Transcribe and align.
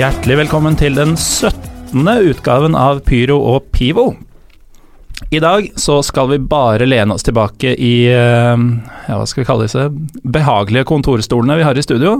Hjertelig 0.00 0.36
velkommen 0.38 0.78
til 0.80 0.94
den 0.96 1.10
17. 1.12 2.06
utgaven 2.30 2.72
av 2.78 3.02
Pyro 3.04 3.34
og 3.50 3.66
Pivo. 3.74 4.14
I 5.28 5.42
dag 5.44 5.66
så 5.76 5.98
skal 6.06 6.30
vi 6.30 6.38
bare 6.40 6.86
lene 6.88 7.12
oss 7.12 7.26
tilbake 7.26 7.74
i 7.74 8.06
eh, 8.08 8.62
ja, 9.10 9.18
hva 9.18 9.26
skal 9.28 9.42
vi 9.42 9.48
kalle 9.50 9.66
disse 9.66 9.84
behagelige 10.24 10.88
kontorstolene 10.88 11.58
vi 11.60 11.66
har 11.68 11.76
i 11.76 11.84
studio. 11.84 12.14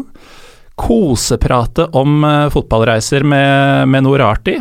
Koseprate 0.77 1.89
om 1.97 2.21
eh, 2.29 2.51
fotballreiser 2.53 3.25
med, 3.25 3.89
med 3.89 4.05
Norarti. 4.05 4.59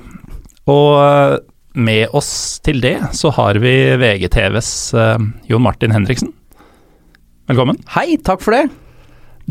Og 0.71 0.95
eh, 1.03 1.35
med 1.75 2.15
oss 2.15 2.31
til 2.63 2.79
det 2.87 2.95
så 3.19 3.35
har 3.35 3.59
vi 3.59 3.75
VGTVs 3.99 4.73
Jon 5.51 5.67
Martin 5.67 5.97
Henriksen. 5.97 6.31
Velkommen. 7.51 7.83
Hei, 7.99 8.13
takk 8.23 8.47
for 8.47 8.55
det. 8.55 8.69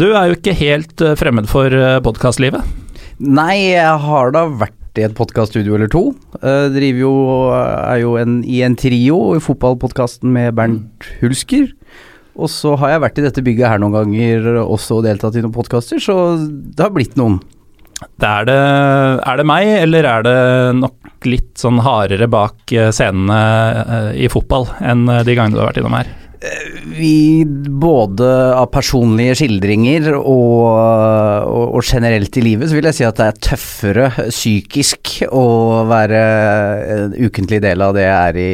Du 0.01 0.09
er 0.15 0.31
jo 0.31 0.41
ikke 0.41 0.57
helt 0.57 1.11
fremmed 1.21 1.53
for 1.53 1.83
podkastlivet? 2.07 2.88
Nei, 3.19 3.75
jeg 3.75 4.03
har 4.05 4.31
da 4.35 4.45
vært 4.47 4.99
i 4.99 5.05
et 5.07 5.15
podkaststudio 5.19 5.75
eller 5.75 5.91
to. 5.91 6.13
Uh, 6.39 6.71
driver 6.71 7.01
jo, 7.03 7.13
er 7.51 7.99
jo 8.03 8.15
en, 8.21 8.39
i 8.47 8.61
en 8.67 8.77
trio 8.79 9.19
i 9.35 9.43
fotballpodkasten 9.43 10.31
med 10.35 10.55
Bernt 10.59 11.09
Hulsker. 11.19 11.73
Og 12.39 12.51
så 12.53 12.77
har 12.79 12.95
jeg 12.95 13.03
vært 13.03 13.19
i 13.19 13.25
dette 13.27 13.43
bygget 13.43 13.73
her 13.73 13.83
noen 13.83 13.97
ganger 13.97 14.47
også 14.63 15.01
og 15.01 15.09
deltatt 15.09 15.39
i 15.39 15.43
noen 15.43 15.55
podkaster, 15.55 15.99
så 15.99 16.39
det 16.39 16.85
har 16.85 16.95
blitt 16.95 17.19
noen. 17.19 17.41
Det 17.99 18.29
er, 18.29 18.47
det, 18.47 18.59
er 19.27 19.41
det 19.41 19.47
meg, 19.51 19.73
eller 19.81 20.07
er 20.07 20.23
det 20.23 20.39
nok 20.79 21.27
litt 21.27 21.51
sånn 21.59 21.83
hardere 21.83 22.31
bak 22.31 22.71
scenene 22.95 23.39
eh, 23.83 24.11
i 24.23 24.31
fotball 24.31 24.69
enn 24.79 25.03
de 25.27 25.35
gangene 25.35 25.59
du 25.59 25.65
har 25.65 25.73
vært 25.73 25.83
innom 25.83 25.99
her? 25.99 26.13
Vi, 26.39 27.43
både 27.83 28.27
av 28.55 28.69
personlige 28.71 29.41
skildringer 29.41 30.13
og, 30.15 30.69
og, 30.71 31.65
og, 31.75 31.81
generelt 31.83 32.37
i 32.39 32.45
livet, 32.45 32.71
så 32.71 32.79
vil 32.79 32.87
jeg 32.87 32.99
si 33.01 33.07
at 33.09 33.19
det 33.19 33.27
er 33.27 33.41
tøffere 33.49 34.07
psykisk 34.29 35.17
å 35.35 35.45
være 35.91 36.23
en 36.95 37.17
ukentlig 37.19 37.59
del 37.65 37.83
av 37.83 37.97
det 37.97 38.07
jeg 38.07 38.15
er 38.15 38.39
i 38.39 38.49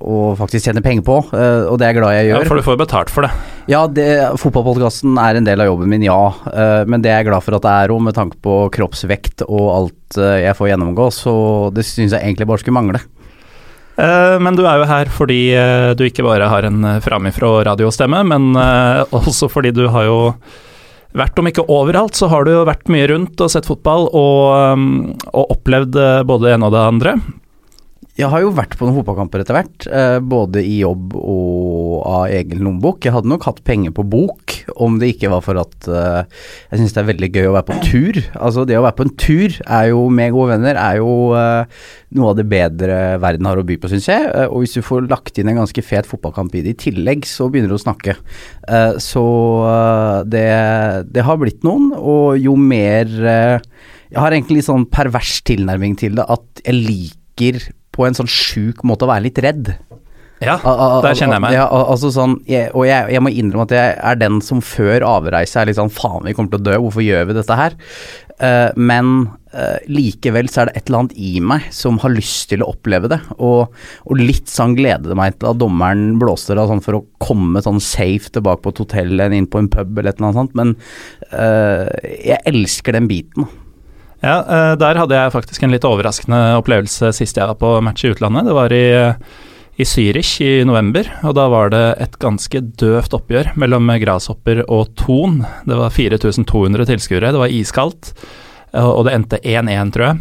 og 0.00 0.38
faktisk 0.40 0.70
tjene 0.70 0.84
penger 0.84 1.04
på, 1.04 1.18
og 1.28 1.76
det 1.76 1.86
er 1.86 1.92
jeg 1.92 2.00
glad 2.00 2.16
jeg 2.16 2.30
gjør. 2.30 2.40
Ja, 2.40 2.48
For 2.48 2.62
du 2.62 2.68
får 2.70 2.80
betalt 2.86 3.12
for 3.12 3.28
det? 3.28 3.32
Ja, 3.70 3.84
fotballpodkasten 4.40 5.20
er 5.20 5.38
en 5.38 5.46
del 5.46 5.60
av 5.62 5.68
jobben 5.68 5.92
min, 5.92 6.08
ja. 6.08 6.18
Men 6.88 7.04
det 7.04 7.12
er 7.12 7.20
jeg 7.20 7.30
glad 7.30 7.44
for 7.44 7.60
at 7.60 7.66
det 7.66 7.76
er 7.84 7.94
òg, 7.94 8.02
med 8.08 8.16
tanke 8.16 8.40
på 8.42 8.62
kroppsvekt 8.74 9.44
og 9.44 9.66
alt 9.76 10.20
jeg 10.40 10.56
får 10.56 10.72
gjennomgå, 10.72 11.12
så 11.14 11.34
det 11.74 11.84
syns 11.86 12.16
jeg 12.16 12.24
egentlig 12.24 12.48
bare 12.48 12.64
skulle 12.64 12.80
mangle. 12.80 13.04
Eh, 14.00 14.36
men 14.40 14.56
du 14.56 14.64
er 14.64 14.80
jo 14.80 14.88
her 14.88 15.10
fordi 15.12 15.40
eh, 15.52 15.90
du 15.98 16.06
ikke 16.06 16.24
bare 16.24 16.48
har 16.48 16.66
en 16.66 16.80
eh, 16.86 17.00
framifrå 17.04 17.58
radiostemme, 17.68 18.22
men 18.32 18.54
også 19.20 19.50
fordi 19.52 19.74
du 19.76 19.86
har 19.92 20.08
jo 20.08 20.18
vært, 21.16 21.38
om 21.42 21.50
ikke 21.50 21.66
overalt, 21.72 22.16
så 22.16 22.30
har 22.30 22.46
du 22.46 22.54
jo 22.54 22.66
vært 22.68 22.90
mye 22.92 23.08
rundt 23.10 23.40
og 23.42 23.50
sett 23.52 23.66
fotball 23.66 24.06
og, 24.14 24.84
og 25.34 25.54
opplevd 25.56 25.98
både 26.22 26.46
det 26.46 26.52
ene 26.54 26.68
og 26.68 26.76
det 26.76 26.84
andre. 26.86 27.14
Jeg 28.20 28.28
har 28.28 28.42
jo 28.44 28.52
vært 28.52 28.76
på 28.76 28.84
noen 28.84 28.98
fotballkamper 28.98 29.42
etter 29.42 29.56
hvert, 29.56 29.86
både 30.28 30.60
i 30.60 30.80
jobb 30.82 31.14
og 31.16 31.94
av 32.04 32.34
egen 32.34 32.60
lommebok. 32.60 33.04
Jeg 33.06 33.14
hadde 33.14 33.30
nok 33.32 33.46
hatt 33.48 33.62
penger 33.64 33.94
på 33.96 34.04
bok, 34.12 34.56
om 34.80 34.98
det 35.00 35.14
ikke 35.14 35.30
var 35.32 35.44
for 35.44 35.60
at 35.60 35.88
jeg 35.88 36.80
syns 36.80 36.92
det 36.96 37.00
er 37.00 37.08
veldig 37.10 37.30
gøy 37.32 37.48
å 37.48 37.54
være 37.56 37.68
på 37.70 37.78
tur. 37.86 38.20
Altså 38.36 38.66
det 38.68 38.76
å 38.76 38.84
være 38.84 38.98
på 38.98 39.06
en 39.06 39.14
tur 39.24 39.56
er 39.64 39.88
jo 39.92 40.04
med 40.12 40.34
gode 40.36 40.52
venner 40.52 40.80
er 40.80 41.00
jo 41.00 41.14
noe 42.16 42.32
av 42.32 42.38
det 42.38 42.46
bedre 42.50 42.98
verden 43.22 43.46
har 43.46 43.60
å 43.60 43.66
by 43.66 43.76
på, 43.80 43.90
syns 43.92 44.08
jeg. 44.10 44.26
Eh, 44.26 44.48
og 44.48 44.64
hvis 44.64 44.76
du 44.78 44.84
får 44.84 45.08
lagt 45.10 45.38
inn 45.38 45.50
en 45.52 45.60
ganske 45.62 45.84
fet 45.84 46.08
fotballkamp 46.10 46.54
i 46.58 46.64
det 46.66 46.74
i 46.74 46.80
tillegg, 46.86 47.26
så 47.28 47.48
begynner 47.50 47.72
du 47.72 47.78
å 47.78 47.82
snakke. 47.82 48.16
Eh, 48.66 48.94
så 49.02 49.24
eh, 49.70 50.16
det, 50.30 50.46
det 51.14 51.26
har 51.26 51.40
blitt 51.40 51.66
noen, 51.66 51.90
og 51.96 52.40
jo 52.40 52.56
mer 52.58 53.08
Jeg 54.10 54.18
har 54.18 54.34
egentlig 54.34 54.58
litt 54.58 54.66
sånn 54.66 54.88
pervers 54.90 55.36
tilnærming 55.46 55.94
til 55.98 56.16
det, 56.18 56.26
at 56.26 56.62
jeg 56.64 56.80
liker 56.82 57.60
på 58.00 58.08
en 58.08 58.16
sånn 58.16 58.30
sjuk 58.30 58.80
måte 58.88 59.04
å 59.04 59.12
være 59.12 59.28
litt 59.28 59.40
redd. 59.44 59.74
Ja, 60.40 60.56
der 61.04 61.12
kjenner 61.18 61.36
jeg 61.36 61.44
meg. 61.44 61.52
Ja, 61.58 61.66
altså 61.68 62.08
sånn, 62.14 62.38
jeg, 62.48 62.70
og 62.72 62.86
jeg, 62.88 63.12
jeg, 63.12 63.20
må 63.20 63.32
innrømme 63.32 63.66
at 63.68 63.74
jeg 63.76 63.92
er 64.08 64.16
den 64.22 64.40
som 64.44 64.62
før 64.64 65.04
avreise 65.04 65.60
er 65.60 65.68
litt 65.68 65.76
sånn 65.76 65.92
faen, 65.92 66.24
vi 66.24 66.32
kommer 66.36 66.54
til 66.54 66.62
å 66.62 66.66
dø, 66.70 66.78
hvorfor 66.80 67.04
gjør 67.04 67.28
vi 67.28 67.36
dette 67.36 67.58
her? 67.60 67.76
Uh, 68.40 68.72
men 68.80 69.10
uh, 69.52 69.76
likevel 69.92 70.48
så 70.48 70.62
er 70.62 70.70
det 70.70 70.78
et 70.78 70.86
eller 70.88 71.02
annet 71.02 71.18
i 71.20 71.42
meg 71.44 71.66
som 71.76 71.98
har 72.00 72.14
lyst 72.14 72.48
til 72.48 72.64
å 72.64 72.70
oppleve 72.72 73.10
det. 73.12 73.20
Og, 73.36 73.68
og 74.08 74.22
litt 74.22 74.48
sånn 74.48 74.78
gleder 74.78 75.12
det 75.12 75.18
meg 75.20 75.36
til 75.36 75.50
at 75.52 75.60
dommeren 75.60 76.14
blåser 76.22 76.60
av 76.60 76.72
sånn 76.72 76.80
for 76.84 76.96
å 76.96 77.04
komme 77.20 77.60
sånn 77.60 77.82
safe 77.84 78.32
tilbake 78.32 78.64
på 78.64 78.72
et 78.72 78.80
hotell 78.86 79.12
eller 79.18 79.36
inn 79.36 79.50
på 79.50 79.60
en 79.60 79.68
pub 79.68 79.92
eller 79.92 80.14
et 80.14 80.22
eller 80.22 80.30
annet 80.30 80.40
sånt. 80.40 80.56
Men 80.56 80.72
uh, 81.36 81.84
jeg 82.16 82.40
elsker 82.48 82.96
den 82.96 83.12
biten. 83.12 83.50
Ja, 84.20 84.74
der 84.76 84.98
hadde 85.00 85.16
jeg 85.16 85.32
faktisk 85.32 85.62
en 85.64 85.72
litt 85.72 85.86
overraskende 85.88 86.58
opplevelse 86.58 87.08
sist 87.16 87.38
jeg 87.40 87.48
var 87.48 87.56
på 87.56 87.70
match 87.80 88.04
i 88.04 88.10
utlandet. 88.12 88.50
Det 88.50 88.56
var 88.56 88.74
i 88.76 88.82
i 89.80 89.84
Zürich 89.84 90.40
i 90.44 90.64
november, 90.68 91.06
og 91.24 91.34
da 91.38 91.46
var 91.48 91.70
det 91.72 91.84
et 92.04 92.18
ganske 92.20 92.60
døvt 92.80 93.14
oppgjør 93.16 93.54
mellom 93.60 93.88
Grashopper 94.02 94.64
og 94.66 94.90
Thon. 95.00 95.40
Det 95.64 95.78
var 95.78 95.94
4200 95.94 96.88
tilskuere, 96.90 97.32
det 97.32 97.40
var 97.40 97.54
iskaldt, 97.54 98.12
eh, 98.74 98.84
og 98.84 99.06
det 99.06 99.16
endte 99.16 99.40
1-1, 99.40 99.94
tror 99.94 100.06
jeg. 100.10 100.20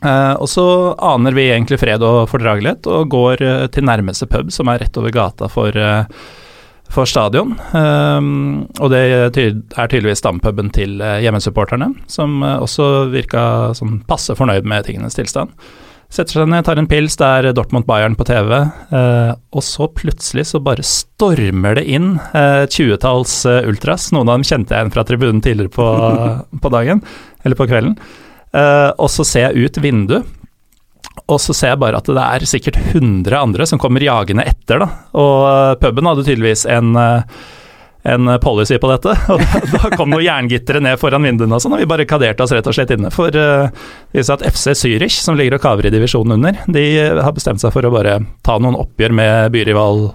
Uh, 0.00 0.32
og 0.40 0.46
så 0.48 0.64
aner 0.96 1.34
vi 1.36 1.50
egentlig 1.50 1.76
fred 1.76 2.00
og 2.00 2.22
fordragelighet 2.30 2.86
og 2.88 3.10
går 3.12 3.42
til 3.74 3.84
nærmeste 3.84 4.24
pub, 4.32 4.48
som 4.48 4.70
er 4.72 4.80
rett 4.80 4.96
over 4.96 5.12
gata 5.12 5.44
for, 5.52 5.76
for 6.90 7.06
stadion. 7.06 7.52
og 7.54 8.88
det 8.90 9.00
er 9.00 9.30
tydeligvis 9.34 10.18
stampuben 10.18 10.72
til 10.74 10.98
hjemmesupporterne, 10.98 11.92
som 12.10 12.42
også 12.42 13.10
virka 13.12 13.44
sånn 13.78 14.00
passe 14.08 14.34
fornøyd 14.34 14.66
med 14.66 14.88
tingenes 14.88 15.14
tilstand. 15.14 15.54
Setter 16.10 16.40
seg 16.40 16.48
ned, 16.50 16.64
tar 16.66 16.78
en 16.80 16.88
pils, 16.90 17.14
det 17.20 17.26
er 17.26 17.54
Dortmund-Bayern 17.54 18.16
på 18.18 18.24
TV, 18.26 18.50
eh, 18.98 19.28
og 19.54 19.62
så 19.62 19.86
plutselig 19.94 20.48
så 20.48 20.58
bare 20.66 20.82
stormer 20.82 21.78
det 21.78 21.84
inn 21.86 22.16
et 22.32 22.40
eh, 22.40 22.66
tjuetalls 22.66 23.34
eh, 23.46 23.68
ultras. 23.70 24.08
Noen 24.10 24.26
av 24.26 24.40
dem 24.40 24.46
kjente 24.48 24.74
jeg 24.74 24.82
igjen 24.82 24.92
fra 24.96 25.04
tribunen 25.06 25.38
tidligere 25.44 25.70
på, 25.76 25.86
på 26.64 26.72
dagen, 26.74 27.04
eller 27.44 27.58
på 27.60 27.68
kvelden. 27.70 27.94
Eh, 28.50 28.90
og 28.90 29.06
så 29.14 29.26
ser 29.28 29.46
jeg 29.46 29.70
ut 29.70 29.80
vinduet, 29.84 30.26
og 31.30 31.40
så 31.42 31.54
ser 31.56 31.74
jeg 31.74 31.80
bare 31.82 32.00
at 32.00 32.10
det 32.10 32.26
er 32.26 32.46
sikkert 32.48 32.78
100 32.92 33.32
andre 33.38 33.66
som 33.68 33.80
kommer 33.80 34.02
jagende 34.04 34.46
etter, 34.48 34.82
da. 34.82 34.90
Og 35.20 35.34
eh, 35.46 35.78
puben 35.82 36.10
hadde 36.10 36.26
tydeligvis 36.26 36.66
en 36.70 36.92
eh, 36.98 37.40
en 38.02 38.30
policy 38.40 38.78
på 38.80 38.88
dette. 38.88 39.12
Og 39.32 39.42
da, 39.42 39.58
da 39.74 39.90
kom 39.92 40.08
noe 40.08 40.22
jerngittere 40.24 40.80
ned 40.80 40.96
foran 40.96 41.26
vinduene 41.26 41.58
og 41.58 41.60
sånn, 41.60 41.74
og 41.76 41.82
vi 41.82 41.88
barrikaderte 41.90 42.40
oss 42.40 42.54
rett 42.56 42.64
og 42.70 42.72
slett 42.72 42.94
inne. 42.94 43.10
For 43.12 43.34
uh, 43.36 43.68
vi 44.16 44.24
sa 44.24 44.38
at 44.38 44.46
FC 44.48 44.72
Zürich, 44.72 45.18
som 45.20 45.36
ligger 45.36 45.58
og 45.58 45.64
kaver 45.66 45.90
i 45.90 45.92
divisjonen 45.92 46.38
under, 46.38 46.62
de 46.64 46.86
har 47.20 47.36
bestemt 47.36 47.60
seg 47.60 47.74
for 47.76 47.84
å 47.84 47.92
bare 47.92 48.16
ta 48.46 48.56
noen 48.56 48.78
oppgjør 48.80 49.16
med 49.20 49.52
byrival 49.52 50.06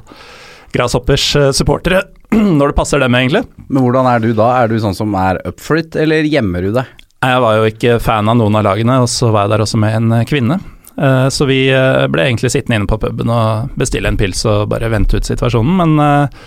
Grasshoppers 0.73 1.29
supportere. 1.53 2.01
Når 2.57 2.73
det 2.73 2.79
passer 2.81 3.05
dem, 3.05 3.21
egentlig. 3.21 3.45
Men 3.69 3.85
hvordan 3.85 4.09
er 4.09 4.23
du 4.25 4.31
da? 4.33 4.49
Er 4.63 4.73
du 4.73 4.79
sånn 4.81 4.97
som 4.97 5.13
er 5.21 5.43
up 5.45 5.61
for 5.61 5.77
it, 5.77 5.93
eller 5.93 6.25
gjemmer 6.25 6.65
du 6.65 6.73
deg? 6.81 7.05
Jeg 7.25 7.41
var 7.41 7.57
jo 7.57 7.69
ikke 7.69 7.99
fan 8.03 8.29
av 8.29 8.37
noen 8.37 8.57
av 8.59 8.65
lagene, 8.67 8.99
og 9.01 9.09
så 9.09 9.31
var 9.33 9.45
jeg 9.45 9.55
der 9.55 9.63
også 9.65 9.79
med 9.81 9.95
en 9.97 10.17
eh, 10.19 10.25
kvinne. 10.29 10.59
Så 10.95 11.43
vi 11.49 11.57
ble 11.67 12.23
egentlig 12.23 12.53
sittende 12.53 12.77
inne 12.79 12.87
på 12.87 12.95
puben 13.01 13.27
og 13.33 13.73
bestille 13.75 14.07
en 14.07 14.15
pils 14.15 14.45
og 14.47 14.69
bare 14.71 14.87
vente 14.93 15.19
ut 15.19 15.27
situasjonen. 15.27 15.81
Men 15.81 16.37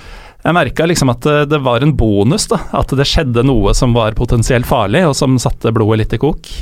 jeg 0.45 0.55
merka 0.55 0.87
liksom 0.87 1.11
at 1.13 1.27
eh, 1.27 1.47
det 1.51 1.59
var 1.67 1.83
en 1.83 1.95
bonus, 1.99 2.47
da. 2.51 2.61
At 2.79 2.93
det 2.97 3.07
skjedde 3.09 3.45
noe 3.47 3.75
som 3.77 3.95
var 3.97 4.17
potensielt 4.19 4.69
farlig, 4.69 5.03
og 5.09 5.17
som 5.19 5.39
satte 5.43 5.75
blodet 5.75 6.05
litt 6.05 6.15
i 6.15 6.21
kok. 6.23 6.53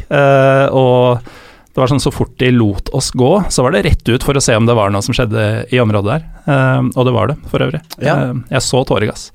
Og 0.73 1.29
det 1.77 1.83
var 1.83 1.91
sånn 1.93 2.01
så 2.01 2.09
fort 2.15 2.33
de 2.41 2.49
lot 2.55 2.89
oss 2.97 3.11
gå, 3.13 3.31
så 3.53 3.61
var 3.61 3.75
det 3.75 3.83
rett 3.85 4.09
ut 4.09 4.23
for 4.25 4.39
å 4.39 4.41
se 4.41 4.55
om 4.57 4.65
det 4.65 4.73
var 4.79 4.89
noe 4.89 5.05
som 5.05 5.13
skjedde 5.13 5.67
i 5.77 5.81
området 5.83 6.15
der. 6.15 6.23
Uh, 6.47 6.87
og 6.89 7.05
det 7.05 7.13
var 7.13 7.29
det, 7.29 7.37
for 7.53 7.61
øvrig. 7.67 7.83
Ja. 8.01 8.15
Uh, 8.17 8.39
jeg 8.49 8.65
så 8.65 8.81
tåregass. 8.89 9.27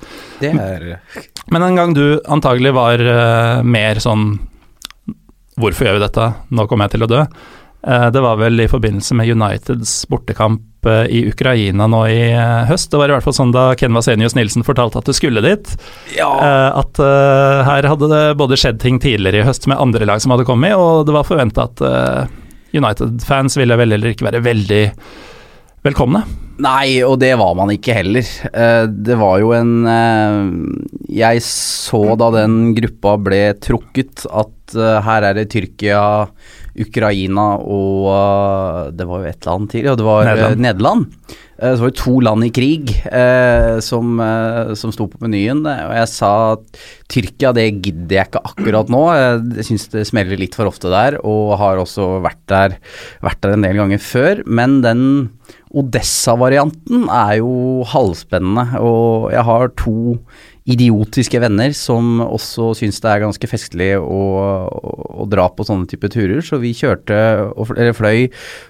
Det 0.41 0.49
er 0.49 0.87
Men 1.53 1.67
en 1.67 1.77
gang 1.77 1.93
du 1.93 2.17
antagelig 2.25 2.73
var 2.73 3.03
mer 3.61 4.01
sånn 4.01 4.39
Hvorfor 5.61 5.85
gjør 5.85 5.97
vi 5.99 6.01
dette? 6.01 6.25
Nå 6.55 6.63
kommer 6.65 6.87
jeg 6.87 6.95
til 6.95 7.05
å 7.05 7.09
dø. 7.11 7.21
Det 7.81 8.21
var 8.21 8.37
vel 8.37 8.61
i 8.61 8.67
forbindelse 8.69 9.15
med 9.17 9.31
Uniteds 9.33 10.03
bortekamp 10.09 10.85
i 11.09 11.29
Ukraina 11.29 11.87
nå 11.89 12.01
i 12.09 12.21
eh, 12.31 12.65
høst. 12.69 12.91
Det 12.91 12.99
var 13.01 13.09
i 13.11 13.15
hvert 13.15 13.25
fall 13.25 13.37
sånn 13.37 13.53
da 13.53 13.71
Ken 13.77 13.93
Vasenius 13.93 14.35
Nilsen 14.37 14.65
fortalte 14.65 15.01
at 15.01 15.09
du 15.09 15.13
skulle 15.13 15.43
dit. 15.45 15.73
Ja. 16.17 16.29
Eh, 16.41 16.69
at 16.81 17.01
her 17.67 17.89
hadde 17.89 18.11
det 18.11 18.21
både 18.41 18.59
skjedd 18.59 18.81
ting 18.81 19.01
tidligere 19.01 19.41
i 19.41 19.47
høst 19.47 19.67
med 19.69 19.81
andre 19.81 20.07
lag 20.09 20.21
som 20.21 20.33
hadde 20.33 20.47
kommet, 20.49 20.77
og 20.77 21.05
det 21.09 21.15
var 21.17 21.27
forventa 21.27 21.67
at 21.69 21.83
United-fans 22.71 23.57
ville 23.59 23.77
vel 23.77 23.97
eller 23.97 24.13
ikke 24.13 24.29
være 24.29 24.45
veldig 24.45 24.85
velkomne. 25.85 26.23
Nei, 26.61 27.01
og 27.01 27.17
det 27.21 27.33
var 27.41 27.55
man 27.57 27.71
ikke 27.73 27.95
heller. 27.97 28.27
Det 28.93 29.15
var 29.17 29.39
jo 29.41 29.49
en 29.57 29.71
Jeg 31.09 31.41
så 31.45 32.01
da 32.19 32.27
den 32.35 32.75
gruppa 32.77 33.15
ble 33.17 33.41
trukket 33.57 34.27
at 34.29 34.53
her 34.75 35.27
er 35.29 35.37
det 35.37 35.49
Tyrkia 35.51 36.01
Ukraina 36.79 37.57
og 37.59 38.05
uh, 38.07 38.91
Det 38.95 39.07
var 39.09 39.23
jo 39.23 39.31
et 39.31 39.47
annet 39.51 39.73
til, 39.73 39.87
ja, 39.89 39.95
det 39.99 40.05
var 40.07 40.29
uh, 40.29 40.53
Nederland. 40.55 41.09
Eh, 41.61 41.75
Så 41.75 41.83
var 41.83 41.91
det 41.91 41.99
to 41.99 42.13
land 42.23 42.45
i 42.47 42.49
krig 42.49 42.93
eh, 43.11 43.77
som, 43.83 44.15
eh, 44.23 44.71
som 44.79 44.93
sto 44.95 45.05
på 45.11 45.19
menyen, 45.21 45.59
eh, 45.67 45.83
og 45.89 45.93
jeg 45.99 46.09
sa 46.09 46.31
at 46.55 46.79
Tyrkia 47.11 47.51
det 47.53 47.67
gidder 47.83 48.15
jeg 48.17 48.29
ikke 48.31 48.41
akkurat 48.49 48.89
nå. 48.89 49.01
Jeg 49.13 49.67
syns 49.67 49.85
det 49.91 50.07
smeller 50.09 50.39
litt 50.41 50.55
for 50.57 50.71
ofte 50.71 50.89
der, 50.89 51.19
og 51.21 51.57
har 51.59 51.77
også 51.77 52.07
vært 52.23 52.41
der, 52.49 52.79
vært 53.21 53.43
der 53.43 53.53
en 53.57 53.67
del 53.67 53.77
ganger 53.77 54.01
før. 54.01 54.41
Men 54.47 54.79
den 54.81 55.03
Odessa-varianten 55.75 57.05
er 57.11 57.37
jo 57.43 57.83
halvspennende, 57.91 58.79
og 58.81 59.29
jeg 59.35 59.45
har 59.47 59.69
to 59.79 60.17
idiotiske 60.69 61.39
venner 61.41 61.73
som 61.73 62.19
også 62.21 62.71
syns 62.77 63.01
det 63.01 63.09
er 63.09 63.23
ganske 63.23 63.49
festlig 63.49 63.89
å, 63.97 64.21
å, 64.69 64.93
å 65.23 65.27
dra 65.29 65.47
på 65.49 65.65
sånne 65.65 65.89
type 65.89 66.11
turer, 66.13 66.41
så 66.45 66.59
vi 66.61 66.75
kjørte, 66.77 67.17
eller 67.73 67.95
fløy 67.97 68.27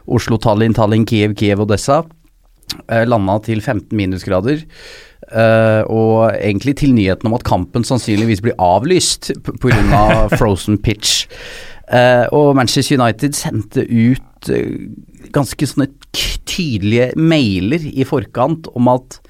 Oslo, 0.07 0.39
Tallinn, 0.41 0.75
Tallinn, 0.77 1.07
Kiev, 1.09 1.35
Kiev, 1.39 1.63
Odessa. 1.65 2.01
Eh, 2.87 3.03
landa 3.07 3.37
til 3.43 3.59
15 3.59 3.91
minusgrader. 3.97 4.63
Uh, 5.31 5.85
og 5.87 6.33
egentlig 6.33 6.73
til 6.81 6.91
nyheten 6.91 7.29
om 7.29 7.37
at 7.37 7.45
kampen 7.47 7.85
sannsynligvis 7.87 8.41
blir 8.43 8.57
avlyst 8.59 9.29
pga. 9.61 10.01
frozen 10.39 10.79
pitch. 10.81 11.27
Uh, 11.87 12.25
og 12.35 12.55
Manchester 12.57 12.99
United 12.99 13.37
sendte 13.37 13.85
ut 13.85 14.51
uh, 14.51 14.89
ganske 15.31 15.67
sånne 15.69 15.87
tydelige 16.49 17.11
mailer 17.15 17.85
i 17.93 18.07
forkant 18.07 18.67
om 18.75 18.91
at 18.91 19.21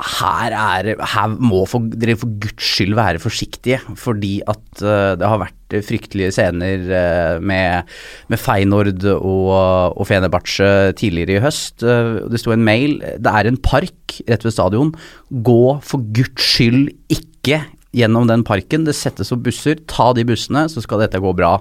her, 0.00 0.54
er, 0.56 0.90
her 1.12 1.32
må 1.36 1.62
for, 1.68 1.86
dere 1.92 2.16
for 2.18 2.30
guds 2.42 2.72
skyld 2.74 2.96
være 2.98 3.22
forsiktige, 3.22 3.80
fordi 3.98 4.38
at 4.48 4.82
eh, 4.82 5.16
det 5.20 5.28
har 5.28 5.40
vært 5.42 5.76
fryktelige 5.86 6.32
scener 6.34 6.86
eh, 6.88 7.36
med, 7.42 7.90
med 8.32 8.40
Feinord 8.40 9.04
og, 9.14 9.50
og 9.94 10.08
Fenebache 10.08 10.92
tidligere 10.98 11.38
i 11.38 11.44
høst. 11.44 11.84
Eh, 11.84 12.22
det 12.30 12.40
sto 12.42 12.54
en 12.54 12.64
mail 12.66 12.98
Det 13.00 13.34
er 13.34 13.50
en 13.50 13.60
park 13.60 14.20
rett 14.28 14.46
ved 14.46 14.56
stadion. 14.56 14.94
Gå 15.30 15.62
for 15.86 16.06
guds 16.16 16.48
skyld 16.54 16.90
ikke 17.12 17.62
gjennom 17.96 18.26
den 18.30 18.44
parken. 18.46 18.84
Det 18.86 18.94
settes 18.96 19.32
opp 19.34 19.44
busser. 19.46 19.80
Ta 19.90 20.10
de 20.16 20.24
bussene, 20.28 20.66
så 20.70 20.82
skal 20.84 21.02
dette 21.04 21.20
gå 21.22 21.32
bra. 21.36 21.56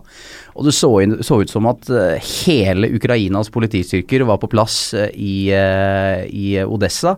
Og 0.56 0.68
det 0.68 0.76
så, 0.78 0.92
inn, 1.04 1.18
så 1.26 1.42
ut 1.42 1.52
som 1.52 1.70
at 1.72 1.90
eh, 1.90 2.32
hele 2.44 2.92
Ukrainas 2.96 3.52
politistyrker 3.54 4.26
var 4.30 4.42
på 4.42 4.52
plass 4.52 4.94
eh, 4.98 5.10
i, 5.16 5.38
eh, 5.56 6.26
i 6.30 6.52
Odessa. 6.66 7.18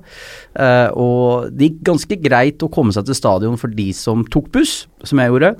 Og 1.00 1.52
det 1.56 1.70
gikk 1.70 1.84
ganske 1.92 2.18
greit 2.22 2.64
å 2.64 2.72
komme 2.72 2.94
seg 2.96 3.08
til 3.08 3.18
stadion 3.18 3.60
for 3.60 3.72
de 3.72 3.92
som 3.96 4.26
tok 4.28 4.52
buss, 4.56 4.82
som 5.08 5.22
jeg 5.22 5.32
gjorde. 5.32 5.56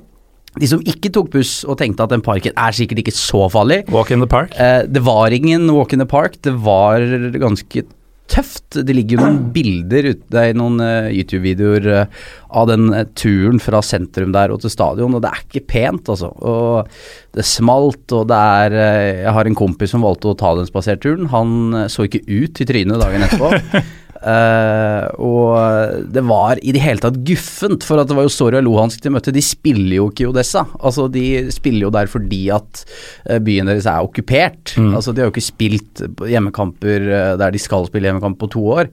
De 0.60 0.68
som 0.68 0.82
ikke 0.84 1.08
tok 1.14 1.30
buss 1.32 1.62
og 1.64 1.78
tenkte 1.80 2.04
at 2.04 2.12
den 2.12 2.24
parken 2.24 2.52
er 2.60 2.76
sikkert 2.76 3.00
ikke 3.00 3.14
så 3.16 3.46
farlig. 3.52 3.82
Walk 3.92 4.12
in 4.12 4.20
the 4.20 4.28
park. 4.28 4.52
Eh, 4.60 4.84
det 4.84 5.00
var 5.06 5.32
ingen 5.32 5.70
walk 5.72 5.94
in 5.96 6.02
the 6.02 6.08
park, 6.08 6.36
det 6.44 6.52
var 6.64 7.00
ganske 7.40 7.86
tøft. 8.30 8.78
Det 8.86 8.94
ligger 8.96 9.18
jo 9.18 9.24
noen 9.26 9.40
bilder 9.56 10.10
ute 10.12 10.44
i 10.48 10.54
noen 10.56 10.82
eh, 10.84 11.10
YouTube-videoer 11.18 11.88
eh, 11.94 12.20
av 12.58 12.68
den 12.70 12.92
eh, 12.94 13.08
turen 13.18 13.60
fra 13.62 13.82
sentrum 13.84 14.34
der 14.34 14.54
og 14.54 14.62
til 14.62 14.72
stadion, 14.72 15.16
og 15.16 15.24
det 15.24 15.32
er 15.32 15.42
ikke 15.44 15.64
pent, 15.74 16.12
altså. 16.12 16.32
Og 16.32 16.92
det 17.36 17.46
smalt, 17.48 18.04
og 18.12 18.28
det 18.28 18.36
er 18.36 18.74
Jeg 19.22 19.32
har 19.32 19.48
en 19.48 19.56
kompis 19.56 19.94
som 19.94 20.04
valgte 20.04 20.32
å 20.32 20.36
ta 20.38 20.52
den 20.58 20.68
spaserturen. 20.68 21.30
Han 21.32 21.88
så 21.92 22.04
ikke 22.06 22.24
ut 22.28 22.60
i 22.60 22.68
trynet 22.68 23.00
dagen 23.00 23.24
etterpå. 23.24 23.52
Eh, 24.22 25.06
og 25.18 26.04
det 26.14 26.22
var 26.28 26.60
i 26.62 26.74
det 26.74 26.82
hele 26.84 27.02
tatt 27.02 27.18
guffent, 27.26 27.84
for 27.86 28.00
at 28.00 28.10
det 28.10 28.16
var 28.16 28.26
jo 28.26 28.32
Soria 28.32 28.62
Luhansk 28.62 29.02
de 29.02 29.12
møtte. 29.14 29.34
De 29.34 29.42
spiller 29.44 29.96
jo 29.98 30.08
ikke 30.10 30.26
i 30.26 30.30
Odessa. 30.30 30.64
Altså, 30.80 31.08
de 31.12 31.26
spiller 31.54 31.88
jo 31.88 31.94
der 31.94 32.10
fordi 32.10 32.44
at 32.54 32.84
eh, 33.26 33.42
byen 33.42 33.70
deres 33.70 33.88
er 33.90 34.06
okkupert. 34.06 34.76
Altså, 34.78 35.12
de 35.12 35.22
har 35.22 35.30
jo 35.30 35.34
ikke 35.34 35.50
spilt 35.50 36.04
hjemmekamper 36.30 37.08
eh, 37.08 37.34
der 37.40 37.54
de 37.54 37.62
skal 37.62 37.88
spille 37.90 38.10
hjemmekamp 38.10 38.38
på 38.40 38.50
to 38.54 38.66
år. 38.78 38.92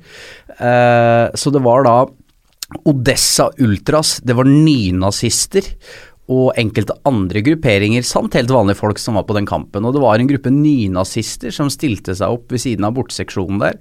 Uh, 0.60 1.32
så 1.40 1.54
det 1.56 1.62
var 1.64 1.86
da 1.86 1.94
Odessa 2.90 3.46
Ultras, 3.64 4.18
det 4.28 4.36
var 4.36 4.50
nynazister 4.50 5.66
og 6.30 6.54
enkelte 6.62 6.94
andre 7.10 7.42
grupperinger 7.46 8.06
samt 8.06 8.36
helt 8.38 8.52
vanlige 8.54 8.78
folk 8.78 9.00
som 9.02 9.18
var 9.18 9.26
på 9.26 9.38
den 9.38 9.48
kampen. 9.50 9.86
Og 9.86 9.96
det 9.96 10.04
var 10.04 10.20
en 10.20 10.30
gruppe 10.30 10.52
nynazister 10.54 11.54
som 11.56 11.72
stilte 11.74 12.14
seg 12.18 12.36
opp 12.36 12.54
ved 12.54 12.62
siden 12.62 12.86
av 12.86 12.94
borteseksjonen 13.00 13.64
der. 13.64 13.80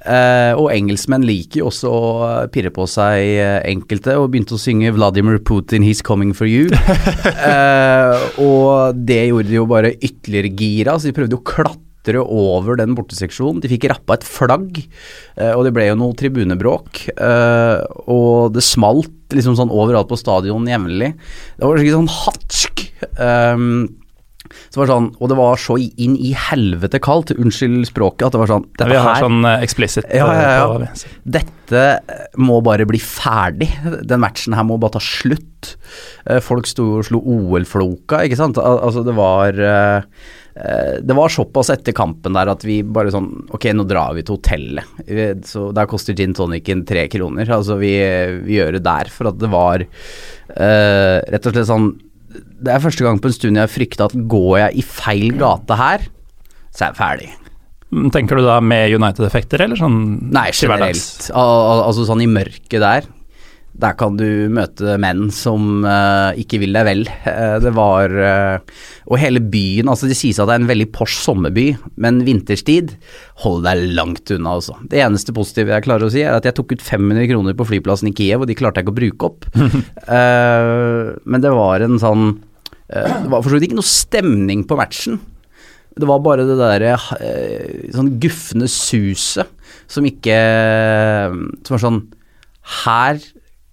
Eh, 0.00 0.52
og 0.56 0.70
engelskmenn 0.72 1.26
liker 1.26 1.60
jo 1.60 1.68
også 1.70 1.90
å 1.90 2.08
pirre 2.54 2.72
på 2.74 2.86
seg 2.88 3.20
eh, 3.34 3.58
enkelte, 3.72 4.16
og 4.16 4.30
begynte 4.32 4.56
å 4.56 4.62
synge 4.62 4.92
'Vladimir 4.94 5.40
Putin, 5.42 5.84
he's 5.84 6.02
coming 6.04 6.32
for 6.36 6.48
you'. 6.48 6.70
eh, 7.50 8.16
og 8.40 8.96
det 8.96 9.26
gjorde 9.28 9.50
de 9.50 9.58
jo 9.58 9.68
bare 9.70 9.94
ytterligere 9.98 10.54
gira, 10.56 10.96
så 10.96 11.10
de 11.10 11.16
prøvde 11.16 11.36
jo 11.36 11.42
å 11.42 11.48
klatre 11.52 12.22
over 12.24 12.78
den 12.80 12.94
borteseksjonen. 12.96 13.60
De 13.60 13.68
fikk 13.68 13.90
rappa 13.92 14.16
et 14.16 14.24
flagg, 14.24 14.80
eh, 15.36 15.52
og 15.52 15.66
det 15.66 15.74
ble 15.76 15.90
jo 15.90 15.98
noe 16.00 16.16
tribunebråk. 16.16 17.08
eh, 17.12 17.78
og 18.06 18.54
det 18.56 18.64
smalt 18.64 19.12
liksom 19.36 19.54
sånn 19.58 19.70
overalt 19.70 20.08
på 20.10 20.18
stadion 20.18 20.66
jevnlig. 20.66 21.12
Det 21.58 21.66
var 21.66 21.76
skikkelig 21.76 21.98
sånn 21.98 22.14
hatsk. 22.16 22.86
ehm, 23.20 23.99
så 24.70 24.82
det 24.82 24.88
sånn, 24.90 25.08
og 25.20 25.30
det 25.30 25.36
var 25.38 25.60
så 25.62 25.76
inn 25.80 26.16
i 26.18 26.32
helvete 26.36 26.98
kaldt, 27.02 27.30
unnskyld 27.36 27.86
språket, 27.90 28.26
at 28.28 28.34
det 28.34 28.40
var 28.42 28.50
sånn 28.50 28.66
dette 28.72 28.88
Vi 28.90 28.98
har 28.98 29.14
her, 29.14 29.22
sånn 29.26 29.44
eh, 29.46 29.62
explicit 29.66 30.08
Ja, 30.10 30.26
ja, 30.34 30.50
ja. 30.58 30.88
eh. 30.88 31.06
Dette 31.38 31.84
må 32.42 32.56
bare 32.66 32.82
bli 32.88 32.98
ferdig. 32.98 33.68
Den 34.10 34.22
matchen 34.24 34.56
her 34.58 34.66
må 34.66 34.78
bare 34.82 34.96
ta 34.98 35.02
slutt. 35.04 35.76
Eh, 36.26 36.40
Folk 36.42 36.66
sto 36.66 36.88
og 36.98 37.06
slo 37.06 37.20
OL-floka, 37.22 38.24
ikke 38.26 38.38
sant. 38.40 38.58
Altså, 38.58 39.04
det 39.06 39.14
var 39.14 39.54
eh, 39.54 40.08
eh, 40.58 40.96
Det 41.06 41.14
var 41.14 41.30
såpass 41.30 41.70
etter 41.76 41.94
kampen 41.94 42.34
der 42.34 42.50
at 42.50 42.66
vi 42.66 42.80
bare 42.82 43.12
sånn 43.14 43.28
Ok, 43.54 43.68
nå 43.76 43.86
drar 43.86 44.16
vi 44.18 44.24
til 44.26 44.38
hotellet. 44.40 45.46
Så 45.46 45.68
der 45.76 45.86
koster 45.90 46.16
gin 46.18 46.34
tonicen 46.34 46.82
tre 46.88 47.06
kroner. 47.12 47.46
Altså, 47.54 47.78
vi, 47.78 47.94
vi 48.48 48.58
gjør 48.58 48.80
det 48.80 48.84
der. 48.90 49.14
For 49.14 49.30
at 49.30 49.38
det 49.38 49.50
var 49.54 49.86
eh, 49.86 51.18
rett 51.30 51.46
og 51.46 51.54
slett 51.54 51.70
sånn 51.70 51.90
Det 52.30 52.70
er 52.70 52.82
første 52.82 53.04
gang 53.06 53.20
på 53.22 53.30
en 53.30 53.34
stund 53.34 53.58
jeg 53.58 53.66
har 53.66 53.72
frykta 53.72 54.06
at 54.10 54.16
går 54.30 54.58
jeg 54.60 54.82
i 54.82 54.86
feil 54.86 55.30
gate 55.40 55.78
her, 55.80 56.04
så 56.70 56.84
er 56.84 56.92
jeg 56.92 56.98
ferdig. 57.00 57.30
Mm, 57.90 58.10
Tenker 58.14 58.38
du 58.38 58.44
da 58.46 58.60
med 58.62 58.94
United-effekter, 58.94 59.64
eller 59.64 59.78
sånn 59.80 59.96
Nei, 60.30 60.50
generelt. 60.54 61.30
Al 61.34 61.54
al 61.72 61.82
altså 61.88 62.06
sånn 62.06 62.22
i 62.22 62.28
mørket 62.30 62.78
der. 62.82 63.08
Der 63.80 63.94
kan 63.96 64.16
du 64.18 64.48
møte 64.52 64.96
menn 65.00 65.28
som 65.32 65.84
uh, 65.86 66.36
ikke 66.38 66.60
vil 66.60 66.76
deg 66.76 66.86
vel. 66.88 67.02
Uh, 67.24 67.56
det 67.62 67.72
var 67.76 68.12
uh, 68.12 68.80
Og 69.08 69.16
hele 69.22 69.40
byen 69.40 69.88
Altså, 69.90 70.08
det 70.10 70.18
sies 70.18 70.40
at 70.40 70.50
det 70.50 70.56
er 70.56 70.64
en 70.64 70.70
veldig 70.70 70.88
pors 70.94 71.14
sommerby, 71.24 71.70
men 72.00 72.20
vinterstid 72.26 72.92
hold 73.44 73.64
deg 73.64 73.82
langt 73.96 74.32
unna, 74.34 74.58
altså. 74.58 74.76
Det 74.90 75.00
eneste 75.00 75.34
positive 75.36 75.72
jeg 75.72 75.86
klarer 75.86 76.08
å 76.08 76.12
si, 76.12 76.24
er 76.24 76.36
at 76.36 76.48
jeg 76.48 76.58
tok 76.58 76.76
ut 76.76 76.84
500 76.84 77.30
kroner 77.30 77.56
på 77.56 77.66
flyplassen 77.70 78.10
i 78.10 78.14
Kiev, 78.16 78.44
og 78.44 78.50
de 78.50 78.56
klarte 78.58 78.80
jeg 78.80 78.86
ikke 78.86 78.94
å 78.94 79.00
bruke 79.00 79.30
opp. 79.30 79.48
Men 81.30 81.42
det 81.44 81.52
var 81.54 81.84
en 81.84 81.98
sånn 82.02 82.24
Det 82.90 83.30
var 83.30 83.40
for 83.40 83.48
så 83.48 83.56
vidt 83.56 83.70
ikke 83.70 83.78
noe 83.78 83.88
stemning 83.88 84.64
på 84.68 84.78
matchen. 84.78 85.20
Det 85.96 86.08
var 86.08 86.22
bare 86.24 86.46
det 86.48 86.56
derre 86.60 86.94
sånn 87.94 88.14
gufne 88.22 88.68
suset 88.70 89.50
som 89.90 90.06
ikke 90.06 90.36
Som 91.66 91.74
var 91.74 91.82
sånn 91.82 92.00
Her 92.84 93.20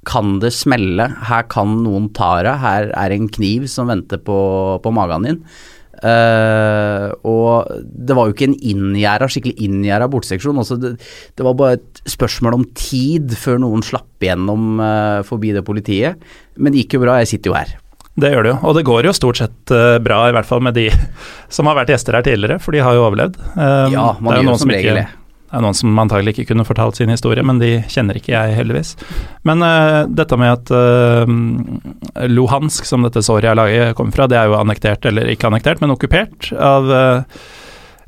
kan 0.07 0.37
det 0.43 0.53
smelle, 0.55 1.09
her 1.29 1.47
kan 1.51 1.81
noen 1.83 2.11
ta 2.15 2.37
deg, 2.45 2.61
her 2.63 2.91
er 2.95 3.15
en 3.15 3.27
kniv 3.31 3.67
som 3.71 3.91
venter 3.91 4.21
på, 4.23 4.37
på 4.83 4.93
magen 4.95 5.27
din. 5.27 5.41
Uh, 5.97 7.09
og 7.25 7.71
det 7.81 8.13
var 8.13 8.27
jo 8.27 8.35
ikke 8.35 8.51
en 8.51 8.59
inngjerda, 8.69 9.29
skikkelig 9.33 9.55
inngjerda 9.65 10.09
borteseksjon. 10.13 10.59
Altså 10.61 10.77
det, 10.81 10.93
det 11.37 11.45
var 11.45 11.57
bare 11.57 11.79
et 11.79 12.01
spørsmål 12.09 12.59
om 12.59 12.67
tid 12.77 13.33
før 13.39 13.61
noen 13.63 13.85
slapp 13.85 14.21
igjennom 14.21 14.77
uh, 14.81 15.25
forbi 15.27 15.55
det 15.55 15.65
politiet. 15.65 16.21
Men 16.57 16.73
det 16.73 16.85
gikk 16.85 16.97
jo 16.97 17.03
bra, 17.07 17.17
jeg 17.23 17.33
sitter 17.33 17.53
jo 17.53 17.57
her. 17.57 17.75
Det 18.17 18.31
gjør 18.33 18.45
det 18.45 18.51
jo, 18.55 18.57
og 18.65 18.73
det 18.73 18.85
går 18.85 19.05
jo 19.05 19.13
stort 19.13 19.41
sett 19.41 19.73
uh, 19.73 19.97
bra, 20.01 20.23
i 20.29 20.33
hvert 20.37 20.49
fall 20.49 20.63
med 20.65 20.77
de 20.77 20.87
som 21.55 21.69
har 21.69 21.77
vært 21.81 21.93
gjester 21.93 22.17
her 22.17 22.25
tidligere, 22.25 22.61
for 22.61 22.77
de 22.77 22.85
har 22.85 22.97
jo 22.97 23.05
overlevd. 23.09 23.41
Um, 23.55 23.93
Ja, 23.93 24.11
man 24.21 24.33
er 24.33 24.41
jo 24.41 24.45
gjør 24.45 24.51
noen 24.51 24.63
som 24.63 24.73
regel 24.73 25.01
det. 25.01 25.09
Det 25.47 25.55
er 25.55 25.63
noen 25.63 25.77
som 25.79 25.99
antagelig 26.01 26.33
ikke 26.33 26.49
kunne 26.49 26.65
fortalt 26.67 26.97
sin 26.99 27.11
historie, 27.13 27.43
men 27.47 27.61
de 27.61 27.77
kjenner 27.87 28.17
ikke 28.19 28.33
jeg, 28.33 28.55
heldigvis. 28.57 28.89
Men 29.47 29.63
uh, 29.63 30.03
dette 30.11 30.35
med 30.39 30.51
at 30.57 30.71
uh, 30.75 32.25
Luhansk, 32.27 32.83
som 32.89 33.05
dette 33.07 33.23
Soria-laget 33.23 33.95
kommer 33.95 34.11
fra, 34.11 34.27
det 34.27 34.35
er 34.41 34.49
jo 34.51 34.57
annektert, 34.59 35.07
eller 35.07 35.29
ikke 35.31 35.47
annektert, 35.47 35.79
men 35.79 35.93
okkupert 35.95 36.49
av 36.51 36.91
uh, 36.91 37.45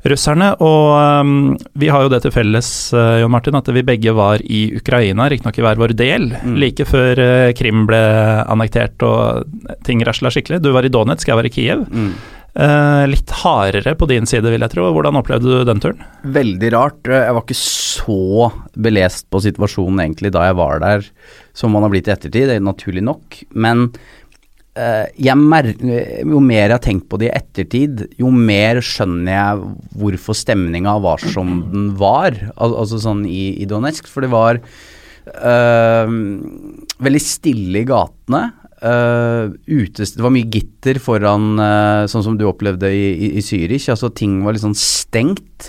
russerne. 0.04 0.50
Og 0.64 0.84
um, 1.24 1.32
vi 1.80 1.88
har 1.92 2.04
jo 2.04 2.10
det 2.12 2.20
til 2.26 2.34
felles, 2.34 2.68
Jon 2.92 3.32
Martin, 3.32 3.56
at 3.56 3.70
vi 3.72 3.84
begge 3.88 4.12
var 4.16 4.44
i 4.44 4.66
Ukraina, 4.76 5.30
riktignok 5.32 5.60
i 5.60 5.64
hver 5.64 5.80
vår 5.80 5.96
del, 5.96 6.28
Mm. 6.40 6.58
like 6.60 6.84
før 6.88 7.20
Krim 7.56 7.86
ble 7.88 8.00
annektert 8.48 9.00
og 9.04 9.48
ting 9.84 10.04
rasla 10.06 10.28
skikkelig. 10.32 10.60
Du 10.64 10.70
var 10.76 10.84
i 10.84 10.92
Donetsk, 10.92 11.28
jeg 11.28 11.36
var 11.40 11.48
i 11.48 11.52
Kiev. 11.52 11.86
Mm. 11.88 12.12
Eh, 12.50 13.04
litt 13.06 13.30
hardere 13.44 13.92
på 13.94 14.08
din 14.10 14.26
side, 14.26 14.48
vil 14.50 14.64
jeg 14.64 14.72
tro. 14.72 14.88
Hvordan 14.90 15.18
opplevde 15.20 15.60
du 15.60 15.66
den 15.68 15.82
turen? 15.82 16.00
Veldig 16.34 16.70
rart. 16.74 17.06
Jeg 17.06 17.34
var 17.36 17.44
ikke 17.44 17.58
så 17.58 18.50
belest 18.74 19.28
på 19.30 19.42
situasjonen 19.44 20.02
egentlig 20.02 20.32
da 20.34 20.48
jeg 20.48 20.58
var 20.58 20.82
der, 20.82 21.06
som 21.54 21.70
man 21.74 21.86
har 21.86 21.92
blitt 21.94 22.10
i 22.10 22.14
ettertid, 22.16 22.48
det 22.50 22.58
er 22.58 22.66
naturlig 22.66 23.04
nok. 23.06 23.38
Men 23.54 23.86
eh, 24.74 25.34
mer, 25.38 25.70
Jo 26.26 26.42
mer 26.42 26.66
jeg 26.66 26.74
har 26.74 26.82
tenkt 26.82 27.08
på 27.10 27.20
det 27.22 27.30
i 27.30 27.36
ettertid, 27.38 28.06
jo 28.18 28.32
mer 28.34 28.82
skjønner 28.82 29.36
jeg 29.36 29.74
hvorfor 30.02 30.34
stemninga 30.34 30.98
var 31.06 31.22
som 31.22 31.60
den 31.70 31.92
var. 32.00 32.34
Al 32.58 32.74
altså 32.82 32.98
sånn 32.98 33.22
i, 33.30 33.60
i 33.62 33.68
Donetsk. 33.70 34.10
For 34.10 34.26
det 34.26 34.34
var 34.34 34.58
eh, 34.58 36.16
veldig 36.98 37.22
stille 37.22 37.84
i 37.84 37.86
gatene. 37.86 38.48
Uh, 38.80 39.52
utes, 39.68 40.14
det 40.16 40.22
var 40.24 40.32
mye 40.32 40.48
gitter 40.48 40.96
foran, 41.04 41.52
uh, 41.60 42.08
sånn 42.08 42.24
som 42.24 42.36
du 42.40 42.46
opplevde 42.48 42.88
i, 42.88 43.10
i, 43.12 43.32
i 43.36 43.44
Zürich. 43.44 43.90
Altså, 43.92 44.08
ting 44.16 44.38
var 44.44 44.56
litt 44.56 44.64
sånn 44.64 44.78
stengt. 44.78 45.68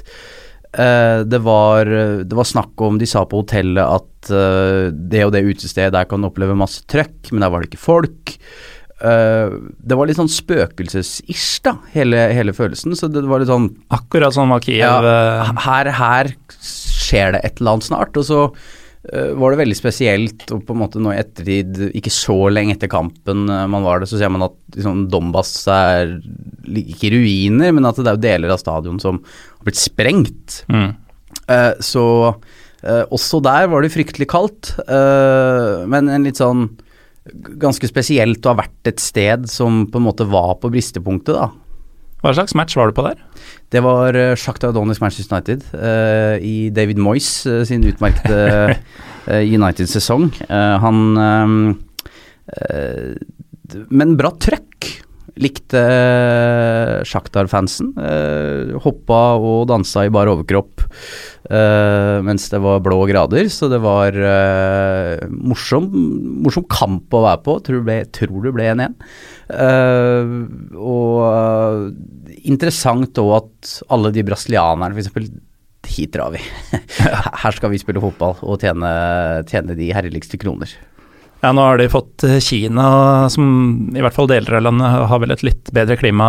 Uh, 0.72 1.28
det, 1.28 1.42
var, 1.44 1.90
det 2.24 2.32
var 2.38 2.48
snakk 2.48 2.80
om 2.80 2.96
De 2.96 3.08
sa 3.10 3.26
på 3.28 3.42
hotellet 3.42 3.84
at 3.84 4.08
det 4.32 5.24
og 5.26 5.32
det 5.34 5.42
utestedet 5.42 5.92
der 5.96 6.06
kan 6.08 6.24
oppleve 6.24 6.54
masse 6.56 6.86
trøkk, 6.88 7.32
men 7.34 7.42
der 7.42 7.50
var 7.52 7.64
det 7.64 7.72
ikke 7.72 7.82
folk. 7.82 8.36
det 9.02 9.98
var 9.98 10.06
litt 10.06 10.20
sånn 10.20 10.30
spøkelses-ish, 10.30 11.64
da, 11.66 11.74
hele, 11.96 12.28
hele, 12.30 12.54
følelsen. 12.54 12.94
Så 12.96 13.10
det 13.10 13.24
var 13.26 13.42
litt 13.42 13.50
sånn 13.50 13.72
Akkurat 13.98 14.38
sånn 14.38 14.54
var 14.54 14.62
Kiev 14.62 14.78
ja, 15.10 15.48
her, 15.66 15.90
her 15.98 16.30
skjer 16.62 17.34
det 17.34 17.42
et 17.42 17.58
eller 17.58 17.80
annet 17.80 17.90
snart. 17.90 18.22
Og 18.22 18.30
så 18.30 18.44
var 19.02 19.54
det 19.54 19.62
veldig 19.64 19.76
spesielt, 19.78 20.44
og 20.54 20.62
på 20.68 20.76
en 20.76 20.82
måte 20.84 21.00
nå 21.02 21.10
i 21.10 21.18
ettertid, 21.18 21.80
ikke 21.98 22.12
så 22.14 22.36
lenge 22.54 22.76
etter 22.76 22.92
kampen 22.92 23.48
eh, 23.50 23.64
man 23.72 23.86
var 23.86 24.02
det, 24.02 24.10
så 24.12 24.20
ser 24.22 24.30
man 24.30 24.46
at 24.46 24.58
liksom, 24.76 25.08
Donbass 25.10 25.56
er 25.74 26.20
ikke 26.70 27.10
ruiner, 27.16 27.74
men 27.74 27.90
at 27.90 27.98
det 27.98 28.12
er 28.12 28.20
jo 28.20 28.26
deler 28.28 28.54
av 28.54 28.62
stadion 28.62 29.02
som 29.02 29.18
har 29.24 29.66
blitt 29.66 29.82
sprengt. 29.82 30.62
Mm. 30.70 30.92
Eh, 31.50 31.74
så 31.82 32.06
eh, 32.30 33.04
også 33.10 33.42
der 33.42 33.72
var 33.72 33.82
det 33.82 33.94
fryktelig 33.96 34.30
kaldt, 34.30 34.76
eh, 34.86 35.82
men 35.90 36.12
en 36.12 36.30
litt 36.30 36.42
sånn 36.42 36.68
ganske 37.62 37.90
spesielt 37.90 38.46
å 38.46 38.54
ha 38.54 38.62
vært 38.64 38.90
et 38.90 39.02
sted 39.02 39.50
som 39.50 39.86
på 39.90 39.98
en 39.98 40.08
måte 40.08 40.30
var 40.30 40.56
på 40.62 40.70
bristepunktet, 40.74 41.38
da. 41.38 41.50
Hva 42.22 42.36
slags 42.38 42.54
match 42.54 42.78
var 42.78 42.92
du 42.92 42.98
på 42.98 43.06
der? 43.06 43.22
Det 43.74 43.82
var 43.82 44.14
uh, 44.14 44.38
Shakhtar 44.38 44.76
Donetsk 44.76 45.02
Manchester 45.02 45.40
United 45.40 45.64
uh, 45.74 46.38
i 46.38 46.70
David 46.74 47.02
Moyes 47.02 47.48
uh, 47.50 47.64
sin 47.66 47.86
utmerkede 47.88 48.76
United-sesong. 49.58 50.32
han 50.50 50.98
Men 53.94 54.16
bra 54.18 54.32
trøkk 54.42 54.88
likte 55.42 55.84
Shakhtar-fansen. 57.08 57.94
Hoppa 58.82 59.20
og 59.38 59.70
dansa 59.70 60.08
i 60.08 60.12
bar 60.12 60.32
overkropp 60.34 60.82
mens 62.26 62.50
det 62.50 62.60
var 62.64 62.82
blå 62.84 62.98
grader, 63.10 63.46
så 63.54 63.70
det 63.70 63.80
var 63.84 64.18
morsom, 65.30 65.88
morsom, 66.42 66.66
kamp 66.72 67.14
å 67.14 67.24
være 67.28 67.44
på. 67.46 67.60
Tror, 67.70 67.86
ble, 67.86 68.02
tror 68.18 68.42
det 68.48 68.56
ble 68.58 68.68
1-1. 68.74 68.98
Og 69.52 71.92
interessant 72.42 73.22
òg 73.22 73.32
at 73.38 73.74
alle 73.92 74.12
de 74.16 74.26
brasilianerne, 74.28 74.96
f.eks. 74.96 75.32
Hit 75.92 76.14
drar 76.14 76.32
vi. 76.36 76.42
Her 77.42 77.58
skal 77.58 77.74
vi 77.74 77.82
spille 77.82 78.04
fotball 78.04 78.36
og 78.46 78.62
tjene, 78.62 78.90
tjene 79.50 79.76
de 79.76 79.90
herligste 79.96 80.38
kroner. 80.40 80.70
Ja, 81.42 81.50
nå 81.58 81.64
har 81.66 81.80
de 81.82 81.88
fått 81.90 82.22
eh, 82.28 82.36
Kina, 82.38 83.26
som 83.34 83.46
i 83.98 84.02
hvert 84.04 84.14
fall 84.14 84.28
deler 84.30 84.60
av 84.60 84.66
landet 84.68 85.08
har 85.10 85.22
vel 85.24 85.34
et 85.34 85.42
litt 85.42 85.72
bedre 85.74 85.98
klima 85.98 86.28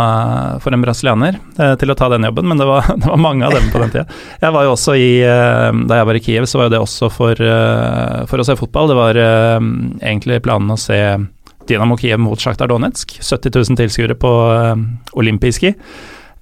for 0.64 0.72
en 0.72 0.80
brasilianer, 0.80 1.36
eh, 1.60 1.74
til 1.76 1.92
å 1.92 1.96
ta 1.98 2.08
den 2.14 2.24
jobben, 2.24 2.48
men 2.48 2.62
det 2.62 2.68
var, 2.68 2.88
det 2.96 3.10
var 3.10 3.20
mange 3.20 3.44
av 3.44 3.52
dem 3.52 3.68
på 3.74 3.82
den 3.82 3.92
tida. 3.92 4.06
Jeg 4.40 4.56
var 4.56 4.64
jo 4.64 4.72
også 4.72 4.96
i 4.96 5.10
Da 5.20 6.00
jeg 6.00 6.08
var 6.08 6.16
i 6.16 6.22
Kiev, 6.24 6.48
så 6.48 6.62
var 6.62 6.70
jo 6.70 6.74
det 6.74 6.80
også 6.80 7.10
for, 7.12 7.44
for 8.30 8.40
å 8.40 8.46
se 8.46 8.56
fotball. 8.56 8.88
Det 8.88 8.96
var 8.96 9.20
egentlig 9.20 10.40
planen 10.46 10.72
å 10.72 10.80
se 10.80 10.96
Dinamo 11.69 11.99
Kiev 12.00 12.21
mot 12.23 12.40
Sjaktar 12.40 12.71
Donetsk. 12.71 13.19
70 13.21 13.54
000 13.54 13.78
tilskuere 13.81 14.16
på 14.19 14.33
Olympiski. 15.19 15.75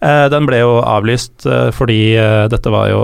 Den 0.00 0.46
ble 0.48 0.62
jo 0.62 0.78
avlyst 0.80 1.44
fordi 1.76 2.00
dette 2.48 2.72
var 2.72 2.88
jo 2.88 3.02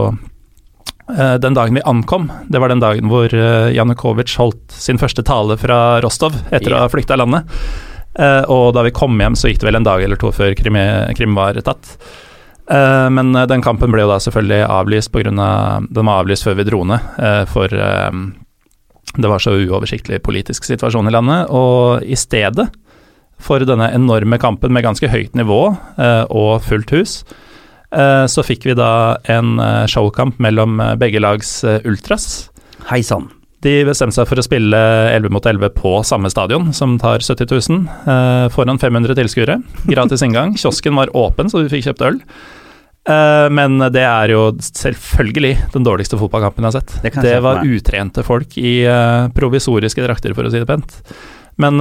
Eh, 1.19 1.35
den 1.35 1.55
dagen 1.55 1.75
vi 1.75 1.81
ankom, 1.85 2.33
det 2.49 2.59
var 2.59 2.69
den 2.69 2.83
dagen 2.83 3.07
hvor 3.11 3.31
Janukovitsj 3.71 4.39
holdt 4.41 4.75
sin 4.75 4.99
første 4.99 5.23
tale 5.27 5.55
fra 5.61 6.01
Rostov 6.03 6.35
etter 6.51 6.73
yeah. 6.73 6.81
å 6.81 6.87
ha 6.87 6.91
flykta 6.91 7.19
landet. 7.19 7.59
Og 8.49 8.71
da 8.73 8.81
vi 8.81 8.95
kom 8.97 9.19
hjem, 9.21 9.35
så 9.37 9.51
gikk 9.51 9.61
det 9.61 9.67
vel 9.69 9.77
en 9.77 9.85
dag 9.85 10.01
eller 10.01 10.17
to 10.17 10.31
før 10.33 10.55
Krim, 10.57 10.79
Krim 11.19 11.35
var 11.37 11.59
tatt. 11.61 11.91
Men 13.13 13.37
den 13.37 13.61
kampen 13.61 13.93
ble 13.93 14.07
jo 14.07 14.09
da 14.09 14.17
selvfølgelig 14.25 14.63
avlyst 14.73 15.13
pga. 15.13 15.35
Av, 15.37 15.85
den 15.85 16.09
var 16.09 16.23
avlyst 16.23 16.47
før 16.47 16.57
vi 16.57 16.65
dro 16.65 16.81
ned, 16.89 17.11
for 17.53 17.77
det 19.17 19.31
var 19.33 19.43
så 19.43 19.55
uoversiktlig 19.57 20.23
politisk 20.27 20.67
situasjon 20.69 21.09
i 21.09 21.15
landet. 21.15 21.51
Og 21.55 22.05
i 22.05 22.19
stedet 22.19 22.69
for 23.43 23.61
denne 23.69 23.91
enorme 23.93 24.39
kampen 24.41 24.73
med 24.73 24.85
ganske 24.87 25.11
høyt 25.13 25.35
nivå 25.37 25.61
og 26.33 26.53
fullt 26.65 26.95
hus, 26.97 27.19
Eh, 27.95 28.27
så 28.29 28.45
fikk 28.45 28.67
vi 28.67 28.75
da 28.77 29.17
en 29.31 29.57
eh, 29.63 29.87
showkamp 29.91 30.41
mellom 30.43 30.81
eh, 30.83 30.95
begge 31.01 31.23
lags 31.23 31.61
ultras. 31.87 32.49
Hei 32.91 33.03
sann. 33.07 33.31
De 33.65 33.81
bestemte 33.89 34.15
seg 34.15 34.29
for 34.29 34.39
å 34.39 34.45
spille 34.45 34.79
11 35.11 35.33
mot 35.33 35.47
11 35.47 35.73
på 35.75 35.93
samme 36.07 36.31
stadion, 36.31 36.69
som 36.77 36.99
tar 37.03 37.25
70 37.25 37.49
000, 37.51 38.51
foran 38.55 38.79
500 38.79 39.17
tilskuere. 39.17 39.57
Gratis 39.89 40.23
inngang. 40.23 40.53
Kiosken 40.61 40.95
var 40.95 41.11
åpen, 41.17 41.49
så 41.51 41.65
vi 41.65 41.73
fikk 41.73 41.89
kjøpt 41.89 42.05
øl. 42.07 42.21
Men 43.07 43.79
det 43.95 44.03
er 44.03 44.33
jo 44.33 44.49
selvfølgelig 44.59 45.53
den 45.71 45.85
dårligste 45.87 46.19
fotballkampen 46.19 46.65
jeg 46.67 46.73
har 46.73 46.81
sett. 46.81 46.95
Det, 47.05 47.13
det 47.23 47.37
var 47.45 47.61
utrente 47.63 48.25
folk 48.27 48.57
i 48.59 48.81
provisoriske 49.37 50.03
drakter, 50.03 50.35
for 50.35 50.49
å 50.49 50.51
si 50.51 50.59
det 50.59 50.67
pent. 50.67 50.97
Men 51.63 51.79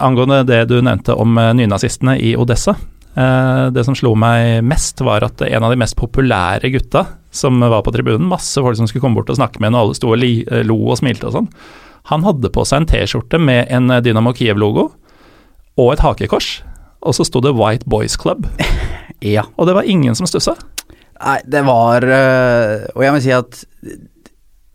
angående 0.00 0.40
det 0.48 0.62
du 0.72 0.78
nevnte 0.80 1.18
om 1.20 1.36
nynazistene 1.36 2.16
i 2.16 2.32
Odessa, 2.40 2.78
Eh, 3.14 3.66
det 3.70 3.84
som 3.86 3.94
slo 3.94 4.14
meg 4.18 4.64
mest, 4.66 4.98
var 5.06 5.22
at 5.22 5.42
en 5.46 5.64
av 5.64 5.70
de 5.70 5.78
mest 5.78 5.94
populære 5.98 6.70
gutta 6.74 7.04
som 7.34 7.60
var 7.62 7.84
på 7.86 7.92
tribunen, 7.94 8.26
masse 8.26 8.58
folk 8.58 8.78
som 8.78 8.88
skulle 8.90 9.04
komme 9.04 9.20
bort 9.20 9.30
og 9.30 9.38
snakke 9.38 9.60
med 9.60 9.70
henne, 9.70 9.78
og 9.78 9.88
alle 9.88 9.98
sto 9.98 10.10
og 10.10 10.24
eh, 10.24 10.64
lo 10.66 10.78
og 10.88 10.98
smilte 10.98 11.30
og 11.30 11.36
sånn, 11.36 11.50
han 12.10 12.26
hadde 12.26 12.50
på 12.52 12.66
seg 12.66 12.82
en 12.82 12.88
T-skjorte 12.90 13.38
med 13.40 13.70
en 13.72 13.88
Dynamo 14.04 14.34
Kiev-logo 14.36 14.90
og 15.80 15.92
et 15.94 16.02
hakekors, 16.04 16.58
og 17.04 17.16
så 17.16 17.26
sto 17.28 17.42
det 17.44 17.54
White 17.56 17.88
Boys 17.90 18.16
Club. 18.20 18.48
ja. 19.34 19.46
Og 19.56 19.68
det 19.68 19.76
var 19.76 19.88
ingen 19.88 20.16
som 20.18 20.28
stussa. 20.30 20.56
Nei, 21.20 21.38
det 21.46 21.60
var 21.64 22.02
eh, 22.02 22.88
Og 22.98 23.04
jeg 23.04 23.14
må 23.14 23.20
si 23.22 23.30
at 23.32 23.60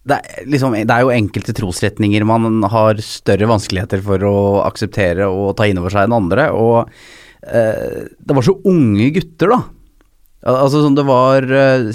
det 0.09 0.15
er, 0.15 0.45
liksom, 0.49 0.73
det 0.73 0.93
er, 0.93 1.03
jo 1.03 1.11
enkelte 1.13 1.53
trosretninger 1.53 2.23
man 2.25 2.63
har 2.71 2.97
større 3.03 3.49
vanskeligheter 3.51 3.99
for 4.01 4.23
å 4.25 4.37
akseptere 4.63 5.27
og 5.27 5.51
ta 5.59 5.67
inn 5.69 5.77
over 5.77 5.93
seg 5.93 6.07
enn 6.07 6.15
andre. 6.17 6.47
Og 6.55 6.87
Eh, 7.41 8.07
det 8.19 8.35
var 8.35 8.45
så 8.45 8.57
unge 8.67 9.11
gutter, 9.15 9.53
da. 9.53 9.61
Altså 10.49 10.83
sånn 10.83 10.95
det 10.95 11.05
var 11.07 11.45
eh, 11.45 11.89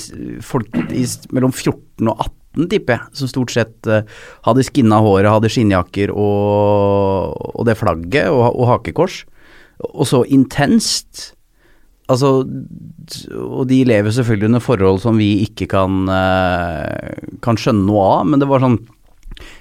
folk 0.45 0.73
i, 0.93 1.05
mellom 1.37 1.53
14 1.53 2.09
og 2.11 2.25
18, 2.57 2.69
tipper 2.71 2.97
jeg, 2.97 3.15
som 3.19 3.31
stort 3.31 3.51
sett 3.51 3.89
uh, 3.91 4.05
hadde 4.47 4.63
skinna 4.63 5.01
håret, 5.03 5.27
hadde 5.27 5.49
skinnjakker 5.51 6.13
og, 6.15 7.33
og 7.51 7.65
det 7.67 7.75
flagget 7.81 8.29
og, 8.31 8.45
og, 8.53 8.69
hakekors. 8.69 9.25
Og 9.91 10.07
så 10.07 10.23
intenst. 10.31 11.33
Altså 12.11 12.45
Og 12.45 13.63
de 13.69 13.81
lever 13.89 14.13
selvfølgelig 14.13 14.51
under 14.51 14.63
forhold 14.63 15.01
som 15.03 15.19
vi 15.19 15.47
ikke 15.47 15.67
kan, 15.73 16.05
uh, 16.11 17.39
kan 17.45 17.59
skjønne 17.59 17.87
noe 17.89 18.05
av, 18.21 18.27
men 18.29 18.43
det 18.43 18.49
var 18.51 18.65
sånn 18.65 18.79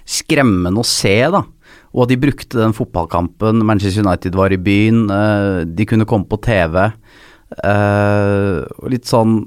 skremmende 0.04 0.84
å 0.84 0.86
se, 0.86 1.16
da. 1.34 1.42
Og 1.94 2.04
at 2.04 2.12
de 2.12 2.20
brukte 2.20 2.60
den 2.60 2.76
fotballkampen. 2.76 3.64
Manchester 3.66 4.04
United 4.04 4.36
var 4.38 4.54
i 4.54 4.60
byen, 4.60 5.06
uh, 5.10 5.64
de 5.64 5.88
kunne 5.88 6.08
komme 6.10 6.28
på 6.30 6.42
TV. 6.44 6.92
Eh, 7.62 8.64
litt 8.90 9.10
sånn 9.10 9.44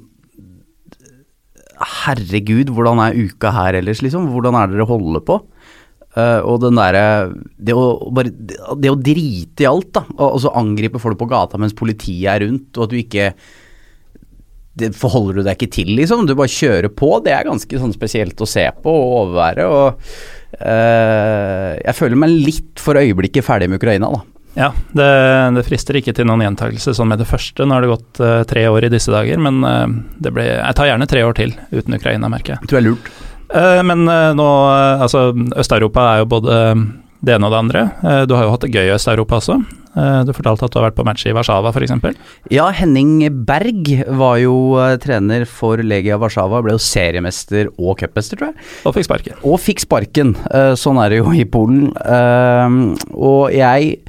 Herregud, 1.77 2.71
hvordan 2.73 3.03
er 3.05 3.19
uka 3.19 3.51
her 3.53 3.77
ellers, 3.77 4.01
liksom? 4.01 4.31
Hvordan 4.33 4.57
er 4.57 4.71
dere 4.71 4.87
holder 4.89 5.21
på? 5.29 5.35
Uh, 6.17 6.41
og 6.49 6.63
den 6.63 6.79
derre 6.79 7.05
det, 7.61 7.75
det, 7.77 8.25
det, 8.81 8.89
å 8.89 8.97
drite 8.97 9.67
i 9.67 9.69
alt, 9.69 9.91
da. 9.99 10.07
Og, 10.17 10.27
og 10.31 10.43
så 10.47 10.55
angripe 10.57 11.01
folk 11.03 11.19
på 11.21 11.29
gata 11.29 11.61
mens 11.61 11.77
politiet 11.77 12.31
er 12.33 12.47
rundt, 12.47 12.71
og 12.77 12.87
at 12.87 12.95
du 12.95 13.01
ikke 13.03 13.31
det 14.77 14.91
forholder 14.97 15.39
du 15.39 15.47
deg 15.47 15.57
ikke 15.57 15.73
til, 15.73 15.91
liksom. 15.97 16.27
Du 16.29 16.35
bare 16.37 16.53
kjører 16.53 16.91
på. 16.93 17.15
Det 17.25 17.33
er 17.33 17.47
ganske 17.49 17.79
sånn 17.81 17.95
spesielt 17.97 18.41
å 18.45 18.49
se 18.49 18.67
på 18.85 18.93
og 18.93 19.15
overvære. 19.23 19.69
Og 19.73 20.09
uh, 20.61 21.71
jeg 21.81 21.97
føler 21.97 22.21
meg 22.21 22.35
litt 22.35 22.83
for 22.83 23.01
øyeblikket 23.01 23.47
ferdig 23.47 23.71
med 23.73 23.81
Ukraina, 23.81 24.11
da. 24.13 24.21
Ja, 24.57 24.71
det, 24.97 25.07
det 25.53 25.65
frister 25.67 25.97
ikke 26.01 26.15
til 26.17 26.29
noen 26.29 26.45
gjentakelse 26.45 26.95
sånn 26.97 27.11
med 27.13 27.21
det 27.21 27.29
første. 27.29 27.65
Nå 27.65 27.77
har 27.77 27.85
det 27.85 27.93
gått 27.93 28.21
uh, 28.25 28.43
tre 28.49 28.67
år 28.73 28.89
i 28.89 28.93
disse 28.93 29.13
dager, 29.13 29.41
men 29.41 29.65
uh, 29.65 29.89
det 30.21 30.33
ble, 30.37 30.45
jeg 30.49 30.77
tar 30.77 30.93
gjerne 30.93 31.09
tre 31.09 31.25
år 31.29 31.41
til 31.41 31.57
uten 31.73 31.97
Ukraina, 31.97 32.33
merker 32.33 32.57
jeg. 32.57 32.65
Du 32.65 32.73
tror 32.73 32.81
jeg 32.81 32.85
er 32.85 32.91
lurt. 32.91 33.11
Men 33.55 34.05
nå, 34.07 34.47
altså 35.01 35.31
Øst-Europa 35.57 36.03
er 36.13 36.23
jo 36.23 36.31
både 36.31 36.61
det 37.27 37.37
ene 37.37 37.49
og 37.49 37.53
det 37.55 37.59
andre. 37.59 37.83
du 38.29 38.35
har 38.37 38.47
jo 38.47 38.55
hatt 38.55 38.65
det 38.67 38.73
gøy 38.75 38.89
i 38.91 38.95
Øst-Europa 38.97 39.39
også. 39.41 39.61
Eh, 39.97 40.21
du 40.29 40.33
fortalte 40.37 40.67
at 40.67 40.75
du 40.75 40.79
har 40.79 40.87
vært 40.91 40.99
på 40.99 41.07
match 41.09 41.25
i 41.29 41.33
Warszawa 41.37 41.73
f.eks.? 41.73 41.95
Ja, 42.53 42.69
Henning 42.77 43.25
Berg 43.49 43.89
var 44.19 44.37
jo 44.43 44.77
eh, 44.83 44.97
trener 45.01 45.47
for 45.49 45.81
Legia 45.81 46.19
Warszawa. 46.21 46.61
Ble 46.65 46.77
jo 46.77 46.83
seriemester 46.83 47.73
og 47.77 47.97
cupmester, 48.03 48.41
tror 48.41 48.53
jeg. 48.53 48.69
Og 48.85 48.97
fikk 48.97 49.09
sparken. 49.09 49.43
Og 49.49 49.59
fikk 49.63 49.85
sparken. 49.87 50.37
Eh, 50.53 50.75
sånn 50.79 51.01
er 51.01 51.13
det 51.13 51.23
jo 51.23 51.33
i 51.33 51.47
Polen. 51.49 51.91
Og 51.97 53.55
jeg 53.55 54.01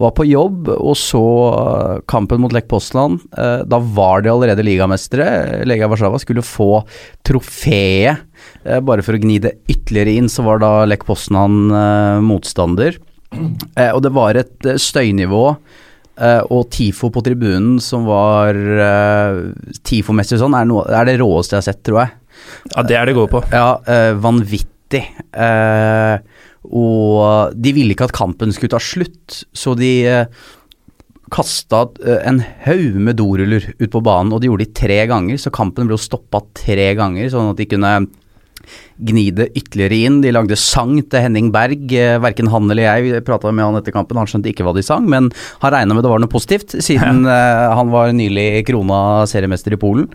var 0.00 0.12
på 0.16 0.24
jobb 0.28 0.70
og 0.72 0.94
så 0.98 1.22
eh, 1.50 1.96
kampen 2.10 2.40
mot 2.42 2.52
Lech 2.54 2.68
Poznan. 2.70 3.18
Eh, 3.36 3.62
da 3.68 3.80
var 3.80 4.24
de 4.24 4.32
allerede 4.32 4.64
ligamestere. 4.64 5.64
Legia 5.68 5.88
Warszawa 5.90 6.20
skulle 6.22 6.44
få 6.46 6.82
trofeet. 7.26 8.26
Eh, 8.64 8.80
bare 8.84 9.04
for 9.06 9.16
å 9.16 9.20
gni 9.22 9.38
det 9.42 9.56
ytterligere 9.70 10.16
inn, 10.20 10.30
så 10.32 10.44
var 10.46 10.62
da 10.62 10.72
Lech 10.88 11.04
Poznan 11.08 11.70
motstander. 12.26 12.98
og 13.94 14.00
det 14.02 14.10
var 14.10 14.36
et 14.36 14.66
støynivå 14.82 15.44
og 16.50 16.64
TIFO 16.74 17.08
på 17.14 17.22
tribunen 17.24 17.78
som 17.80 18.02
var 18.04 18.52
TIFO-messig 19.86 20.40
sånn, 20.42 20.56
er, 20.58 20.66
noe, 20.68 20.82
er 20.92 21.06
det 21.08 21.14
råeste 21.22 21.54
jeg 21.54 21.62
har 21.62 21.68
sett, 21.70 21.80
tror 21.86 22.00
jeg. 22.02 22.10
Ja, 22.74 22.84
det 22.84 22.98
er 22.98 23.08
det 23.08 23.14
gode 23.16 23.32
på. 23.32 23.40
Ja, 23.54 23.78
vanvittig. 24.20 25.04
Og 26.68 27.54
de 27.56 27.72
ville 27.72 27.94
ikke 27.94 28.08
at 28.10 28.16
kampen 28.16 28.52
skulle 28.52 28.74
ta 28.74 28.80
slutt, 28.82 29.42
så 29.56 29.72
de 29.78 29.90
eh, 30.04 30.40
kasta 31.32 31.86
eh, 32.04 32.20
en 32.28 32.42
haug 32.66 32.98
med 33.00 33.16
doruller 33.20 33.70
ut 33.78 33.90
på 33.90 34.02
banen, 34.04 34.32
og 34.34 34.42
de 34.42 34.50
gjorde 34.50 34.66
det 34.66 34.76
tre 34.76 34.98
ganger, 35.08 35.40
så 35.40 35.52
kampen 35.54 35.88
ble 35.88 35.96
stoppa 36.00 36.42
tre 36.58 36.92
ganger, 36.98 37.30
sånn 37.32 37.52
at 37.54 37.60
de 37.60 37.68
kunne 37.70 37.94
gni 39.06 39.26
det 39.36 39.48
ytterligere 39.58 40.02
inn. 40.06 40.20
De 40.24 40.34
lagde 40.34 40.58
sang 40.60 40.98
til 41.00 41.24
Henning 41.24 41.50
Berg. 41.54 41.88
Eh, 41.94 42.18
verken 42.22 42.50
han 42.52 42.70
eller 42.70 42.86
jeg 42.86 43.24
prata 43.26 43.52
med 43.52 43.66
han 43.66 43.80
etter 43.80 43.94
kampen, 43.96 44.20
han 44.20 44.30
skjønte 44.30 44.52
ikke 44.52 44.66
hva 44.66 44.76
de 44.76 44.84
sang, 44.86 45.08
men 45.10 45.32
han 45.64 45.74
regna 45.74 45.96
med 45.96 46.06
det 46.06 46.12
var 46.12 46.22
noe 46.22 46.32
positivt, 46.32 46.76
siden 46.82 47.24
ja. 47.28 47.72
han 47.78 47.90
var 47.92 48.14
nylig 48.16 48.64
krona 48.68 49.26
seriemester 49.30 49.76
i 49.76 49.80
Polen. 49.80 50.08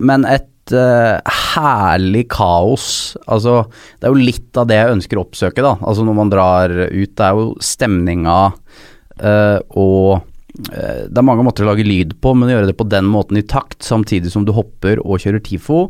men 0.00 0.24
et 0.26 0.50
uh, 0.72 1.20
herlig 1.54 2.26
kaos. 2.32 3.16
Altså, 3.26 3.64
det 3.98 4.08
er 4.08 4.14
jo 4.14 4.26
litt 4.28 4.60
av 4.60 4.68
det 4.70 4.78
jeg 4.78 4.98
ønsker 4.98 5.18
å 5.18 5.24
oppsøke, 5.26 5.64
da. 5.64 5.76
Altså 5.82 6.06
når 6.06 6.20
man 6.20 6.32
drar 6.32 6.76
ut. 6.90 7.14
Det 7.14 7.26
er 7.26 7.40
jo 7.40 7.50
stemninga 7.62 8.38
uh, 8.50 9.58
og 9.70 10.20
uh, 10.20 11.02
Det 11.08 11.18
er 11.18 11.26
mange 11.26 11.46
måter 11.46 11.66
å 11.66 11.72
lage 11.72 11.86
lyd 11.86 12.16
på, 12.22 12.34
men 12.36 12.50
å 12.50 12.56
gjøre 12.56 12.70
det 12.72 12.78
på 12.78 12.88
den 12.88 13.08
måten 13.10 13.40
i 13.40 13.46
takt, 13.46 13.82
samtidig 13.84 14.32
som 14.32 14.46
du 14.46 14.54
hopper 14.56 15.02
og 15.04 15.22
kjører 15.22 15.42
TIFO, 15.44 15.88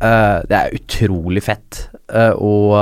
det 0.00 0.56
er 0.58 0.74
utrolig 0.76 1.40
fett. 1.46 1.84
og 2.36 2.74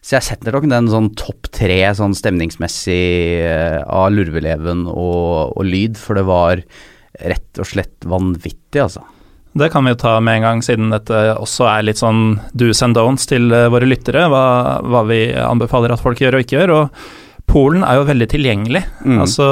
Så 0.00 0.16
jeg 0.16 0.26
setter 0.28 0.56
nok 0.56 0.68
den 0.70 0.88
sånn 0.88 1.10
topp 1.18 1.50
tre 1.52 1.80
sånn 1.98 2.14
stemningsmessig 2.16 3.42
av 3.84 4.08
Lurveleven 4.14 4.86
og, 4.88 5.52
og 5.58 5.66
lyd, 5.68 5.98
for 6.00 6.16
det 6.16 6.24
var 6.30 6.62
rett 7.20 7.60
og 7.60 7.68
slett 7.68 8.08
vanvittig, 8.08 8.80
altså. 8.82 9.04
Det 9.54 9.68
kan 9.70 9.86
vi 9.86 9.92
jo 9.92 9.98
ta 10.02 10.16
med 10.18 10.40
en 10.40 10.46
gang, 10.48 10.62
siden 10.66 10.90
dette 10.90 11.18
også 11.38 11.68
er 11.70 11.84
litt 11.86 12.00
sånn 12.00 12.40
do's 12.58 12.80
and 12.82 12.96
don'ts 12.98 13.28
til 13.30 13.52
eh, 13.54 13.68
våre 13.70 13.86
lyttere. 13.86 14.26
Hva, 14.30 14.46
hva 14.82 15.04
vi 15.06 15.28
anbefaler 15.38 15.94
at 15.94 16.02
folk 16.02 16.18
gjør 16.18 16.40
og 16.40 16.42
ikke 16.42 16.58
gjør. 16.58 16.72
og 16.74 17.44
Polen 17.46 17.84
er 17.86 18.00
jo 18.00 18.08
veldig 18.08 18.26
tilgjengelig. 18.32 18.82
Mm. 19.04 19.20
Altså, 19.22 19.46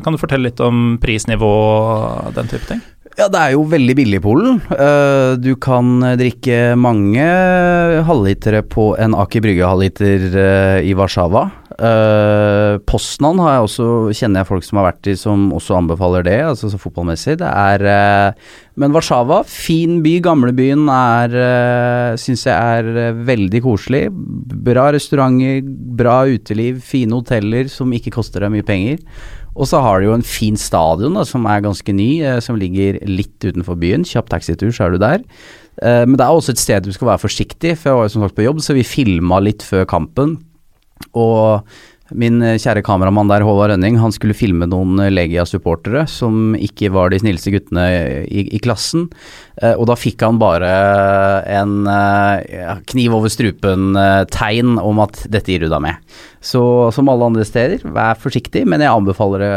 kan 0.00 0.16
du 0.16 0.20
fortelle 0.22 0.48
litt 0.48 0.62
om 0.64 0.96
prisnivå 1.02 1.50
og 1.50 2.32
den 2.38 2.48
type 2.48 2.70
ting? 2.70 2.80
Ja, 3.14 3.28
det 3.30 3.38
er 3.38 3.52
jo 3.54 3.62
veldig 3.70 3.94
billig 3.94 4.18
i 4.18 4.22
Polen. 4.24 4.56
Uh, 4.74 5.38
du 5.38 5.52
kan 5.62 6.02
drikke 6.18 6.74
mange 6.74 7.22
halvlitere 8.08 8.64
på 8.66 8.88
en 8.98 9.14
Aker 9.14 9.44
Brygge 9.44 9.68
halvliter 9.70 10.24
uh, 10.34 10.78
i 10.82 10.96
Warszawa. 10.98 11.44
Uh, 11.74 12.80
Poznan 12.90 13.38
har 13.42 13.54
jeg 13.54 13.68
også, 13.68 13.86
kjenner 14.18 14.42
jeg 14.42 14.48
folk 14.48 14.66
som 14.66 14.80
har 14.80 14.88
vært 14.88 15.10
i 15.12 15.14
som 15.18 15.46
også 15.54 15.78
anbefaler 15.78 16.26
det, 16.26 16.40
altså 16.48 16.72
så 16.72 16.80
fotballmessig. 16.82 17.36
Det 17.38 17.52
er 17.52 18.34
Men 18.82 18.90
Warszawa, 18.94 19.44
fin 19.46 20.00
by. 20.02 20.16
Gamlebyen 20.24 20.90
er 20.90 22.18
syns 22.18 22.42
jeg 22.48 22.82
er 22.82 23.14
veldig 23.14 23.62
koselig. 23.62 24.08
Bra 24.10 24.88
restauranter, 24.94 25.62
bra 25.94 26.24
uteliv, 26.26 26.82
fine 26.82 27.14
hoteller 27.14 27.70
som 27.70 27.94
ikke 27.94 28.16
koster 28.18 28.42
deg 28.42 28.56
mye 28.56 28.66
penger. 28.66 28.98
Og 29.54 29.68
så 29.70 29.80
har 29.82 30.00
de 30.00 30.08
jo 30.08 30.16
en 30.16 30.26
fin 30.26 30.56
stadion 30.58 31.14
da, 31.14 31.22
som 31.28 31.46
er 31.46 31.62
ganske 31.62 31.94
ny, 31.94 32.08
eh, 32.26 32.40
som 32.42 32.58
ligger 32.58 32.98
litt 33.06 33.38
utenfor 33.44 33.78
byen. 33.78 34.06
Kjapp 34.08 34.32
taxitur, 34.32 34.72
så 34.74 34.86
er 34.86 34.94
du 34.94 35.02
der. 35.02 35.22
Eh, 35.82 36.02
men 36.06 36.18
det 36.18 36.26
er 36.26 36.34
også 36.34 36.54
et 36.54 36.62
sted 36.62 36.86
du 36.86 36.92
skal 36.94 37.12
være 37.12 37.22
forsiktig, 37.22 37.76
for 37.78 37.90
jeg 37.90 37.98
var 37.98 38.08
jo 38.08 38.14
som 38.16 38.26
sagt 38.26 38.38
på 38.38 38.46
jobb, 38.46 38.62
så 38.62 38.74
vi 38.74 38.86
filma 38.86 39.38
litt 39.42 39.62
før 39.62 39.86
kampen. 39.90 40.38
Og 41.14 41.62
Min 42.12 42.42
eh, 42.44 42.58
kjære 42.60 42.82
kameramann 42.84 43.30
der, 43.30 43.40
Håvard 43.46 43.70
Rønning, 43.72 43.96
han 43.96 44.12
skulle 44.12 44.36
filme 44.36 44.66
noen 44.68 44.98
eh, 45.00 45.12
Legia-supportere 45.12 46.02
som 46.10 46.52
ikke 46.52 46.90
var 46.92 47.08
de 47.08 47.22
snilleste 47.22 47.54
guttene 47.54 47.84
i, 48.28 48.44
i 48.52 48.60
klassen. 48.60 49.06
Eh, 49.62 49.72
og 49.72 49.88
da 49.88 49.96
fikk 49.96 50.20
han 50.26 50.40
bare 50.42 50.68
en 51.48 51.88
eh, 51.88 52.74
kniv 52.92 53.16
over 53.16 53.32
strupen-tegn 53.32 54.74
eh, 54.76 54.84
om 54.84 55.00
at 55.06 55.24
dette 55.32 55.54
gir 55.54 55.64
du 55.64 55.70
deg 55.72 55.84
med. 55.86 56.16
Så 56.44 56.62
som 56.92 57.08
alle 57.08 57.30
andre 57.32 57.48
steder, 57.48 57.86
vær 57.88 58.20
forsiktig, 58.20 58.66
men 58.68 58.84
jeg 58.84 58.92
anbefaler 58.92 59.46
det 59.46 59.54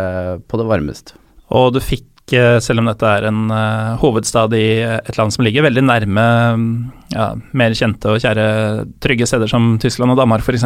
på 0.47 0.61
det 0.61 0.69
varmeste. 0.71 1.19
Og 1.51 1.73
du 1.75 1.83
fikk 1.83 2.07
selv 2.27 2.81
om 2.81 2.89
dette 2.89 3.07
er 3.07 3.27
en 3.29 3.45
uh, 3.47 3.95
hovedstad 4.01 4.51
i 4.57 4.81
et 4.83 5.15
land 5.15 5.31
som 5.31 5.45
ligger 5.47 5.63
veldig 5.63 5.83
nærme 5.87 6.25
ja, 7.13 7.29
mer 7.55 7.75
kjente 7.77 8.11
og 8.11 8.19
kjære 8.19 8.47
trygge 9.03 9.27
steder 9.29 9.47
som 9.47 9.77
Tyskland 9.79 10.11
og 10.11 10.19
Danmark 10.19 10.43
f.eks. 10.43 10.65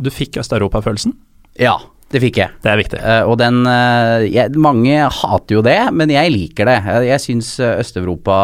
Du 0.00 0.08
fikk 0.08 0.40
Øst-Europa-følelsen? 0.40 1.12
Ja, 1.60 1.76
det 2.08 2.22
fikk 2.24 2.40
jeg. 2.40 2.56
Det 2.64 2.72
er 2.72 2.80
viktig. 2.80 3.02
Uh, 3.04 3.22
og 3.28 3.36
den 3.42 3.60
uh, 3.68 4.24
jeg, 4.24 4.56
Mange 4.56 5.04
hater 5.20 5.58
jo 5.58 5.64
det, 5.66 5.78
men 5.92 6.14
jeg 6.14 6.32
liker 6.32 6.72
det. 6.72 6.80
Jeg, 6.88 7.06
jeg 7.10 7.24
syns 7.26 7.52
Øst-Europa 7.60 8.40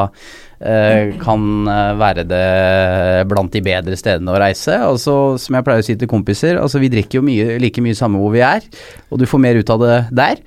kan 0.60 1.44
være 1.96 2.26
det 2.28 2.40
blant 3.30 3.54
de 3.54 3.62
bedre 3.64 3.96
stedene 3.96 4.34
å 4.34 4.40
reise. 4.42 4.74
Altså, 4.76 5.14
som 5.40 5.56
jeg 5.56 5.64
pleier 5.64 5.80
å 5.80 5.86
si 5.86 5.96
til 5.96 6.10
kompiser, 6.10 6.58
altså 6.60 6.82
vi 6.82 6.90
drikker 6.92 7.20
jo 7.20 7.24
mye, 7.24 7.56
like 7.62 7.80
mye 7.80 7.96
samme 7.96 8.20
hvor 8.20 8.34
vi 8.34 8.44
er, 8.44 8.66
og 9.08 9.22
du 9.22 9.24
får 9.30 9.40
mer 9.40 9.56
ut 9.56 9.72
av 9.72 9.80
det 9.80 9.96
der. 10.20 10.44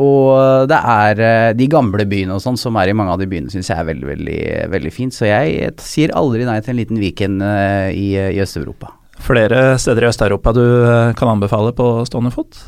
og 0.00 0.64
det 0.72 0.80
er 0.96 1.54
de 1.60 1.68
gamle 1.68 2.08
byene 2.08 2.38
og 2.38 2.42
sånn 2.44 2.56
som 2.60 2.80
er 2.80 2.88
i 2.88 2.96
mange 2.96 3.12
av 3.12 3.20
de 3.20 3.28
byene, 3.28 3.52
syns 3.52 3.68
jeg 3.68 3.76
er 3.76 3.90
veldig, 3.92 4.10
veldig, 4.14 4.42
veldig 4.72 4.96
fint. 4.96 5.12
Så 5.12 5.28
jeg 5.28 5.72
sier 5.84 6.16
aldri 6.16 6.48
nei 6.48 6.60
til 6.64 6.72
en 6.72 6.80
liten 6.80 7.04
Viken 7.04 7.40
i, 7.44 8.14
i 8.16 8.40
Øst-Europa 8.40 8.94
flere 9.24 9.78
steder 9.78 10.04
i 10.04 10.10
Øst-Europa 10.10 10.52
du 10.54 10.64
eh, 10.64 11.14
kan 11.16 11.28
anbefale 11.28 11.72
på 11.76 12.04
stående 12.08 12.32
fot? 12.34 12.58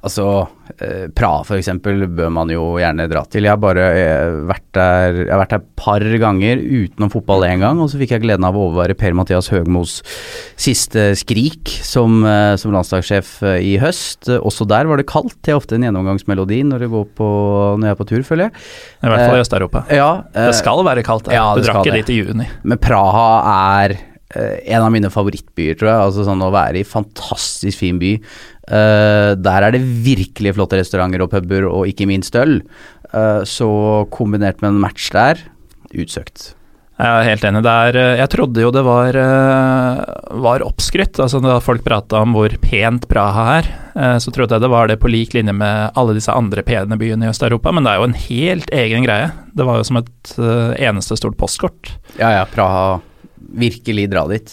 Altså, 0.00 0.24
eh, 0.80 1.10
Praha 1.12 1.42
f.eks. 1.44 1.68
bør 1.84 2.30
man 2.32 2.48
jo 2.52 2.78
gjerne 2.80 3.04
dra 3.10 3.20
til. 3.28 3.44
Jeg 3.44 3.52
har 3.52 3.60
bare 3.60 3.84
eh, 3.92 4.38
vært 4.48 4.64
der 4.76 5.18
jeg 5.20 5.28
har 5.28 5.42
vært 5.42 5.52
der 5.52 5.66
par 5.76 6.04
ganger 6.22 6.60
utenom 6.60 7.12
fotball 7.12 7.44
én 7.44 7.60
gang, 7.60 7.82
og 7.82 7.90
så 7.92 8.00
fikk 8.00 8.14
jeg 8.16 8.24
gleden 8.24 8.46
av 8.48 8.56
å 8.56 8.68
overvære 8.70 8.96
Per-Mathias 9.00 9.50
Høgmos 9.52 9.98
siste 10.60 11.10
skrik 11.20 11.68
som, 11.84 12.22
eh, 12.24 12.54
som 12.60 12.72
landslagssjef 12.72 13.36
i 13.60 13.76
høst. 13.82 14.30
Også 14.40 14.68
der 14.68 14.88
var 14.88 15.00
det 15.00 15.08
kaldt. 15.10 15.36
Det 15.44 15.52
er 15.52 15.60
ofte 15.60 15.76
en 15.76 15.84
gjennomgangsmelodi 15.84 16.62
når, 16.70 16.88
på, 17.16 17.30
når 17.76 17.90
jeg 17.90 17.96
er 17.96 18.00
på 18.00 18.10
tur, 18.14 18.24
føler 18.24 18.48
jeg. 18.48 18.68
I 19.04 19.12
hvert 19.12 19.26
fall 19.26 19.40
i 19.40 19.44
Øst-Europa. 19.44 19.84
Ja, 19.92 20.10
det 20.36 20.54
skal 20.56 20.84
være 20.86 21.04
kaldt 21.04 21.28
der. 21.28 21.36
Ja, 21.36 21.50
du 21.56 21.66
drakk 21.66 21.84
ikke 21.84 22.00
dit 22.00 22.14
i 22.16 22.22
juni. 22.22 22.48
Men 22.64 22.80
Praha 22.80 23.28
er 23.82 24.00
en 24.38 24.84
av 24.84 24.92
mine 24.94 25.10
favorittbyer, 25.10 25.74
tror 25.78 25.90
jeg. 25.90 26.06
Altså 26.06 26.26
sånn 26.28 26.44
å 26.44 26.52
være 26.54 26.80
i 26.80 26.86
fantastisk 26.86 27.82
fin 27.82 27.98
by. 28.00 28.14
Uh, 28.70 29.34
der 29.34 29.66
er 29.66 29.74
det 29.74 29.82
virkelig 29.82 30.54
flotte 30.54 30.78
restauranter 30.78 31.24
og 31.24 31.32
puber, 31.32 31.66
og 31.66 31.90
ikke 31.90 32.06
minst 32.10 32.38
øl. 32.38 32.60
Uh, 33.10 33.42
så 33.48 33.70
kombinert 34.14 34.62
med 34.62 34.74
en 34.74 34.82
match 34.84 35.10
der, 35.14 35.42
utsøkt. 35.90 36.52
Jeg 37.00 37.08
er 37.08 37.30
helt 37.30 37.44
enig 37.48 37.62
der. 37.64 37.96
Jeg 38.20 38.28
trodde 38.28 38.60
jo 38.60 38.70
det 38.76 38.82
var, 38.84 39.16
var 40.44 40.60
oppskrytt. 40.66 41.16
Altså 41.24 41.38
da 41.40 41.54
folk 41.64 41.80
prata 41.80 42.20
om 42.20 42.34
hvor 42.36 42.52
pent 42.60 43.06
Praha 43.08 43.46
er, 43.54 43.70
så 44.20 44.28
trodde 44.28 44.58
jeg 44.58 44.66
det 44.66 44.68
var 44.68 44.90
det 44.90 44.98
på 45.00 45.08
lik 45.08 45.32
linje 45.32 45.54
med 45.56 45.96
alle 45.96 46.18
disse 46.18 46.28
andre 46.28 46.60
pene 46.60 47.00
byene 47.00 47.24
i 47.24 47.32
Øst-Europa, 47.32 47.72
men 47.72 47.88
det 47.88 47.94
er 47.94 48.02
jo 48.02 48.08
en 48.10 48.18
helt 48.28 48.74
egen 48.82 49.08
greie. 49.08 49.32
Det 49.56 49.64
var 49.64 49.80
jo 49.80 49.88
som 49.88 50.02
et 50.02 50.34
eneste 50.76 51.16
stort 51.16 51.40
postkort. 51.40 51.94
Ja 52.20 52.34
ja, 52.36 52.44
Praha 52.52 52.98
virkelig 53.50 54.08
dra 54.12 54.26
dit. 54.30 54.52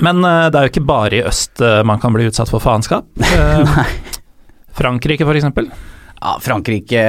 Men 0.00 0.22
uh, 0.24 0.48
det 0.48 0.58
er 0.58 0.66
jo 0.66 0.72
ikke 0.72 0.88
bare 0.88 1.18
i 1.18 1.24
øst 1.26 1.60
uh, 1.60 1.82
man 1.86 2.00
kan 2.00 2.14
bli 2.14 2.28
utsatt 2.30 2.52
for 2.52 2.62
faenskap. 2.62 3.08
Uh, 3.32 3.68
Frankrike, 4.72 5.26
f.eks. 5.28 5.44
Ja, 5.52 6.30
Frankrike 6.40 7.00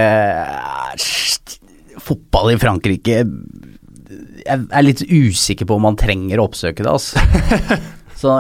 Fotball 2.03 2.49
i 2.51 2.57
Frankrike 2.59 3.21
Jeg 3.23 4.57
er 4.67 4.83
litt 4.83 5.03
usikker 5.07 5.69
på 5.69 5.77
om 5.77 5.85
man 5.87 5.95
trenger 5.99 6.41
å 6.41 6.49
oppsøke 6.49 6.83
det, 6.83 6.91
altså. 6.91 7.23
Så 8.23 8.35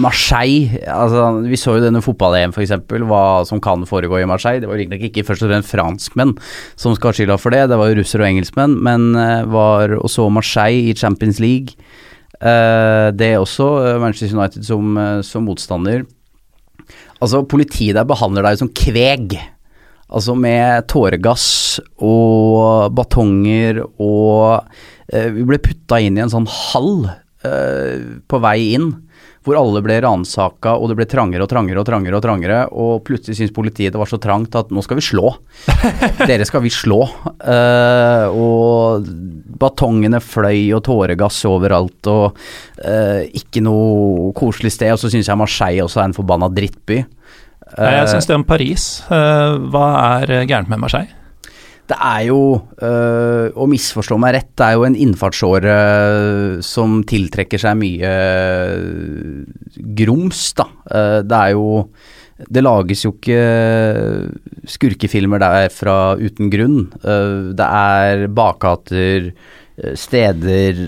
Marseille 0.00 0.82
altså, 0.92 1.24
Vi 1.48 1.56
så 1.60 1.78
jo 1.78 1.86
denne 1.86 2.04
fotball-EM 2.04 2.52
f.eks., 2.52 2.76
hva 3.08 3.24
som 3.48 3.62
kan 3.64 3.84
foregå 3.88 4.20
i 4.20 4.28
Marseille. 4.28 4.60
Det 4.60 4.68
var 4.68 4.80
riktignok 4.80 5.08
ikke 5.08 5.24
først 5.28 5.46
og 5.46 5.52
fremst 5.52 5.72
franskmenn 5.72 6.36
som 6.76 6.96
skal 6.96 7.12
ha 7.12 7.16
skylda 7.16 7.40
for 7.40 7.56
det, 7.56 7.66
det 7.72 7.80
var 7.80 7.90
jo 7.90 7.98
russere 8.02 8.24
og 8.24 8.30
engelskmenn, 8.30 8.76
men 8.84 9.08
var 9.52 9.96
og 9.98 10.08
så 10.12 10.28
Marseille 10.32 10.92
i 10.92 10.96
Champions 10.96 11.40
League. 11.40 11.76
Uh, 12.36 13.08
det 13.16 13.30
er 13.32 13.40
også 13.40 13.66
uh, 13.80 13.90
Manchester 14.02 14.36
United 14.36 14.66
som, 14.66 14.96
uh, 15.00 15.20
som, 15.24 15.46
motstander. 15.48 16.04
Altså, 17.16 17.40
politiet 17.48 17.96
der 17.96 18.08
behandler 18.08 18.44
deg 18.44 18.60
som 18.60 18.72
kveg. 18.76 19.38
Altså 20.06 20.36
med 20.38 20.84
tåregass 20.86 21.46
og 21.98 22.92
batonger 22.94 23.80
og 23.82 24.68
Vi 25.10 25.42
ble 25.46 25.58
putta 25.62 25.98
inn 26.02 26.14
i 26.18 26.22
en 26.22 26.30
sånn 26.30 26.46
hall 26.46 27.08
på 27.42 28.38
vei 28.42 28.56
inn. 28.76 28.92
Hvor 29.46 29.58
alle 29.60 29.82
ble 29.84 29.96
ransaka, 30.02 30.74
og 30.74 30.90
det 30.90 30.96
ble 30.98 31.06
trangere 31.08 31.44
og 31.44 31.50
trangere 31.50 31.80
og 31.80 31.86
trangere, 31.86 32.18
og 32.18 32.24
trangere, 32.24 32.60
og 32.74 33.04
plutselig 33.06 33.38
syntes 33.38 33.54
politiet 33.54 33.94
det 33.94 34.00
var 34.00 34.10
så 34.10 34.18
trangt 34.22 34.56
at 34.58 34.72
nå 34.74 34.82
skal 34.82 34.98
vi 34.98 35.06
slå. 35.06 35.30
Dere 36.28 36.46
skal 36.48 36.64
vi 36.64 36.72
slå. 36.74 37.00
Uh, 37.40 38.26
og 38.34 39.06
batongene 39.60 40.20
fløy 40.22 40.74
og 40.76 40.82
tåregass 40.88 41.44
overalt, 41.48 42.10
og 42.10 42.36
uh, 42.82 43.22
ikke 43.38 43.62
noe 43.64 44.32
koselig 44.36 44.74
sted. 44.74 44.96
Og 44.96 45.00
så 45.02 45.12
syns 45.12 45.30
jeg 45.30 45.40
Marseille 45.40 45.86
også 45.86 46.02
er 46.02 46.10
en 46.10 46.16
forbanna 46.16 46.50
drittby. 46.52 47.04
Uh, 47.76 47.86
jeg 47.86 48.10
syns 48.14 48.28
det 48.28 48.40
om 48.40 48.46
Paris. 48.46 48.88
hva 49.08 49.86
er 50.22 50.36
gærent 50.48 50.72
med 50.72 50.82
Marseille? 50.82 51.15
Det 51.86 51.96
er 52.02 52.22
jo, 52.26 52.40
øh, 52.82 53.54
å 53.54 53.66
misforstå 53.70 54.18
meg 54.18 54.34
rett, 54.34 54.52
det 54.58 54.66
er 54.66 54.74
jo 54.74 54.86
en 54.88 54.98
innfartsåre 55.06 55.76
som 56.66 56.98
tiltrekker 57.06 57.62
seg 57.62 57.78
mye 57.78 58.12
grums, 60.00 60.48
da. 60.58 60.66
Det 61.22 61.40
er 61.40 61.54
jo 61.54 61.88
Det 62.36 62.60
lages 62.60 63.00
jo 63.06 63.14
ikke 63.14 63.38
skurkefilmer 64.68 65.40
derfra 65.40 66.18
uten 66.20 66.50
grunn. 66.52 66.82
Det 67.00 67.68
er 67.68 68.26
bakgater, 68.28 69.30
steder 69.96 70.82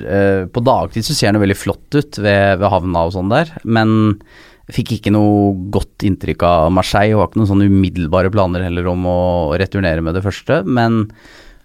På 0.53 0.61
dagtid 0.65 1.07
så 1.07 1.17
ser 1.17 1.33
det 1.33 1.41
veldig 1.41 1.57
flott 1.57 1.97
ut 1.97 2.21
ved, 2.21 2.59
ved 2.61 2.69
havna 2.69 3.07
og 3.09 3.15
sånn 3.17 3.33
der, 3.33 3.55
men 3.65 4.21
Fikk 4.69 4.99
ikke 4.99 5.13
noe 5.15 5.55
godt 5.73 6.05
inntrykk 6.05 6.43
av 6.45 6.71
Marseille, 6.77 7.15
og 7.17 7.23
har 7.23 7.31
ikke 7.31 7.41
noen 7.41 7.53
sånne 7.55 7.69
umiddelbare 7.73 8.33
planer 8.33 8.67
heller 8.67 8.91
om 8.91 9.07
å 9.09 9.21
returnere 9.57 10.05
med 10.05 10.19
det 10.19 10.25
første. 10.27 10.61
Men 10.69 11.07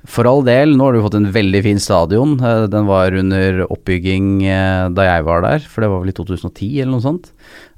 for 0.03 0.27
all 0.27 0.41
del, 0.43 0.73
nå 0.75 0.87
har 0.87 0.95
du 0.95 1.03
fått 1.05 1.15
en 1.15 1.29
veldig 1.31 1.61
fin 1.63 1.79
stadion. 1.79 2.35
Eh, 2.43 2.65
den 2.71 2.87
var 2.89 3.15
under 3.15 3.63
oppbygging 3.71 4.43
eh, 4.43 4.87
da 4.91 5.07
jeg 5.07 5.27
var 5.27 5.45
der, 5.45 5.63
for 5.63 5.83
det 5.83 5.91
var 5.93 6.03
vel 6.03 6.11
i 6.11 6.17
2010 6.17 6.81
eller 6.81 6.91
noe 6.91 7.05
sånt. 7.05 7.29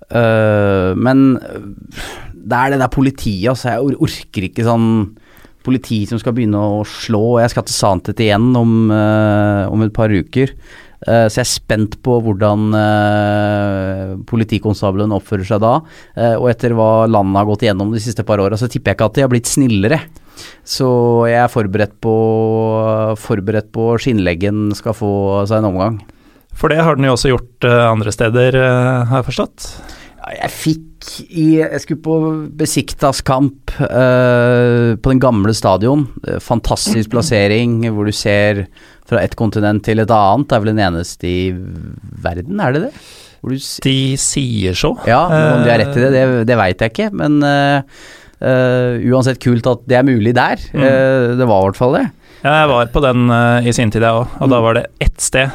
Eh, 0.09 0.91
men 0.97 1.27
det 2.33 2.57
er 2.57 2.73
det 2.73 2.81
der 2.81 2.93
politiet, 2.93 3.51
altså. 3.53 3.75
Jeg 3.75 4.01
orker 4.09 4.49
ikke 4.49 4.65
sånn 4.65 4.89
politi 5.65 6.03
som 6.09 6.21
skal 6.21 6.33
begynne 6.37 6.61
å 6.61 6.81
slå. 6.85 7.39
Jeg 7.41 7.53
skal 7.53 7.65
til 7.65 7.77
Santet 7.77 8.21
igjen 8.21 8.51
om, 8.57 8.73
om 8.93 9.85
et 9.85 9.93
par 9.93 10.13
uker. 10.13 10.53
Uh, 11.05 11.27
så 11.29 11.39
jeg 11.39 11.45
er 11.45 11.51
spent 11.51 11.97
på 12.05 12.17
hvordan 12.25 12.73
uh, 12.73 14.13
politikonstabelen 14.25 15.13
oppfører 15.13 15.45
seg 15.47 15.61
da. 15.61 15.75
Uh, 16.17 16.35
og 16.39 16.49
etter 16.49 16.73
hva 16.77 17.05
landet 17.05 17.39
har 17.41 17.49
gått 17.49 17.65
igjennom 17.67 17.93
de 17.93 18.01
siste 18.01 18.25
par 18.25 18.41
åra, 18.41 18.57
så 18.57 18.69
tipper 18.71 18.91
jeg 18.91 18.99
ikke 18.99 19.09
at 19.11 19.17
de 19.19 19.25
har 19.25 19.31
blitt 19.33 19.51
snillere. 19.51 20.01
Så 20.67 20.87
jeg 21.29 21.39
er 21.43 21.51
forberedt 21.51 21.95
på, 22.03 22.15
forberedt 23.21 23.69
på 23.75 23.93
skinnleggen 24.01 24.73
skal 24.75 24.97
få 24.97 25.11
seg 25.47 25.61
en 25.61 25.69
omgang. 25.69 26.01
For 26.55 26.71
det 26.71 26.81
har 26.83 26.97
den 26.97 27.07
jo 27.07 27.13
også 27.15 27.31
gjort 27.33 27.67
andre 27.67 28.11
steder, 28.15 28.57
har 28.57 29.21
jeg 29.21 29.27
forstått? 29.27 29.69
Jeg 30.25 30.49
fikk 30.49 31.09
i 31.29 31.45
Jeg 31.59 31.81
skulle 31.83 32.01
på 32.01 32.15
Besiktas 32.57 33.19
kamp 33.25 33.75
på 33.75 35.11
den 35.11 35.21
gamle 35.21 35.53
stadion. 35.53 36.07
Fantastisk 36.41 37.11
plassering 37.13 37.83
hvor 37.93 38.09
du 38.09 38.15
ser 38.15 38.63
fra 39.05 39.21
et 39.21 39.35
kontinent 39.37 39.85
til 39.85 40.01
et 40.01 40.11
annet. 40.11 40.47
Det 40.49 40.57
er 40.57 40.63
vel 40.63 40.73
den 40.73 40.81
eneste 40.87 41.29
i 41.29 41.53
verden, 42.25 42.57
er 42.63 42.73
det 42.73 42.87
det? 42.87 42.91
De 43.85 43.97
sier 44.17 44.77
så. 44.77 44.95
Ja, 45.05 45.23
om 45.29 45.65
de 45.65 45.69
har 45.69 45.81
rett 45.83 45.97
i 45.97 46.01
det, 46.01 46.11
det, 46.15 46.27
det 46.49 46.57
veit 46.57 46.81
jeg 46.81 46.93
ikke. 46.93 47.09
Men 47.13 47.37
uh, 47.45 47.83
uh, 48.41 48.97
uansett 49.11 49.41
kult 49.43 49.67
at 49.69 49.85
det 49.89 49.99
er 49.99 50.07
mulig 50.07 50.33
der. 50.37 50.61
Mm. 50.73 50.81
Uh, 50.81 51.35
det 51.37 51.45
var 51.45 51.61
i 51.61 51.67
hvert 51.69 51.81
fall 51.81 51.97
det. 51.99 52.05
Ja, 52.45 52.59
jeg 52.61 52.69
var 52.69 52.91
på 52.93 53.01
den 53.01 53.31
i 53.65 53.71
sin 53.73 53.89
tid, 53.89 54.03
jeg 54.05 54.13
òg. 54.21 54.35
Og 54.37 54.45
mm. 54.45 54.51
da 54.53 54.61
var 54.61 54.77
det 54.77 54.83
ett 55.01 55.17
sted 55.23 55.49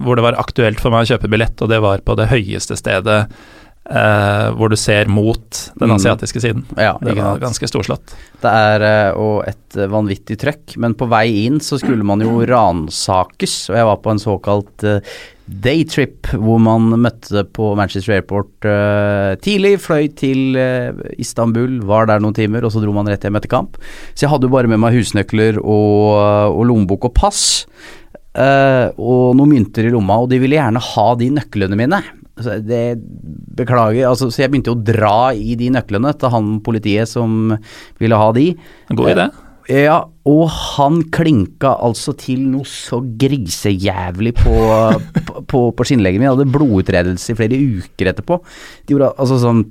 hvor 0.00 0.16
det 0.16 0.24
var 0.24 0.38
aktuelt 0.40 0.80
for 0.80 0.94
meg 0.94 1.04
å 1.04 1.10
kjøpe 1.10 1.28
billett, 1.28 1.60
og 1.60 1.68
det 1.68 1.82
var 1.84 2.00
på 2.06 2.16
det 2.16 2.30
høyeste 2.32 2.78
stedet 2.80 3.26
Uh, 3.86 4.50
hvor 4.58 4.66
du 4.66 4.74
ser 4.74 5.06
mot 5.06 5.58
den 5.78 5.92
mm. 5.92 5.94
asiatiske 5.94 6.40
siden. 6.42 6.64
Ja, 6.74 6.96
det 6.98 7.12
var 7.14 7.38
ganske 7.38 7.68
storslått. 7.70 8.16
Det 8.42 8.50
er 8.50 8.82
uh, 8.82 9.18
og 9.22 9.36
et 9.46 9.76
uh, 9.78 9.86
vanvittig 9.92 10.34
trøkk, 10.42 10.74
men 10.82 10.96
på 10.98 11.06
vei 11.06 11.44
inn 11.44 11.60
så 11.62 11.78
skulle 11.78 12.02
man 12.06 12.24
jo 12.24 12.40
ransakes, 12.50 13.54
og 13.70 13.78
jeg 13.78 13.86
var 13.86 14.00
på 14.02 14.10
en 14.10 14.22
såkalt 14.22 14.86
daytrip 15.46 16.30
hvor 16.34 16.58
man 16.62 16.90
møtte 17.02 17.44
på 17.54 17.70
Manchester 17.78 18.16
Airport 18.16 18.66
tidlig, 19.44 19.76
fløy 19.84 20.08
til 20.18 20.58
Istanbul, 21.22 21.78
var 21.86 22.08
der 22.10 22.22
noen 22.22 22.34
timer, 22.36 22.66
og 22.66 22.74
så 22.74 22.82
dro 22.82 22.94
man 22.96 23.06
rett 23.10 23.22
hjem 23.22 23.38
etter 23.38 23.52
kamp. 23.52 23.78
Så 24.14 24.26
jeg 24.26 24.32
hadde 24.32 24.48
jo 24.48 24.54
bare 24.56 24.70
med 24.70 24.82
meg 24.82 24.96
husnøkler 24.98 25.60
og, 25.62 26.18
og 26.50 26.66
lommebok 26.66 27.08
og 27.10 27.14
pass. 27.14 27.42
og 28.36 29.38
noen 29.38 29.52
mynter 29.54 29.86
i 29.86 29.94
lomma, 29.94 30.18
og 30.24 30.32
de 30.34 30.42
ville 30.42 30.58
gjerne 30.58 30.82
ha 30.82 31.08
de 31.20 31.30
nøklene 31.38 31.78
mine. 31.78 32.02
Så 32.36 32.58
det 32.60 32.98
Beklager. 33.56 34.04
Altså, 34.10 34.28
så 34.28 34.42
jeg 34.42 34.52
begynte 34.52 34.72
jo 34.72 34.76
å 34.76 34.84
dra 34.84 35.32
i 35.32 35.56
de 35.56 35.70
nøklene 35.72 36.12
til 36.20 36.32
han 36.32 36.56
politiet 36.64 37.08
som 37.08 37.54
ville 38.02 38.18
ha 38.20 38.28
de. 38.36 38.50
God 38.92 39.12
idé. 39.14 39.28
Eh, 39.30 39.45
ja, 39.66 39.98
og 40.30 40.44
han 40.52 41.00
klinka 41.14 41.72
altså 41.82 42.14
til 42.18 42.44
noe 42.52 42.66
så 42.70 43.00
grisejævlig 43.02 44.32
på, 44.38 44.54
på, 45.26 45.42
på, 45.50 45.62
på 45.74 45.86
skinnlegget 45.88 46.22
min. 46.22 46.28
Jeg 46.28 46.36
hadde 46.36 46.54
blodutredelse 46.54 47.34
i 47.34 47.38
flere 47.38 47.58
uker 47.58 48.12
etterpå. 48.12 48.38
Det, 48.86 48.98
altså, 49.08 49.40
sånn, 49.42 49.64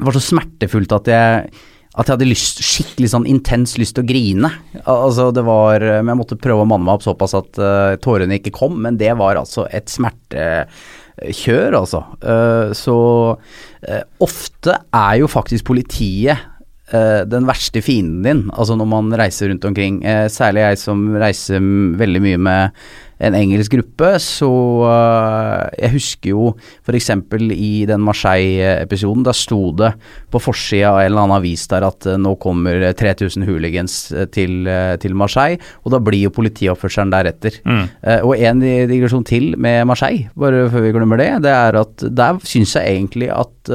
var 0.00 0.16
så 0.16 0.24
smertefullt 0.30 0.96
at 0.98 1.12
jeg 1.12 1.52
at 1.90 2.06
jeg 2.06 2.14
hadde 2.14 2.28
lyst, 2.28 2.60
skikkelig 2.62 3.08
sånn 3.10 3.26
intens 3.28 3.74
lyst 3.80 3.96
til 3.96 4.04
å 4.04 4.08
grine. 4.08 4.50
Altså 4.86 5.30
det 5.34 5.42
var, 5.42 5.82
Men 5.82 6.12
jeg 6.12 6.20
måtte 6.20 6.38
prøve 6.38 6.62
å 6.62 6.68
manne 6.70 6.86
meg 6.86 7.00
opp 7.00 7.02
såpass 7.02 7.34
at 7.34 7.58
uh, 7.58 7.96
tårene 8.00 8.38
ikke 8.38 8.54
kom, 8.54 8.76
men 8.84 8.98
det 9.00 9.10
var 9.18 9.40
altså 9.40 9.64
et 9.74 9.90
smertekjør, 9.90 11.74
altså. 11.80 12.04
Uh, 12.22 12.70
så 12.78 12.96
uh, 13.34 14.04
ofte 14.22 14.78
er 14.86 15.18
jo 15.18 15.32
faktisk 15.34 15.66
politiet 15.72 16.46
uh, 16.94 17.22
den 17.28 17.46
verste 17.48 17.82
fienden 17.84 18.24
din, 18.26 18.42
altså 18.54 18.76
når 18.78 18.90
man 18.90 19.14
reiser 19.20 19.50
rundt 19.50 19.64
omkring. 19.64 20.02
særlig 20.30 20.66
jeg 20.66 20.78
som 20.78 21.06
reiser 21.20 21.60
veldig 22.00 22.22
mye 22.22 22.38
med 22.38 22.82
en 23.20 23.36
engelsk 23.36 23.74
gruppe, 23.76 24.14
så 24.22 24.48
uh, 24.48 25.68
Jeg 25.76 25.92
husker 25.94 26.32
jo 26.32 26.46
f.eks. 26.86 27.10
i 27.52 27.84
den 27.88 28.02
Marseille-episoden, 28.04 29.24
da 29.26 29.34
sto 29.36 29.60
det 29.76 29.92
på 30.32 30.40
forsida 30.40 30.94
av 30.94 31.00
en 31.02 31.10
eller 31.10 31.24
annen 31.24 31.36
avis 31.36 31.66
der 31.70 31.86
at 31.86 32.08
uh, 32.08 32.16
nå 32.20 32.34
kommer 32.40 32.88
3000 32.96 33.44
hooligans 33.48 33.98
til, 34.32 34.70
til, 35.02 35.16
Marseille, 35.20 35.60
og 35.84 35.94
da 35.94 36.00
blir 36.02 36.26
jo 36.26 36.34
politioppførselen 36.34 37.12
deretter. 37.12 37.60
Mm. 37.64 37.86
og 38.24 38.32
en 38.38 38.62
digresjon 38.62 39.24
til 39.26 39.52
med 39.60 39.84
Marseille, 39.88 40.30
bare 40.38 40.66
før 40.72 40.84
vi 40.86 40.92
glemmer 40.94 41.20
det, 41.20 41.30
det 41.44 41.52
er 41.52 41.80
at 41.80 42.04
der 42.16 42.40
syns 42.46 42.76
jeg 42.78 42.96
egentlig 42.96 43.30
at 43.34 43.72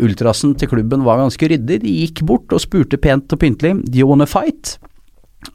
ultrasen 0.00 0.54
til 0.58 0.70
klubben 0.70 1.04
var 1.06 1.20
ganske 1.20 1.50
ryddig. 1.50 1.80
De 1.84 1.96
gikk 2.02 2.24
bort 2.28 2.54
og 2.54 2.62
spurte 2.64 3.00
pent 3.00 3.32
og 3.34 3.42
pyntelig 3.42 3.76
Do 3.84 4.00
you 4.00 4.08
wanna 4.08 4.28
fight? 4.28 4.78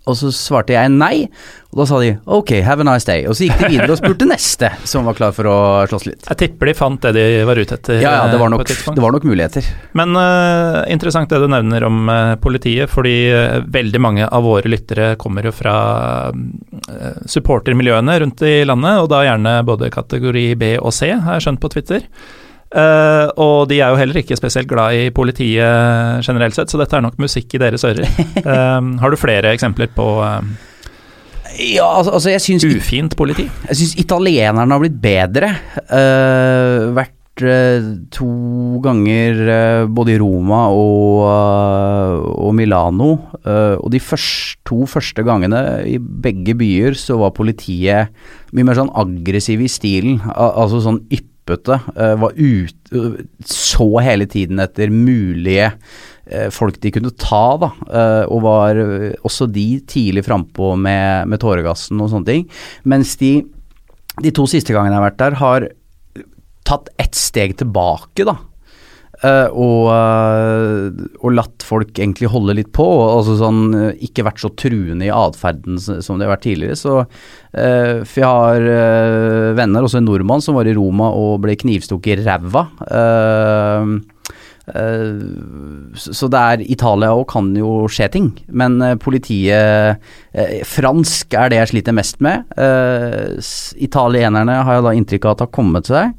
Og 0.07 0.15
så 0.15 0.29
svarte 0.35 0.73
jeg 0.75 0.91
nei, 0.91 1.25
og 1.73 1.81
da 1.81 1.85
sa 1.87 1.97
de 1.99 2.13
ok, 2.23 2.53
have 2.63 2.83
a 2.83 2.87
nice 2.87 3.07
day. 3.07 3.25
Og 3.27 3.35
så 3.35 3.47
gikk 3.47 3.59
de 3.59 3.69
videre 3.73 3.91
og 3.91 3.99
spurte 3.99 4.27
neste, 4.27 4.69
som 4.87 5.07
var 5.07 5.17
klar 5.17 5.33
for 5.35 5.47
å 5.47 5.55
slåss 5.91 6.05
litt. 6.07 6.27
Jeg 6.29 6.39
tipper 6.39 6.71
de 6.71 6.75
fant 6.77 7.03
det 7.03 7.11
de 7.15 7.41
var 7.47 7.59
ute 7.59 7.75
etter. 7.75 7.99
Ja, 7.99 8.13
ja 8.21 8.29
det, 8.31 8.39
var 8.39 8.51
nok, 8.51 8.63
det 8.67 9.03
var 9.03 9.15
nok 9.15 9.27
muligheter. 9.27 9.67
Men 9.99 10.15
uh, 10.15 10.83
interessant 10.91 11.31
det 11.31 11.41
du 11.43 11.49
nevner 11.51 11.87
om 11.87 11.99
uh, 12.07 12.35
politiet, 12.43 12.91
fordi 12.91 13.15
uh, 13.35 13.57
veldig 13.75 14.03
mange 14.03 14.27
av 14.27 14.47
våre 14.47 14.71
lyttere 14.71 15.13
kommer 15.19 15.49
jo 15.49 15.55
fra 15.55 15.75
supportermiljøene 17.29 18.15
rundt 18.23 18.43
i 18.47 18.55
landet, 18.67 19.03
og 19.03 19.11
da 19.11 19.23
gjerne 19.27 19.57
både 19.67 19.91
kategori 19.93 20.47
B 20.59 20.73
og 20.79 20.95
C, 20.95 21.11
har 21.11 21.37
jeg 21.39 21.47
skjønt 21.47 21.63
på 21.63 21.71
Twitter. 21.75 22.07
Uh, 22.73 23.29
og 23.37 23.67
de 23.69 23.77
er 23.83 23.93
jo 23.93 23.99
heller 23.99 24.17
ikke 24.23 24.37
spesielt 24.37 24.69
glad 24.69 24.97
i 24.97 25.09
politiet 25.13 26.25
generelt 26.25 26.57
sett, 26.57 26.71
så 26.73 26.79
dette 26.81 26.97
er 26.97 27.05
nok 27.05 27.19
musikk 27.21 27.53
i 27.53 27.61
deres 27.61 27.85
ører. 27.85 28.07
Uh, 28.41 28.93
har 29.03 29.13
du 29.13 29.19
flere 29.19 29.53
eksempler 29.53 29.91
på 29.93 30.07
uh, 30.25 30.39
ja, 31.53 31.85
altså, 31.85 32.15
altså 32.17 32.55
Ufint 32.65 33.13
politi? 33.17 33.45
Jeg 33.69 33.77
syns 33.77 33.99
italienerne 34.01 34.73
har 34.73 34.81
blitt 34.81 34.95
bedre. 34.97 35.51
vært 36.97 37.43
to 38.13 38.29
ganger 38.81 39.85
både 39.85 40.15
i 40.15 40.17
Roma 40.21 40.63
og, 40.73 41.21
og 42.33 42.55
Milano. 42.57 43.11
og 43.43 43.85
de 43.93 44.01
første, 44.01 44.57
to 44.65 44.87
første 44.89 45.21
gangene 45.25 45.61
i 45.85 45.99
begge 45.99 46.57
byer 46.57 46.97
så 46.97 47.19
var 47.21 47.35
politiet 47.37 48.09
mye 48.53 48.65
mer 48.65 48.79
sånn 48.81 48.89
aggressiv 48.89 49.61
i 49.61 49.69
stilen. 49.69 50.23
Al 50.33 50.55
altså 50.65 50.81
sånn 50.81 51.03
ypperlig 51.05 51.32
pumpete, 51.43 51.79
uh, 51.97 52.15
var 52.19 52.31
ut, 52.35 52.75
uh, 52.95 53.19
så 53.45 53.99
hele 54.03 54.25
tiden 54.25 54.59
etter 54.59 54.89
mulige 54.89 55.73
uh, 56.31 56.49
folk 56.49 56.79
de 56.81 56.91
kunne 56.91 57.11
ta, 57.19 57.57
da, 57.59 57.69
og 58.27 58.41
var 58.43 58.79
også 59.23 59.47
de 59.51 59.81
tidlig 59.87 60.23
frampå 60.25 60.75
med, 60.79 61.27
med 61.27 61.41
tåregassen 61.41 61.99
og 62.01 62.09
sånne 62.11 62.29
ting. 62.29 62.47
Mens 62.83 63.17
de, 63.19 63.43
de 64.23 64.31
to 64.31 64.47
siste 64.47 64.73
gangene 64.73 64.95
jeg 64.95 65.01
har 65.01 65.09
vært 65.09 65.21
der, 65.21 65.39
har 65.41 65.67
tatt 66.63 66.89
ett 67.01 67.15
steg 67.19 67.57
tilbake, 67.59 68.23
da. 68.23 68.37
Uh, 69.23 69.47
og, 69.55 69.85
uh, 69.87 71.03
og, 71.21 71.29
latt 71.31 71.63
folk 71.63 71.95
egentlig 71.95 72.27
holde 72.31 72.57
litt 72.57 72.73
på. 72.75 72.83
altså 72.83 73.37
sånn, 73.39 73.61
uh, 73.71 73.91
Ikke 74.03 74.25
vært 74.27 74.41
så 74.43 74.51
truende 74.59 75.07
i 75.07 75.13
atferden 75.15 75.79
som 75.79 76.19
det 76.19 76.27
har 76.27 76.33
vært 76.35 76.43
tidligere. 76.49 76.75
Så, 76.79 76.99
for 77.53 78.17
jeg 78.17 78.25
har 78.25 78.63
venner, 79.53 79.85
også 79.85 79.99
en 79.99 80.07
nordmann, 80.07 80.41
som 80.41 80.57
var 80.57 80.65
i 80.65 80.73
Roma 80.73 81.11
og 81.13 81.43
ble 81.43 81.53
knivstukket 81.61 82.23
i 82.23 82.25
ræva. 82.25 82.63
så 86.07 86.29
det 86.33 86.41
er 86.41 86.63
Italia 86.65 87.11
òg 87.13 87.27
kan 87.29 87.51
jo 87.53 87.83
skje 87.91 88.07
ting, 88.15 88.31
men 88.47 88.79
politiet 89.03 90.01
Fransk 90.65 91.37
er 91.37 91.53
det 91.53 91.59
jeg 91.61 91.71
sliter 91.75 91.93
mest 91.99 92.17
med. 92.25 92.49
italienerne 93.77 94.57
har 94.65 94.79
jeg 94.79 94.87
da 94.87 94.95
inntrykk 94.97 95.29
av 95.29 95.35
at 95.35 95.45
har 95.45 95.53
kommet 95.59 95.93
seg. 95.93 96.17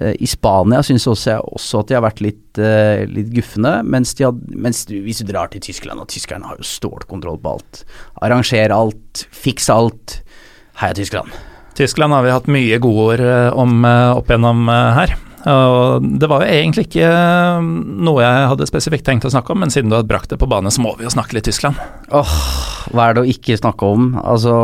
Eh, 0.00 0.14
I 0.20 0.28
Spania 0.28 0.82
syns 0.84 1.06
jeg 1.08 1.40
også 1.40 1.82
at 1.82 1.90
de 1.90 1.96
har 1.96 2.04
vært 2.04 2.22
litt, 2.24 2.44
uh, 2.60 3.04
litt 3.08 3.30
guffende, 3.34 3.78
mens, 3.86 4.14
had, 4.20 4.40
mens 4.52 4.84
du, 4.88 4.98
hvis 5.04 5.22
du 5.22 5.30
drar 5.30 5.50
til 5.52 5.64
Tyskland, 5.64 6.02
og 6.02 6.10
tyskerne 6.12 6.48
har 6.48 6.60
jo 6.60 6.68
stålkontroll 6.68 7.40
på 7.42 7.56
alt. 7.56 7.84
Arranger 8.24 8.74
alt, 8.76 9.26
fiks 9.32 9.70
alt. 9.72 10.20
Heia 10.76 10.96
Tyskland. 10.96 11.32
Tyskland 11.76 12.12
har 12.12 12.24
vi 12.24 12.32
hatt 12.34 12.50
mye 12.52 12.80
godord 12.80 13.22
eh, 13.24 13.48
om 13.56 13.80
opp 13.86 14.28
gjennom 14.32 14.68
her. 14.68 15.16
Og 15.46 16.06
det 16.18 16.26
var 16.30 16.42
jo 16.42 16.50
egentlig 16.50 16.88
ikke 16.88 17.10
noe 17.62 18.24
jeg 18.24 18.48
hadde 18.50 18.66
spesifikt 18.66 19.06
tenkt 19.06 19.28
å 19.28 19.30
snakke 19.30 19.54
om, 19.54 19.62
men 19.62 19.70
siden 19.70 19.92
du 19.92 19.98
har 19.98 20.08
brakt 20.08 20.32
det 20.32 20.40
på 20.40 20.48
bane, 20.50 20.72
så 20.74 20.82
må 20.82 20.96
vi 20.98 21.06
jo 21.06 21.14
snakke 21.14 21.38
litt 21.38 21.46
Tyskland. 21.46 21.78
Åh, 22.10 22.36
hva 22.90 23.08
er 23.08 23.16
det 23.16 23.22
å 23.22 23.30
ikke 23.36 23.58
snakke 23.60 23.94
om? 23.94 24.12
Altså 24.26 24.56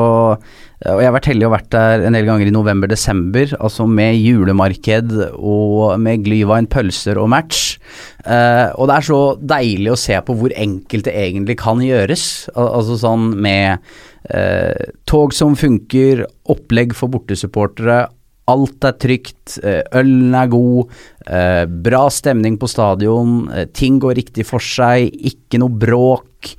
og 0.83 0.99
jeg 0.99 1.07
har 1.07 1.14
vært 1.14 1.29
heldig 1.31 1.47
og 1.47 1.53
vært 1.55 1.68
der 1.71 2.05
en 2.09 2.16
del 2.16 2.27
ganger 2.27 2.49
i 2.49 2.55
november-desember, 2.55 3.53
altså 3.62 3.87
med 3.87 4.16
julemarked 4.18 5.12
og 5.37 6.01
med 6.03 6.25
glyvein, 6.27 6.66
pølser 6.71 7.21
og 7.23 7.29
match. 7.31 7.77
Uh, 8.27 8.75
og 8.75 8.88
det 8.90 8.97
er 8.97 9.07
så 9.07 9.21
deilig 9.55 9.92
å 9.92 10.01
se 10.01 10.18
på 10.27 10.37
hvor 10.38 10.55
enkelt 10.59 11.07
det 11.07 11.14
egentlig 11.23 11.59
kan 11.62 11.83
gjøres. 11.85 12.25
Al 12.57 12.73
altså 12.81 12.99
sånn 13.05 13.31
med 13.45 13.79
uh, 14.33 14.90
tog 15.07 15.37
som 15.37 15.55
funker, 15.59 16.25
opplegg 16.51 16.97
for 16.99 17.14
bortesupportere. 17.14 18.09
Alt 18.50 18.85
er 18.88 18.96
trygt, 18.98 19.59
uh, 19.62 19.83
ølen 20.00 20.35
er 20.35 20.50
god, 20.50 21.00
bra 21.87 22.00
stemning 22.11 22.57
på 22.59 22.66
stadion, 22.66 23.44
ting 23.70 24.00
går 24.02 24.16
riktig 24.18 24.42
for 24.48 24.59
seg, 24.59 25.12
ikke 25.31 25.61
noe 25.62 25.70
bråk. 25.70 26.50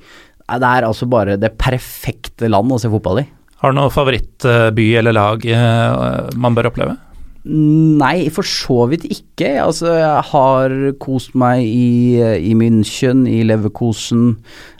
Det 0.48 0.70
er 0.70 0.86
altså 0.88 1.08
bare 1.10 1.36
det 1.40 1.52
perfekte 1.60 2.48
land 2.48 2.72
å 2.72 2.78
se 2.80 2.88
fotball 2.92 3.20
i. 3.20 3.26
Har 3.64 3.72
du 3.72 3.78
noen 3.78 3.92
favorittby 3.92 4.90
eller 5.00 5.14
lag 5.16 5.44
eh, 5.48 6.32
man 6.36 6.56
bør 6.56 6.68
oppleve? 6.68 6.98
Nei, 7.44 8.28
for 8.32 8.44
så 8.48 8.84
vidt 8.88 9.06
ikke. 9.08 9.54
Altså, 9.60 9.88
jeg 9.96 10.26
har 10.30 10.74
kost 11.00 11.32
meg 11.36 11.64
i, 11.64 12.20
i 12.40 12.52
München, 12.56 13.26
i 13.28 13.42
Leverkosen. 13.44 14.34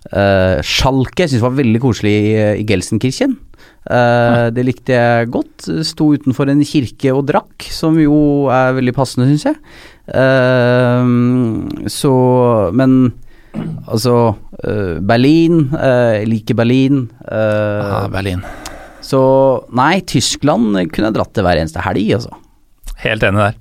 Uh, 0.08 0.60
Schalke 0.64 1.24
jeg 1.24 1.32
syns 1.32 1.44
var 1.44 1.56
veldig 1.56 1.80
koselig 1.80 2.12
i, 2.12 2.30
i 2.60 2.66
Gelsenkirchen. 2.68 3.36
Uh, 3.84 4.48
det 4.54 4.64
likte 4.64 4.96
jeg 4.96 5.30
godt. 5.34 5.68
Sto 5.84 6.10
utenfor 6.16 6.48
en 6.52 6.62
kirke 6.64 7.12
og 7.12 7.26
drakk, 7.28 7.66
som 7.74 7.98
jo 8.00 8.48
er 8.52 8.76
veldig 8.78 8.94
passende, 8.96 9.28
syns 9.32 9.48
jeg. 9.50 9.60
Uh, 10.08 11.88
så 11.88 12.14
Men 12.76 13.14
altså 13.86 14.34
Berlin. 15.04 15.68
Jeg 15.70 16.26
liker 16.26 16.56
Berlin. 16.58 17.04
ah, 17.30 18.08
Berlin. 18.10 18.42
Så 19.04 19.20
nei, 19.76 20.00
Tyskland 20.08 20.72
kunne 20.90 21.10
jeg 21.10 21.16
dratt 21.16 21.34
til 21.36 21.44
hver 21.46 21.60
eneste 21.60 21.82
helg, 21.84 22.08
altså. 22.16 22.32
Helt 23.04 23.26
enig 23.26 23.42
der. 23.42 23.58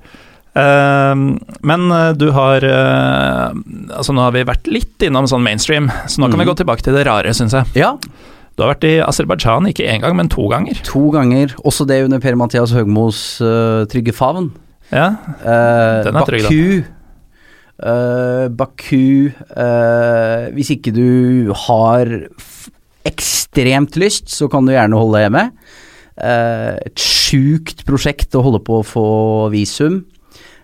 Uh, 0.54 1.34
men 1.66 1.88
eh, 1.90 2.12
du 2.14 2.28
har 2.30 2.62
uh, 2.62 3.56
Altså, 3.90 4.14
nå 4.14 4.22
har 4.22 4.36
vi 4.36 4.44
vært 4.46 4.68
litt 4.70 5.02
innom 5.02 5.26
sånn 5.26 5.42
mainstream, 5.42 5.88
så 6.06 6.22
nå 6.22 6.28
kan 6.28 6.38
mm. 6.38 6.44
vi 6.44 6.46
mhm. 6.46 6.52
gå 6.52 6.58
tilbake 6.62 6.86
til 6.86 6.98
det 6.98 7.08
rare, 7.08 7.34
syns 7.34 7.56
jeg. 7.58 7.72
Ja. 7.82 7.96
Du 8.54 8.62
har 8.62 8.76
vært 8.76 8.86
i 8.86 8.98
Aserbajdsjan 9.02 9.70
ikke 9.72 9.88
én 9.89 10.04
gang, 10.04 10.13
men 10.18 10.30
to 10.30 10.46
ganger. 10.52 10.78
To 10.86 11.08
ganger. 11.13 11.56
Også 11.66 11.88
det 11.89 12.04
under 12.06 12.22
Per-Mathias 12.22 12.74
Høgmos 12.76 13.42
uh, 13.42 13.86
trygge 13.89 14.13
favn. 14.13 14.52
Ja, 14.94 15.16
den 16.06 16.20
er 16.20 16.28
trygg, 16.28 16.46
da. 16.46 16.89
Baku 18.54 19.32
Hvis 20.54 20.70
ikke 20.76 20.94
du 20.94 21.50
har 21.66 22.12
ekstremt 23.10 23.98
lyst, 24.00 24.30
så 24.32 24.48
kan 24.52 24.68
du 24.68 24.76
gjerne 24.76 25.00
holde 25.02 25.24
hjemme. 25.26 25.48
Uh, 26.13 26.78
et 26.86 27.02
sjukt 27.02 27.82
prosjekt 27.88 28.36
å 28.38 28.44
holde 28.46 28.62
på 28.63 28.80
å 28.80 28.86
få 28.86 29.08
visum. 29.54 30.04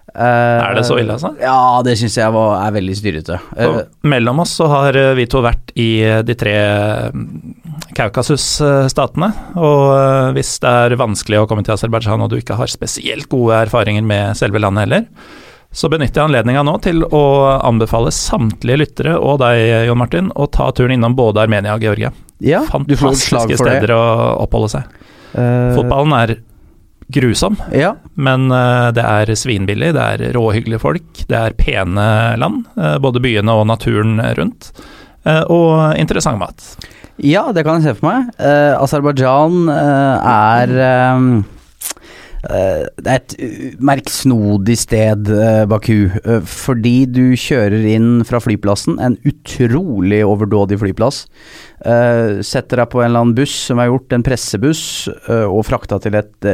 Uh, 0.09 0.59
er 0.65 0.77
det 0.77 0.85
så 0.87 0.97
ille, 0.99 1.15
altså? 1.15 1.33
Ja, 1.41 1.79
det 1.85 1.95
syns 1.99 2.17
jeg 2.17 2.33
var, 2.33 2.55
er 2.63 2.75
veldig 2.75 2.95
styrete. 2.97 3.39
Uh, 3.53 3.81
mellom 4.09 4.41
oss 4.43 4.55
så 4.59 4.69
har 4.71 4.97
vi 5.17 5.27
to 5.29 5.43
vært 5.45 5.73
i 5.79 5.89
de 6.25 6.35
tre 6.39 6.55
Kaukasus-statene. 7.97 9.29
Og 9.59 10.33
hvis 10.37 10.55
det 10.63 10.73
er 10.85 10.97
vanskelig 10.99 11.43
å 11.43 11.49
komme 11.49 11.65
til 11.65 11.75
Aserbajdsjan 11.75 12.25
og 12.25 12.31
du 12.33 12.39
ikke 12.39 12.57
har 12.59 12.71
spesielt 12.71 13.29
gode 13.31 13.61
erfaringer 13.67 14.05
med 14.05 14.39
selve 14.39 14.61
landet 14.61 14.87
heller, 14.87 15.05
så 15.71 15.89
benytter 15.91 16.17
jeg 16.17 16.29
anledninga 16.31 16.63
nå 16.65 16.73
til 16.81 17.03
å 17.05 17.23
anbefale 17.61 18.09
samtlige 18.15 18.79
lyttere 18.81 19.13
og 19.21 19.37
deg, 19.43 19.85
Jon 19.85 19.99
Martin, 20.01 20.31
å 20.33 20.47
ta 20.49 20.71
turen 20.73 20.95
innom 20.95 21.13
både 21.17 21.43
Armenia 21.43 21.75
og 21.77 21.85
Georgia. 21.85 22.09
Ja, 22.41 22.63
Fantastiske 22.71 23.59
steder 23.59 23.93
å 23.93 24.01
oppholde 24.45 24.71
seg. 24.73 24.95
Uh, 25.35 25.75
Fotballen 25.75 26.15
er 26.17 26.39
grusom, 27.09 27.57
ja. 27.73 27.95
men 28.13 28.51
uh, 28.53 28.89
det 28.93 29.01
er 29.01 29.33
svinbillig, 29.37 29.93
det 29.97 30.05
er 30.13 30.33
råhyggelige 30.35 30.81
folk, 30.83 31.23
det 31.29 31.37
er 31.37 31.57
pene 31.57 32.05
land, 32.37 32.67
uh, 32.77 32.97
både 33.01 33.21
byene 33.23 33.55
og 33.57 33.65
naturen 33.71 34.21
rundt, 34.37 34.71
og 35.29 35.99
interessant 35.99 36.39
mat. 36.39 36.63
Ja, 37.21 37.49
det 37.53 37.65
kan 37.67 37.77
jeg 37.77 37.89
se 37.89 37.99
for 37.99 38.07
meg. 38.07 38.29
Aserbajdsjan 38.79 39.67
er 39.67 40.71
det 42.39 43.11
er 43.11 43.17
et 43.17 43.35
merksnodig 43.83 44.77
sted, 44.79 45.27
Baku, 45.69 46.07
fordi 46.47 47.03
du 47.11 47.35
kjører 47.35 47.83
inn 47.91 48.23
fra 48.25 48.39
flyplassen, 48.41 48.95
en 49.03 49.19
utrolig 49.27 50.23
overdådig 50.23 50.79
flyplass. 50.79 51.25
Setter 51.83 52.85
deg 52.85 52.89
på 52.95 53.03
en 53.03 53.09
eller 53.11 53.25
annen 53.25 53.37
buss 53.37 53.57
som 53.67 53.83
er 53.83 53.91
gjort, 53.91 54.15
en 54.15 54.25
pressebuss, 54.25 54.83
og 55.27 55.65
frakta 55.67 55.99
til 55.99 56.15
et 56.23 56.51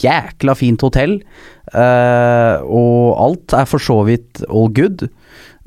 jækla 0.00 0.56
fint 0.58 0.82
hotell. 0.84 1.18
Og 1.72 3.20
alt 3.26 3.54
er 3.56 3.68
for 3.70 3.82
så 3.82 4.02
vidt 4.08 4.44
all 4.48 4.70
good. 4.74 5.06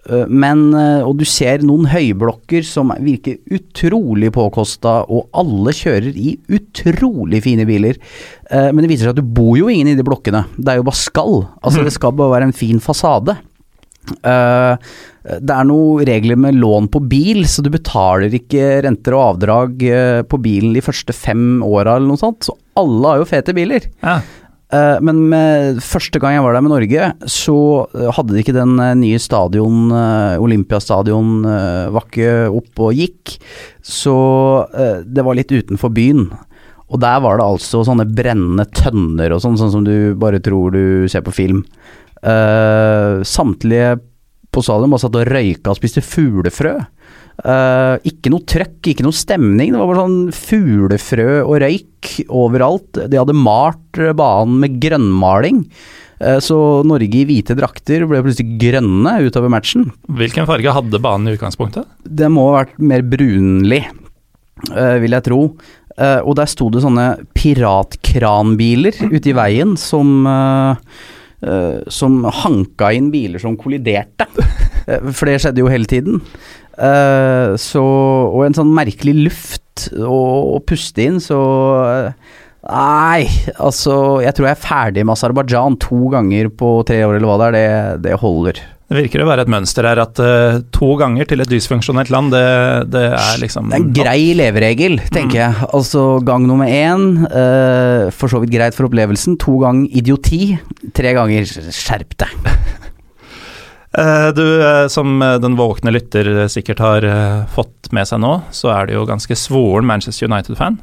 Eh, 0.05 0.27
men, 0.29 0.67
eh, 0.77 1.01
og 1.05 1.17
du 1.19 1.25
ser 1.27 1.63
noen 1.65 1.87
høyblokker 1.89 2.65
som 2.65 2.93
virker 3.01 3.39
utrolig 3.55 4.31
påkosta, 4.35 4.99
og 5.09 5.31
alle 5.37 5.73
kjører 5.75 6.13
i 6.13 6.35
utrolig 6.53 7.41
fine 7.45 7.65
biler. 7.67 7.99
Men 8.45 8.83
det 8.83 8.91
viser 8.91 9.07
seg 9.07 9.15
at 9.15 9.23
du 9.23 9.33
bor 9.35 9.55
jo 9.57 9.71
ingen 9.71 9.89
i 9.89 9.95
de 9.97 10.05
blokkene, 10.05 10.43
det 10.53 10.69
er 10.69 10.77
jo 10.77 10.85
bare 10.85 10.99
skall. 10.99 11.39
Altså 11.65 11.81
det 11.81 11.95
skal 11.95 12.13
bare 12.13 12.35
være 12.35 12.49
en 12.51 12.53
fin 12.53 12.77
fasade. 12.83 13.33
Det 14.13 15.53
er 15.55 15.65
noen 15.65 16.05
regler 16.05 16.37
med 16.37 16.59
lån 16.61 16.87
på 16.93 17.01
bil, 17.09 17.43
så 17.49 17.63
du 17.65 17.71
betaler 17.73 18.33
ikke 18.37 18.83
renter 18.85 19.15
og 19.17 19.23
avdrag 19.31 19.85
på 20.29 20.39
bilen 20.43 20.75
de 20.77 20.83
første 20.85 21.15
fem 21.17 21.63
åra 21.65 21.97
eller 21.97 22.11
noe 22.11 22.21
sånt. 22.21 22.45
Så 22.45 22.53
alle 22.77 23.13
har 23.13 23.23
jo 23.23 23.29
fete 23.29 23.55
biler. 23.57 23.87
Ja. 24.05 24.19
Uh, 24.73 24.97
men 25.05 25.19
med, 25.29 25.77
første 25.85 26.19
gang 26.19 26.33
jeg 26.35 26.43
var 26.45 26.55
der 26.57 26.63
med 26.65 26.73
Norge, 26.73 27.09
så 27.29 27.57
hadde 28.17 28.33
de 28.33 28.41
ikke 28.41 28.55
den 28.55 28.77
nye 29.01 29.19
stadion, 29.21 29.93
Olympiastadion, 30.41 31.45
var 31.93 32.09
ikke 32.09 32.33
oppe 32.49 32.89
og 32.89 32.97
gikk. 33.01 33.37
Så 33.85 34.15
det 35.05 35.25
var 35.25 35.37
litt 35.37 35.53
utenfor 35.53 35.93
byen. 35.95 36.27
Og 36.93 37.01
der 37.01 37.17
var 37.23 37.39
det 37.39 37.45
altså 37.49 37.81
sånne 37.85 38.05
brennende 38.13 38.67
tønner 38.77 39.33
og 39.33 39.41
sånn, 39.41 39.57
sånn 39.57 39.73
som 39.73 39.85
du 39.85 40.13
bare 40.21 40.41
tror 40.43 40.75
du 40.75 41.07
ser 41.09 41.25
på 41.25 41.33
film. 41.33 41.63
Samtlige 42.25 43.95
på 44.55 44.63
stadion 44.63 44.93
bare 44.93 45.03
satt 45.03 45.17
og 45.19 45.27
røyka 45.29 45.73
og 45.73 45.77
spiste 45.77 46.03
fuglefrø. 46.05 46.77
Uh, 47.43 47.99
ikke 48.07 48.31
noe 48.31 48.45
trøkk, 48.47 48.79
ikke 48.93 49.03
noe 49.03 49.15
stemning. 49.15 49.73
Det 49.73 49.79
var 49.81 49.89
bare 49.89 50.05
sånn 50.05 50.31
fuglefrø 50.35 51.29
og 51.43 51.59
røyk 51.65 52.11
overalt. 52.31 53.01
De 53.11 53.19
hadde 53.19 53.35
malt 53.35 53.99
banen 54.15 54.61
med 54.63 54.79
grønnmaling. 54.83 55.65
Uh, 56.21 56.39
så 56.43 56.57
Norge 56.87 57.19
i 57.19 57.25
hvite 57.27 57.57
drakter 57.59 58.07
ble 58.07 58.23
plutselig 58.23 58.55
grønne 58.61 59.17
utover 59.27 59.51
matchen. 59.51 59.89
Hvilken 60.07 60.47
farge 60.47 60.77
hadde 60.77 61.03
banen 61.03 61.27
i 61.27 61.35
utgangspunktet? 61.35 61.89
Det 62.07 62.31
må 62.31 62.49
ha 62.49 62.61
vært 62.61 62.79
mer 62.79 63.03
brunlig, 63.03 63.83
uh, 64.71 64.95
vil 65.03 65.19
jeg 65.19 65.27
tro. 65.31 65.41
og 65.95 66.33
der 66.35 66.49
sto 66.51 66.65
det 66.67 66.81
sånne 66.83 67.03
piratkranbiler 67.37 68.97
ute 69.13 69.29
i 69.31 69.35
veien 69.37 69.77
som 69.79 70.25
som 71.91 72.23
hanka 72.25 72.89
inn 72.95 73.11
biler 73.13 73.41
som 73.41 73.57
kolliderte. 73.59 74.25
For 75.15 75.29
det 75.29 75.39
skjedde 75.43 75.61
jo 75.61 75.71
hele 75.71 75.89
tiden. 75.89 76.21
Uh, 76.75 77.55
så 77.55 77.81
Og 77.81 78.41
en 78.43 78.57
sånn 78.57 78.73
merkelig 78.75 79.13
luft 79.29 79.85
å, 79.95 80.59
puste 80.67 81.05
inn, 81.05 81.21
så 81.23 81.39
Nei, 82.65 83.27
altså 83.61 84.23
Jeg 84.25 84.35
tror 84.35 84.47
jeg 84.49 84.55
er 84.57 84.63
ferdig 84.63 85.03
med 85.05 85.13
Aserbajdsjan 85.13 85.77
to 85.83 86.09
ganger 86.11 86.49
på 86.49 86.79
tre 86.87 87.03
år, 87.05 87.19
eller 87.19 87.29
hva 87.29 87.37
det 87.39 87.47
er. 87.47 87.55
Det, 87.55 88.07
det 88.07 88.17
holder. 88.23 88.61
Det 88.85 88.99
virker 88.99 89.23
å 89.23 89.25
være 89.25 89.47
et 89.47 89.49
mønster 89.49 89.87
her 89.89 89.97
at 89.97 90.19
uh, 90.21 90.59
to 90.73 90.91
ganger 90.99 91.25
til 91.25 91.41
et 91.41 91.49
dysfunksjonelt 91.49 92.11
land, 92.13 92.35
det, 92.35 92.41
det, 92.93 93.07
er 93.17 93.39
liksom 93.41 93.71
Det 93.71 93.79
er 93.79 93.81
en 93.81 93.95
grei 93.97 94.19
leveregel, 94.37 94.99
tenker 95.09 95.39
mm. 95.39 95.41
jeg. 95.41 95.69
Altså 95.73 96.03
gang 96.25 96.45
nummer 96.45 96.69
én, 96.69 97.23
uh, 97.25 98.13
for 98.13 98.29
så 98.29 98.43
vidt 98.43 98.53
greit 98.53 98.77
for 98.77 98.85
opplevelsen. 98.85 99.39
To 99.41 99.57
ganger 99.63 99.89
idioti. 99.89 100.53
Tre 100.93 101.15
ganger 101.17 101.49
skjerp 101.49 102.13
deg. 102.21 102.51
uh, 103.97 104.29
du, 104.37 104.45
som 104.93 105.17
den 105.41 105.57
våkne 105.57 105.95
lytter 105.97 106.45
sikkert 106.53 106.85
har 106.85 107.09
fått 107.57 107.89
med 107.95 108.05
seg 108.05 108.21
nå, 108.21 108.37
så 108.53 108.69
er 108.75 108.85
du 108.85 108.99
jo 108.99 109.09
ganske 109.09 109.33
svoren 109.39 109.89
Manchester 109.89 110.29
United-fan. 110.29 110.77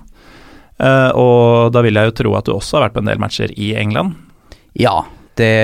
og 1.15 1.71
da 1.71 1.81
vil 1.87 1.95
jeg 1.95 2.11
jo 2.11 2.19
tro 2.19 2.35
at 2.35 2.51
du 2.51 2.57
også 2.57 2.81
har 2.81 2.89
vært 2.89 2.99
på 2.99 3.07
en 3.07 3.15
del 3.15 3.23
matcher 3.23 3.55
i 3.55 3.77
England. 3.79 4.19
Ja, 4.75 5.05
det, 5.39 5.55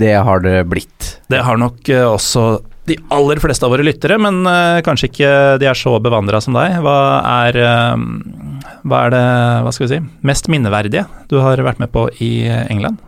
det 0.00 0.16
har 0.26 0.42
det 0.44 0.56
blitt. 0.70 1.14
Det 1.30 1.42
har 1.44 1.60
nok 1.60 1.80
uh, 1.92 2.14
også 2.14 2.48
de 2.88 2.96
aller 3.12 3.40
fleste 3.42 3.66
av 3.66 3.74
våre 3.74 3.84
lyttere, 3.84 4.16
men 4.20 4.40
uh, 4.48 4.80
kanskje 4.86 5.10
ikke 5.10 5.32
de 5.60 5.68
er 5.68 5.78
så 5.78 5.96
bevandra 6.02 6.40
som 6.44 6.56
deg. 6.56 6.78
Hva 6.84 6.98
er, 7.46 7.60
uh, 7.62 8.70
hva 8.88 9.04
er 9.06 9.16
det 9.16 9.24
hva 9.66 9.74
skal 9.74 9.86
vi 9.86 9.92
si, 9.94 10.02
mest 10.26 10.50
minneverdige 10.52 11.06
du 11.30 11.38
har 11.44 11.60
vært 11.64 11.82
med 11.82 11.92
på 11.94 12.08
i 12.24 12.32
England? 12.48 13.02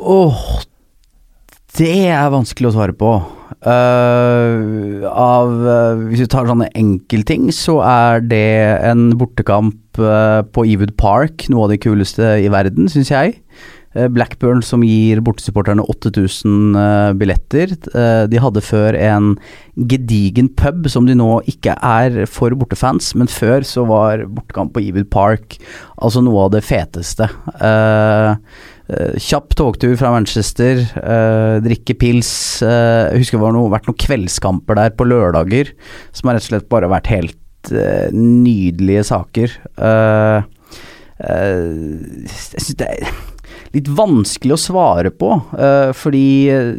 Åh, 0.00 0.34
oh, 0.34 0.62
det 1.78 1.94
er 2.06 2.30
vanskelig 2.30 2.70
å 2.70 2.76
svare 2.76 2.94
på. 2.94 3.16
Uh, 3.64 5.02
av, 5.08 5.50
uh, 5.64 6.02
hvis 6.10 6.22
vi 6.22 6.28
tar 6.30 6.46
sånne 6.46 6.68
enkeltting, 6.76 7.48
så 7.54 7.78
er 7.86 8.22
det 8.22 8.44
en 8.86 9.08
bortekamp 9.18 9.98
uh, 9.98 10.42
på 10.54 10.66
Ewood 10.70 10.94
Park 11.00 11.46
noe 11.50 11.66
av 11.66 11.72
det 11.72 11.80
kuleste 11.82 12.34
i 12.44 12.50
verden, 12.52 12.90
syns 12.92 13.10
jeg. 13.10 13.38
Eh, 13.94 14.08
Blackburn 14.10 14.62
som 14.66 14.82
gir 14.82 15.20
bortesupporterne 15.24 15.84
8000 15.86 16.76
eh, 16.78 17.12
billetter. 17.18 17.74
Eh, 17.94 18.24
de 18.30 18.42
hadde 18.42 18.62
før 18.64 18.98
en 18.98 19.34
gedigen 19.90 20.50
pub 20.58 20.88
som 20.90 21.06
de 21.06 21.14
nå 21.18 21.30
ikke 21.50 21.76
er 21.78 22.24
for 22.30 22.54
bortefans, 22.58 23.12
men 23.18 23.30
før 23.30 23.66
så 23.66 23.86
var 23.88 24.26
bortekamp 24.26 24.74
på 24.74 24.82
Evil 24.84 25.06
Park 25.06 25.58
altså 26.02 26.22
noe 26.22 26.46
av 26.46 26.54
det 26.54 26.64
feteste. 26.66 27.28
kjapp 29.24 29.54
togtur 29.56 29.96
fra 29.96 30.10
Manchester, 30.12 30.84
drikke 31.64 31.94
pils. 31.98 32.60
jeg 32.60 33.18
husker 33.18 33.38
det 33.38 33.46
var 33.46 33.54
noe, 33.56 33.72
vært 33.72 33.88
noen 33.88 33.98
kveldskamper 34.04 34.78
der 34.78 34.94
på 34.94 35.08
lørdager 35.08 35.72
som 36.12 36.28
har 36.28 36.36
rett 36.36 36.46
og 36.46 36.50
slett 36.52 36.70
bare 36.70 36.92
vært 36.92 37.10
helt 37.10 37.72
nydelige 38.14 39.04
saker. 39.10 39.58
jeg 41.18 42.60
synes 42.60 42.76
det 42.78 42.90
er 42.92 43.33
litt 43.74 43.90
vanskelig 43.90 44.54
å 44.56 44.60
svare 44.60 45.10
på, 45.14 45.32
uh, 45.58 45.90
fordi 45.96 46.28
eh, 46.52 46.70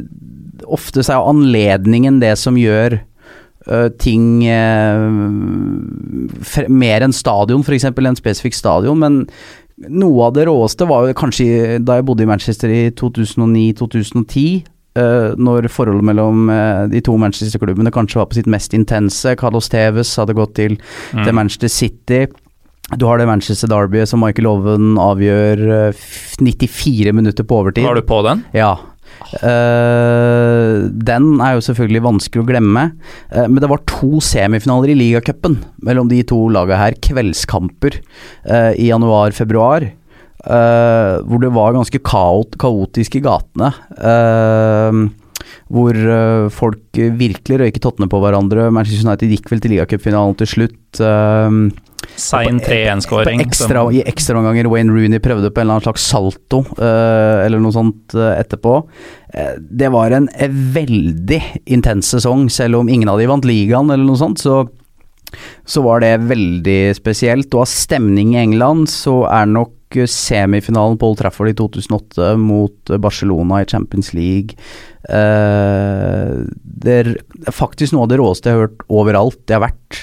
ofte 0.66 1.04
så 1.04 1.18
er 1.18 1.30
anledningen 1.32 2.22
det 2.22 2.34
som 2.40 2.58
gjør 2.60 2.98
uh, 3.68 3.90
ting 4.02 4.46
mer 6.72 7.06
enn 7.06 7.16
stadion, 7.16 7.66
f.eks. 7.66 7.90
en 7.90 8.20
spesifikk 8.20 8.56
stadion. 8.58 9.02
Men 9.02 9.26
noe 9.92 10.30
av 10.30 10.38
det 10.38 10.48
råeste 10.48 10.88
var 10.88 11.10
jo 11.10 11.18
kanskje 11.18 11.82
da 11.84 12.00
jeg 12.00 12.08
bodde 12.08 12.24
i 12.24 12.30
Manchester 12.30 12.72
i 12.72 12.88
2009-2010. 12.96 14.72
Uh, 14.96 15.36
når 15.36 15.68
forholdet 15.68 16.08
mellom 16.08 16.48
de 16.88 17.02
to 17.04 17.18
Manchester-klubbene 17.20 17.92
kanskje 17.92 18.22
var 18.22 18.30
på 18.32 18.38
sitt 18.38 18.48
mest 18.48 18.72
intense. 18.78 19.36
Carlos 19.36 19.68
Tevez 19.68 20.14
hadde 20.22 20.38
gått 20.38 20.56
til, 20.56 20.78
mm. 21.12 21.26
til 21.26 21.36
Manchester 21.36 21.74
City. 21.74 22.22
Du 22.94 23.08
har 23.10 23.18
det 23.18 23.26
Manchester 23.26 23.70
Derby 23.72 24.04
som 24.06 24.22
Michael 24.22 24.48
Owen 24.52 24.92
avgjør 25.02 25.64
94 26.38 27.08
eh, 27.10 27.16
minutter 27.18 27.48
på 27.48 27.64
overtid. 27.64 27.88
Var 27.88 27.98
du 27.98 28.06
på 28.06 28.22
den? 28.28 28.44
Ja. 28.54 28.76
Uh, 29.36 30.86
den 30.92 31.40
er 31.42 31.56
jo 31.56 31.64
selvfølgelig 31.66 32.04
vanskelig 32.06 32.44
å 32.44 32.48
glemme. 32.48 32.86
Uh, 33.34 33.48
men 33.48 33.58
det 33.64 33.70
var 33.72 33.84
to 33.90 34.22
semifinaler 34.24 34.94
i 34.94 34.98
ligacupen 35.00 35.58
mellom 35.86 36.12
de 36.12 36.22
to 36.30 36.38
lagene 36.54 36.78
her. 36.78 36.98
Kveldskamper 37.02 38.00
uh, 38.52 38.74
i 38.78 38.92
januar-februar. 38.92 39.92
hvor 40.46 41.40
det 41.42 41.50
var 41.50 41.74
ganske 41.74 42.00
kaot, 42.06 42.54
kaotisk 42.62 43.16
i 43.18 43.22
gatene. 43.26 43.72
hvor 45.74 45.98
folk 46.54 47.00
virkelig 47.18 47.58
røyket 47.60 47.82
tottene 47.82 48.08
på 48.08 48.20
hverandre. 48.22 48.70
Manchester 48.70 49.10
United 49.10 49.34
gikk 49.34 49.50
vel 49.50 49.64
til 49.64 49.74
ligacupfinalen 49.74 50.38
til 50.38 50.52
slutt. 50.52 51.02
Uh, 51.02 51.74
Sein 52.16 52.60
3-1-skåring. 52.64 53.42
Ekstra, 53.44 53.84
I 53.92 54.02
ekstraomganger 54.08 54.70
Wayne 54.72 54.94
Rooney 54.94 55.20
prøvde 55.24 55.52
på 55.52 55.62
en 55.62 55.68
eller 55.68 55.78
annen 55.78 55.88
slags 55.88 56.08
salto, 56.08 56.62
uh, 56.80 57.44
eller 57.44 57.62
noe 57.62 57.76
sånt 57.76 58.16
uh, 58.18 58.32
etterpå. 58.38 58.78
Uh, 59.36 59.54
det 59.60 59.92
var 59.94 60.16
en 60.16 60.30
veldig 60.76 61.42
intens 61.76 62.14
sesong, 62.16 62.48
selv 62.54 62.82
om 62.82 62.92
ingen 62.92 63.12
av 63.12 63.20
de 63.22 63.30
vant 63.30 63.48
ligaen 63.48 63.92
eller 63.92 64.06
noe 64.08 64.20
sånt. 64.20 64.42
Så, 64.44 64.62
så 65.68 65.86
var 65.86 66.04
det 66.06 66.14
veldig 66.30 66.80
spesielt. 66.98 67.52
Og 67.54 67.66
av 67.66 67.72
stemning 67.72 68.36
i 68.36 68.42
England 68.46 68.92
så 68.94 69.24
er 69.32 69.52
nok 69.52 69.74
semifinalen 70.10 70.98
på 71.00 71.12
Old 71.12 71.22
Trafford 71.22 71.54
i 71.54 71.56
2008 71.56 72.34
mot 72.42 72.90
Barcelona 73.00 73.62
i 73.62 73.68
Champions 73.70 74.10
League 74.18 74.58
Det 75.08 76.96
er 76.98 77.12
faktisk 77.54 77.94
noe 77.94 78.04
av 78.04 78.10
det 78.12 78.18
råeste 78.20 78.50
jeg 78.50 78.58
har 78.58 78.66
hørt 78.66 78.84
overalt 78.90 79.40
jeg 79.46 79.56
har 79.56 79.64
vært. 79.70 80.02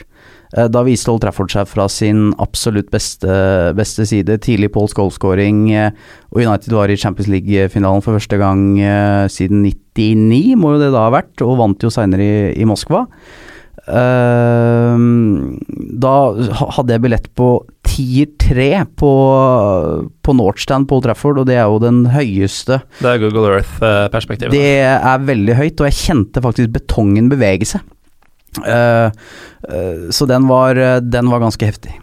Eh, 0.52 0.68
da 0.68 0.82
viste 0.84 1.08
Old 1.12 1.22
Trafford 1.24 1.52
seg 1.52 1.68
fra 1.70 1.86
sin 1.90 2.32
absolutt 2.42 2.90
beste, 2.92 3.36
beste 3.78 4.06
side. 4.08 4.38
Tidlig 4.44 4.72
Pauls 4.74 4.94
goalscoring, 4.96 5.64
eh, 5.72 5.90
og 6.32 6.42
United 6.44 6.72
var 6.76 6.92
i 6.92 6.98
Champions 7.00 7.30
League-finalen 7.32 8.04
for 8.04 8.18
første 8.18 8.40
gang 8.40 8.66
eh, 8.80 9.24
siden 9.32 9.64
99, 9.64 10.56
må 10.60 10.74
jo 10.74 10.82
det 10.82 10.92
da 10.92 11.06
ha 11.06 11.14
vært, 11.14 11.40
og 11.44 11.58
vant 11.60 11.82
jo 11.82 11.92
seinere 11.92 12.24
i, 12.26 12.36
i, 12.60 12.68
Moskva. 12.68 13.06
da 16.02 16.12
hadde 16.76 16.92
jeg 16.94 17.02
billett 17.02 17.24
på 17.34 17.48
tier 17.82 18.28
3 18.38 18.68
på, 18.96 19.10
på 20.22 20.34
Northstand 20.38 20.86
på 20.88 20.96
Old 20.96 21.08
Trafford, 21.08 21.40
og 21.42 21.48
det 21.48 21.56
er 21.58 21.66
jo 21.66 21.80
den 21.82 22.06
høyeste 22.12 22.78
Det 23.00 23.08
er 23.10 23.18
Google 23.24 23.56
Earth-perspektivet. 23.56 24.54
Det 24.54 24.84
er 24.84 25.26
veldig 25.26 25.58
høyt, 25.58 25.80
og 25.80 25.90
jeg 25.90 25.98
kjente 25.98 26.44
faktisk 26.44 26.76
betongen 26.76 27.32
bevege 27.32 27.68
seg. 27.74 27.82
Uh, 28.60 29.08
uh, 29.68 30.08
så 30.12 30.28
den 30.28 30.48
var, 30.50 30.78
den 31.00 31.30
var 31.32 31.44
ganske 31.44 31.68
heftig. 31.68 31.98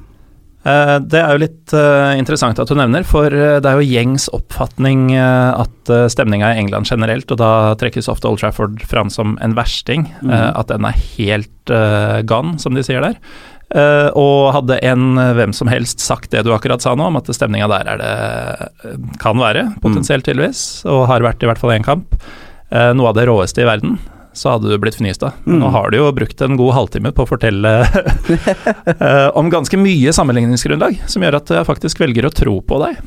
Det 0.59 1.15
er 1.15 1.31
jo 1.31 1.39
litt 1.39 1.71
interessant 2.19 2.59
at 2.59 2.67
du 2.67 2.75
nevner, 2.75 3.05
for 3.07 3.31
det 3.31 3.65
er 3.65 3.79
jo 3.79 3.85
gjengs 3.88 4.25
oppfatning 4.35 5.13
at 5.15 5.91
stemninga 6.12 6.49
i 6.51 6.59
England 6.59 6.85
generelt, 6.91 7.31
og 7.31 7.39
da 7.39 7.51
trekkes 7.79 8.12
ofte 8.12 8.27
Old 8.27 8.41
Trafford 8.43 8.83
fram 8.85 9.07
som 9.09 9.38
en 9.41 9.55
versting, 9.57 10.09
mm. 10.19 10.35
at 10.59 10.67
den 10.69 10.85
er 10.85 10.99
helt 11.15 11.73
gone, 12.27 12.59
som 12.59 12.75
de 12.75 12.83
sier 12.85 13.07
der. 13.07 13.15
og 14.19 14.51
hadde 14.57 14.81
en 14.91 15.15
hvem 15.39 15.55
som 15.55 15.71
helst 15.71 16.03
sagt 16.03 16.35
det 16.35 16.43
du 16.45 16.51
akkurat 16.53 16.83
sa 16.83 16.91
nå, 16.93 17.07
om 17.07 17.17
at 17.17 17.31
stemninga 17.33 17.71
der 17.71 17.93
er 17.95 18.03
det 18.03 19.07
kan 19.23 19.39
være, 19.39 19.69
potensielt 19.79 20.27
mm. 20.27 20.27
tydeligvis, 20.27 20.63
og 20.91 21.07
har 21.07 21.23
vært 21.23 21.47
i 21.47 21.49
hvert 21.49 21.63
fall 21.63 21.77
én 21.79 21.88
kamp, 21.88 22.19
noe 22.69 23.09
av 23.09 23.17
det 23.17 23.29
råeste 23.31 23.63
i 23.63 23.71
verden 23.71 23.95
så 24.39 24.56
hadde 24.56 24.71
du 24.71 24.80
blitt 24.80 24.95
fnysta. 24.95 25.34
Mm. 25.43 25.60
Nå 25.60 25.69
har 25.75 25.91
du 25.91 25.99
jo 25.99 26.10
brukt 26.15 26.41
en 26.45 26.56
god 26.60 26.75
halvtime 26.78 27.12
på 27.15 27.25
å 27.25 27.30
fortelle 27.30 27.73
eh, 28.95 29.28
om 29.36 29.52
ganske 29.52 29.80
mye 29.80 30.13
sammenligningsgrunnlag, 30.15 31.02
som 31.12 31.25
gjør 31.25 31.41
at 31.41 31.56
jeg 31.58 31.67
faktisk 31.67 32.04
velger 32.04 32.30
å 32.30 32.34
tro 32.34 32.60
på 32.63 32.80
deg. 32.86 33.02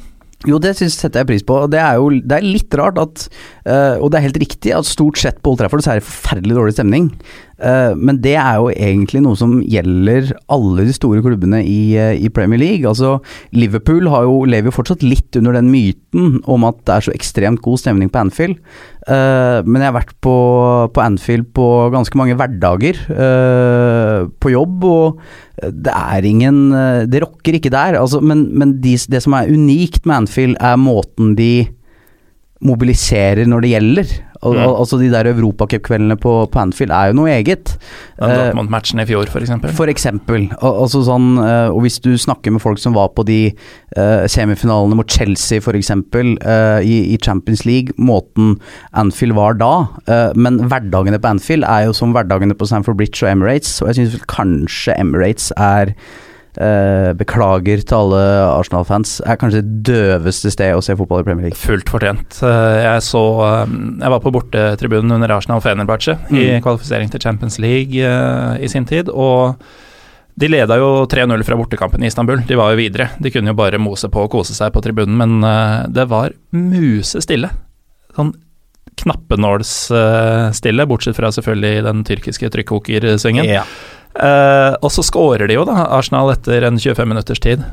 Jo, 0.49 0.59
det 0.59 0.75
synes, 0.75 0.97
setter 0.99 1.23
jeg 1.23 1.29
pris 1.31 1.45
på. 1.47 1.57
Det 1.71 1.79
er 1.79 2.01
jo 2.01 2.09
det 2.18 2.38
er 2.38 2.47
litt 2.47 2.75
rart 2.79 2.99
at 2.99 3.27
uh, 3.68 4.03
Og 4.03 4.11
det 4.11 4.18
er 4.18 4.25
helt 4.27 4.40
riktig 4.42 4.73
at 4.75 4.88
stort 4.88 5.21
sett 5.21 5.38
på 5.38 5.53
Old 5.53 5.61
Trafford 5.61 5.85
så 5.85 5.92
er 5.92 6.01
det 6.01 6.09
forferdelig 6.09 6.57
dårlig 6.59 6.75
stemning. 6.75 7.11
Uh, 7.62 7.94
men 7.94 8.18
det 8.25 8.35
er 8.40 8.57
jo 8.59 8.72
egentlig 8.75 9.20
noe 9.22 9.38
som 9.38 9.61
gjelder 9.62 10.33
alle 10.51 10.87
de 10.88 10.94
store 10.96 11.22
klubbene 11.22 11.61
i, 11.62 11.94
uh, 11.94 12.11
i 12.18 12.31
Premier 12.35 12.59
League. 12.59 12.88
Altså 12.88 13.20
Liverpool 13.55 14.09
jo, 14.11 14.40
lever 14.51 14.70
jo 14.70 14.75
fortsatt 14.75 15.05
litt 15.07 15.38
under 15.38 15.55
den 15.55 15.70
myten 15.70 16.40
om 16.51 16.66
at 16.66 16.81
det 16.83 16.96
er 16.96 17.07
så 17.07 17.14
ekstremt 17.14 17.62
god 17.62 17.79
stemning 17.79 18.11
på 18.12 18.22
Anfield. 18.22 18.59
men 19.03 19.81
jeg 19.83 19.88
har 19.88 19.96
vært 19.96 20.12
på, 20.22 20.35
på, 20.94 21.01
Anfield 21.03 21.48
på 21.57 21.66
ganske 21.90 22.18
mange 22.18 22.37
hverdager 22.38 22.98
på 24.38 24.53
jobb, 24.53 24.85
og 24.87 25.22
det 25.59 25.90
er 25.90 26.27
ingen 26.29 26.70
Det 27.11 27.22
rokker 27.25 27.59
ikke 27.59 27.72
der. 27.72 27.98
Altså, 27.98 28.20
men, 28.20 28.44
men 28.59 28.77
de, 28.83 28.94
det 29.11 29.22
som 29.25 29.35
er 29.35 29.51
unikt 29.51 30.07
med 30.07 30.22
Anfield, 30.22 30.57
er 30.61 30.79
måten 30.79 31.35
de 31.38 31.66
mobiliserer 32.63 33.48
når 33.48 33.65
det 33.65 33.73
gjelder. 33.75 34.15
Al 34.43 34.57
mm. 34.59 34.63
Altså 34.73 34.99
De 34.99 35.11
der 35.13 35.29
europacupkveldene 35.31 36.17
på, 36.21 36.33
på 36.51 36.61
Anfield 36.63 36.93
er 36.95 37.11
jo 37.11 37.19
noe 37.21 37.31
eget. 37.31 37.77
Dortmund-matchen 38.19 39.03
i 39.03 39.07
fjor, 39.07 39.31
f.eks. 39.31 39.53
For 39.79 39.90
eksempel. 39.90 40.49
Al 40.59 40.81
altså 40.85 41.05
sånn, 41.07 41.37
uh, 41.38 41.71
og 41.71 41.85
hvis 41.85 42.01
du 42.03 42.11
snakker 42.19 42.55
med 42.55 42.63
folk 42.65 42.81
som 42.83 42.97
var 42.97 43.13
på 43.17 43.25
de 43.29 43.40
uh, 43.53 44.25
semifinalene 44.31 44.99
mot 44.99 45.09
Chelsea 45.09 45.63
f.eks. 45.63 45.93
Uh, 45.93 46.83
i, 46.83 46.97
i 47.15 47.21
Champions 47.23 47.65
League, 47.69 47.95
måten 47.99 48.57
Anfield 48.99 49.38
var 49.38 49.59
da. 49.61 49.73
Uh, 50.11 50.31
men 50.35 50.61
hverdagene 50.67 51.23
på 51.23 51.33
Anfield 51.37 51.69
er 51.69 51.87
jo 51.88 51.97
som 51.97 52.15
hverdagene 52.17 52.59
på 52.59 52.69
Stamford 52.69 52.99
Bridge 52.99 53.23
og 53.25 53.31
Emirates, 53.33 53.79
og 53.83 53.93
jeg 53.93 54.03
syns 54.03 54.29
kanskje 54.31 54.99
Emirates 54.99 55.53
er 55.57 55.95
eh, 56.61 57.11
beklager 57.17 57.83
til 57.85 57.96
alle 57.96 58.23
Arsenal-fans, 58.48 59.21
er 59.27 59.38
kanskje 59.40 59.63
det 59.63 59.92
døveste 59.92 60.53
sted 60.53 60.77
å 60.77 60.83
se 60.85 60.96
fotball 60.98 61.23
i 61.23 61.29
Premier 61.29 61.48
League. 61.48 61.61
Fullt 61.61 61.92
fortjent. 61.92 62.40
Eh, 62.44 62.81
jeg 62.85 63.07
så 63.07 63.23
eh, 63.46 63.77
Jeg 64.03 64.13
var 64.15 64.21
på 64.25 64.35
bortetribunen 64.35 65.17
under 65.17 65.37
Arsenal 65.37 65.63
Fenerbahçe 65.65 66.19
mm. 66.29 66.37
i 66.37 66.44
kvalifisering 66.65 67.13
til 67.13 67.23
Champions 67.23 67.59
League 67.63 67.96
uh, 68.03 68.59
i 68.61 68.69
sin 68.71 68.87
tid, 68.88 69.11
og 69.11 69.59
de 70.40 70.48
leda 70.48 70.79
jo 70.81 71.05
3-0 71.13 71.44
fra 71.44 71.59
bortekampen 71.61 72.03
i 72.03 72.09
Istanbul. 72.09 72.40
De 72.48 72.57
var 72.57 72.73
jo 72.73 72.81
videre. 72.81 73.11
De 73.21 73.31
kunne 73.33 73.53
jo 73.53 73.59
bare 73.59 73.81
mose 73.83 74.09
på 74.09 74.25
og 74.25 74.33
kose 74.33 74.57
seg 74.57 74.73
på 74.73 74.81
tribunen, 74.85 75.19
men 75.21 75.44
uh, 75.44 75.85
det 75.92 76.09
var 76.11 76.33
musestille. 76.57 77.53
Sånn 78.17 78.33
knappenålsstille, 79.03 80.85
bortsett 80.87 81.17
fra 81.17 81.31
selvfølgelig 81.33 81.85
den 81.87 82.03
tyrkiske 82.07 82.50
trykkokersvingen. 82.53 83.48
Ja. 83.48 83.65
Uh, 84.13 84.77
og 84.85 84.90
så 84.92 85.04
skårer 85.06 85.48
de 85.48 85.56
jo, 85.56 85.67
da, 85.69 85.87
Arsenal, 85.96 86.33
etter 86.35 86.67
en 86.69 86.81
25 86.81 87.08
minutters 87.08 87.42
tid. 87.42 87.65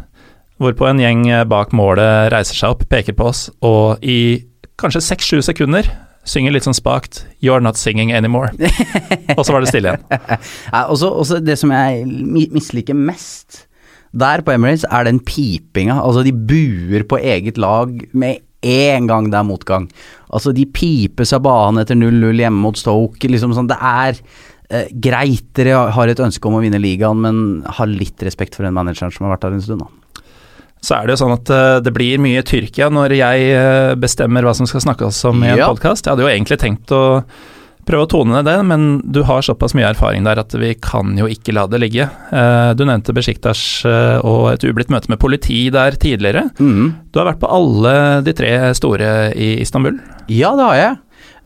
Hvorpå 0.59 0.89
en 0.89 0.99
gjeng 0.99 1.23
bak 1.47 1.71
målet 1.75 2.29
reiser 2.33 2.57
seg 2.57 2.75
opp, 2.75 2.85
peker 2.91 3.15
på 3.15 3.29
oss, 3.31 3.47
og 3.63 4.03
i 4.03 4.43
kanskje 4.79 5.03
6-7 5.03 5.43
sekunder 5.51 5.87
synger 6.27 6.53
litt 6.53 6.67
sånn 6.67 6.77
spakt 6.77 7.23
'You're 7.39 7.63
not 7.63 7.79
singing 7.79 8.11
anymore'. 8.11 8.51
og 9.37 9.45
så 9.45 9.55
var 9.55 9.63
det 9.63 9.71
stille 9.71 9.93
igjen. 9.93 10.05
ja, 10.73 10.83
også, 10.85 11.09
også 11.09 11.39
det 11.43 11.57
som 11.59 11.73
jeg 11.73 12.05
misliker 12.53 12.97
mest 12.97 13.65
der 14.11 14.41
på 14.41 14.51
Emirates, 14.51 14.87
er 14.89 15.05
den 15.05 15.19
pipinga. 15.21 15.99
Altså, 16.01 16.23
de 16.25 16.33
buer 16.33 17.05
på 17.05 17.19
eget 17.21 17.59
lag 17.61 17.93
med 18.11 18.41
en 18.65 19.07
gang 19.07 19.29
det 19.31 19.37
er 19.37 19.47
motgang. 19.47 19.85
Altså, 20.33 20.51
de 20.55 20.65
piper 20.65 21.29
av 21.37 21.43
banen 21.45 21.81
etter 21.83 21.95
0-0 21.95 22.41
hjemme 22.41 22.63
mot 22.65 22.77
Stoke. 22.77 23.29
Liksom 23.29 23.53
sånn, 23.55 23.69
det 23.69 23.77
er 23.77 24.19
eh, 24.69 24.89
greit, 24.91 25.47
dere 25.57 25.89
har 25.95 26.11
et 26.11 26.21
ønske 26.23 26.49
om 26.49 26.57
å 26.57 26.63
vinne 26.63 26.81
ligaen, 26.81 27.21
men 27.25 27.41
ha 27.77 27.87
litt 27.89 28.21
respekt 28.25 28.57
for 28.57 28.67
den 28.67 28.77
manageren 28.77 29.13
som 29.13 29.27
har 29.27 29.35
vært 29.35 29.47
der 29.47 29.57
en 29.57 29.65
stund, 29.65 29.85
da. 29.85 29.99
Så 30.79 30.95
er 30.95 31.05
det 31.05 31.15
jo 31.17 31.21
sånn 31.25 31.35
at 31.35 31.49
uh, 31.51 31.77
det 31.83 31.91
blir 31.95 32.21
mye 32.23 32.43
Tyrkia 32.47 32.87
når 32.93 33.17
jeg 33.17 33.47
uh, 33.51 33.93
bestemmer 33.99 34.45
hva 34.47 34.55
som 34.55 34.67
skal 34.69 34.85
snakkes 34.85 35.17
om 35.27 35.41
i 35.43 35.51
en 35.51 35.59
ja. 35.59 35.67
podkast. 35.67 36.05
Jeg 36.05 36.15
hadde 36.15 36.23
jo 36.23 36.31
egentlig 36.31 36.59
tenkt 36.61 36.93
å 36.95 37.01
prøve 37.89 38.05
å 38.05 38.09
tone 38.11 38.35
ned 38.35 38.45
det, 38.47 38.55
men 38.69 38.85
du 39.03 39.23
har 39.27 39.43
såpass 39.43 39.73
mye 39.75 39.89
erfaring 39.89 40.23
der 40.27 40.39
at 40.39 40.53
vi 40.61 40.71
kan 40.79 41.17
jo 41.17 41.27
ikke 41.27 41.55
la 41.57 41.65
det 41.67 41.81
ligge. 41.83 42.05
Uh, 42.31 42.71
du 42.79 42.85
nevnte 42.87 43.15
Besjiktas 43.17 43.63
og 43.83 44.53
et 44.53 44.63
ublidt 44.69 44.93
møte 44.93 45.11
med 45.11 45.19
politi 45.19 45.65
der 45.73 45.99
tidligere. 45.99 46.47
Mm. 46.61 46.93
Du 47.11 47.19
har 47.19 47.27
vært 47.33 47.43
på 47.43 47.51
alle 47.51 47.93
de 48.23 48.35
tre 48.37 48.53
store 48.77 49.33
i 49.35 49.57
Istanbul? 49.65 49.99
Ja, 50.31 50.53
det 50.55 50.67
har 50.69 50.79
jeg. 50.79 50.97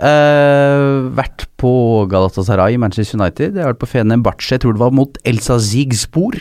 Uh, 0.03 1.07
vært 1.15 1.45
på 1.61 1.71
Galatasaray, 2.11 2.75
Manchester 2.81 3.15
United. 3.21 3.55
Jeg 3.55 3.63
har 3.63 3.71
vært 3.71 3.83
på 3.85 3.87
Fenerbahçe, 3.93 4.49
jeg 4.51 4.63
tror 4.65 4.75
det 4.75 4.81
var 4.81 4.91
mot 4.95 5.19
Elsa 5.23 5.55
Zigspor. 5.63 6.35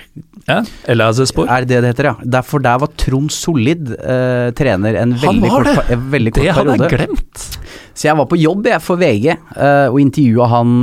Ja, 0.48 0.64
Elazespor. 0.90 1.46
Er 1.46 1.62
det 1.62 1.78
det 1.84 1.92
heter, 1.92 2.08
ja. 2.10 2.14
Derfor 2.40 2.64
der 2.64 2.80
var 2.82 2.90
Trond 2.98 3.30
Solid 3.30 3.92
uh, 3.94 4.50
trener 4.58 4.98
en 5.04 5.14
veldig 5.22 5.52
kort, 5.52 5.70
en 5.86 6.08
veldig 6.10 6.34
kort 6.34 6.42
det 6.42 6.56
periode. 6.56 6.74
Det 6.74 6.88
hadde 6.90 6.90
jeg 6.90 6.98
glemt. 6.98 7.46
Så 7.92 8.08
jeg 8.08 8.18
var 8.18 8.26
på 8.26 8.40
jobb 8.40 8.66
jeg 8.66 8.82
for 8.82 8.98
VG 8.98 9.30
uh, 9.30 9.86
og 9.92 10.00
intervjua 10.02 10.50
han 10.56 10.76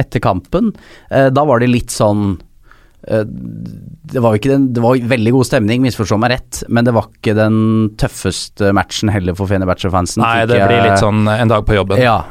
etter 0.00 0.22
kampen. 0.24 0.72
da 1.10 1.44
var 1.44 1.60
det 1.60 1.68
litt 1.72 1.92
sånn 1.92 2.38
det 3.04 4.20
var, 4.22 4.38
den, 4.40 4.68
det 4.72 4.82
var 4.84 4.96
veldig 4.96 5.32
god 5.34 5.48
stemning, 5.48 5.82
misforstå 5.84 6.16
meg 6.20 6.34
rett, 6.34 6.62
men 6.72 6.86
det 6.86 6.94
var 6.96 7.10
ikke 7.10 7.34
den 7.36 7.58
tøffeste 8.00 8.72
matchen 8.76 9.12
heller 9.12 9.36
for 9.36 9.50
Fenerbahçe-fansen. 9.50 10.24
Nei, 10.24 10.46
det 10.48 10.60
blir 10.62 10.86
litt 10.86 11.02
sånn 11.02 11.28
en 11.28 11.52
dag 11.52 11.66
på 11.68 11.76
jobben. 11.76 12.00
Ja, 12.00 12.22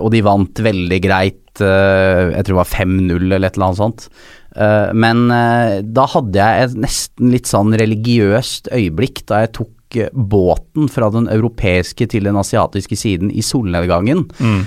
og 0.00 0.08
de 0.14 0.22
vant 0.24 0.62
veldig 0.64 1.00
greit. 1.04 1.60
jeg 1.60 2.44
tror 2.46 2.54
det 2.54 2.60
var 2.62 2.70
5-0 2.70 3.26
eller 3.28 3.44
et 3.44 3.58
eller 3.58 3.66
annet 3.68 3.82
sånt. 3.82 4.06
Men 4.96 5.26
da 5.94 6.06
hadde 6.14 6.40
jeg 6.40 6.64
et 6.64 6.78
nesten 6.86 7.34
litt 7.34 7.50
sånn 7.50 7.76
religiøst 7.76 8.72
øyeblikk 8.72 9.26
da 9.30 9.44
jeg 9.44 9.54
tok 9.60 9.76
båten 10.14 10.86
fra 10.90 11.08
den 11.10 11.26
europeiske 11.30 12.06
til 12.12 12.28
den 12.28 12.38
asiatiske 12.38 12.94
siden 12.98 13.30
i 13.34 13.42
solnedgangen. 13.42 14.24
Mm. 14.38 14.60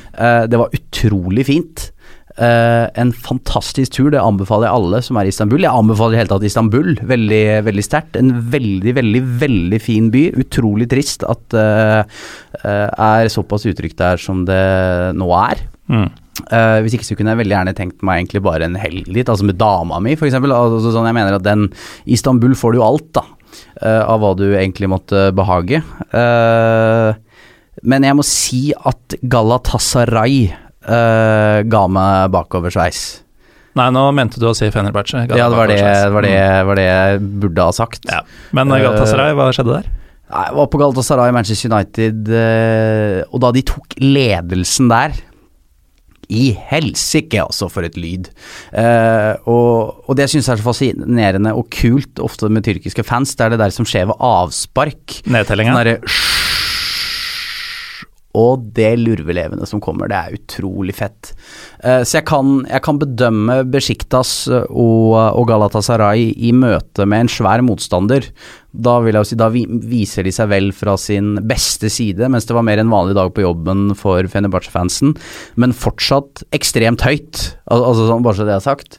det 0.52 0.60
var 0.60 0.76
utrolig 0.76 1.48
fint. 1.48 1.89
En 2.34 3.12
fantastisk 3.14 3.94
tur, 3.94 4.08
det 4.10 4.22
anbefaler 4.22 4.66
jeg 4.66 4.78
alle 4.80 5.02
som 5.06 5.20
er 5.20 5.28
i 5.28 5.34
Istanbul. 5.34 5.62
Jeg 5.62 5.70
anbefaler 5.70 6.16
i 6.16 6.20
hele 6.22 6.32
tatt 6.32 6.46
Istanbul, 6.48 6.96
veldig, 7.06 7.44
veldig 7.68 7.86
sterkt. 7.86 8.18
En 8.18 8.32
veldig, 8.54 8.96
veldig, 8.98 9.22
veldig 9.44 9.80
fin 9.84 10.10
by. 10.14 10.24
Utrolig 10.42 10.88
trist 10.90 11.28
at 11.30 11.46
det 11.54 11.68
er 12.64 13.30
såpass 13.30 13.68
utrygt 13.70 14.02
der 14.02 14.18
som 14.22 14.48
det 14.50 14.64
nå 15.20 15.30
er. 15.44 15.62
Mm. 15.92 16.10
Uh, 16.50 16.82
hvis 16.82 16.96
ikke 16.98 17.06
så 17.06 17.16
kunne 17.18 17.34
jeg 17.34 17.44
veldig 17.44 17.54
gjerne 17.54 17.76
tenkt 17.78 18.02
meg 18.06 18.24
egentlig 18.24 18.42
bare 18.46 18.66
en 18.66 18.78
helg 18.80 19.06
dit, 19.06 19.28
altså 19.30 19.46
med 19.46 19.60
dama 19.60 20.00
mi 20.02 20.16
f.eks. 20.18 20.34
Altså, 20.40 20.92
sånn, 20.96 21.06
jeg 21.06 21.18
mener 21.20 21.38
at 21.38 21.46
den 21.46 21.68
Istanbul 22.10 22.56
får 22.58 22.74
du 22.74 22.82
jo 22.82 22.88
alt, 22.88 23.12
da. 23.20 23.26
Uh, 23.78 24.02
av 24.10 24.24
hva 24.24 24.34
du 24.38 24.48
egentlig 24.50 24.90
måtte 24.90 25.28
behage. 25.38 25.84
Uh, 26.10 27.14
men 27.86 28.06
jeg 28.06 28.18
må 28.18 28.26
si 28.26 28.64
at 28.74 29.18
Galatasaray 29.30 30.48
ga 30.84 31.84
meg 31.88 32.32
bakoversveis. 32.34 33.04
Nei, 33.80 33.90
nå 33.96 34.04
mente 34.14 34.42
du 34.42 34.46
å 34.50 34.54
si 34.58 34.68
Fenerbahçe. 34.70 35.24
Ja, 35.32 35.48
det 35.50 35.58
var 35.58 35.72
det, 35.72 35.82
var, 36.14 36.26
det, 36.28 36.38
var 36.68 36.78
det, 36.78 36.86
jeg 36.86 37.22
burde 37.42 37.68
ha 37.70 37.74
sagt. 37.74 38.04
Ja. 38.06 38.22
Men 38.54 38.70
Galatasaray, 38.70 39.34
hva 39.38 39.50
skjedde 39.56 39.80
der? 39.80 39.92
Nei, 40.34 40.44
Jeg 40.50 40.58
var 40.60 40.70
på 40.70 40.82
Galatasaray, 40.82 41.34
Manchester 41.34 41.74
United, 41.74 42.34
og 43.32 43.42
da 43.46 43.54
de 43.56 43.64
tok 43.74 43.98
ledelsen 44.04 44.92
der 44.94 45.18
i 46.32 46.52
helsike, 46.70 47.42
altså, 47.42 47.70
for 47.72 47.86
et 47.86 47.98
lyd. 48.00 48.30
Uh, 48.72 49.36
og, 49.50 50.04
og, 50.08 50.14
det 50.18 50.30
syns 50.32 50.48
jeg 50.48 50.56
er 50.56 50.62
så 50.62 50.68
fascinerende 50.68 51.54
og 51.58 51.70
kult 51.74 52.22
ofte 52.24 52.50
med 52.54 52.66
tyrkiske 52.68 53.06
fans. 53.08 53.36
Det 53.38 53.48
er 53.48 53.56
det 53.56 53.62
der 53.64 53.76
som 53.76 53.88
skjer 53.88 54.10
ved 54.12 54.24
avspark. 54.24 55.20
Nedtellinga. 55.34 55.98
Og 58.34 58.66
det 58.74 58.96
lurvelevende 58.98 59.68
som 59.70 59.82
kommer, 59.84 60.10
det 60.10 60.18
er 60.18 60.38
utrolig 60.40 60.96
fett. 60.98 61.34
Uh, 61.84 62.02
så 62.02 62.18
jeg 62.20 62.28
kan, 62.30 62.56
jeg 62.66 62.82
kan, 62.86 63.02
bedømme 63.02 63.60
Besjiktas 63.70 64.34
og, 64.50 65.14
og 65.14 65.48
Galatasaray 65.50 66.32
i 66.34 66.54
møte 66.56 67.06
med 67.10 67.26
en 67.26 67.32
svær 67.32 67.64
motstander. 67.66 68.30
Da 68.74 68.96
vil 69.06 69.20
jeg 69.20 69.30
si, 69.30 69.38
da 69.38 69.52
viser 69.54 70.26
de 70.26 70.34
seg 70.34 70.50
vel 70.50 70.72
fra 70.74 70.96
sin 70.98 71.36
beste 71.46 71.92
side, 71.94 72.26
mens 72.32 72.50
det 72.50 72.58
var 72.58 72.66
mer 72.66 72.82
en 72.82 72.94
vanlig 72.94 73.18
dag 73.20 73.30
på 73.36 73.46
jobben 73.46 73.92
for 73.98 74.26
Fenerbahçe-fansen. 74.34 75.14
Men 75.62 75.78
fortsatt 75.78 76.42
ekstremt 76.58 77.06
høyt, 77.06 77.44
Al 77.70 77.86
altså 77.86 78.10
sånn, 78.10 78.26
bare 78.26 78.40
så 78.40 78.50
det 78.50 78.58
er 78.58 78.66
sagt. 78.66 78.98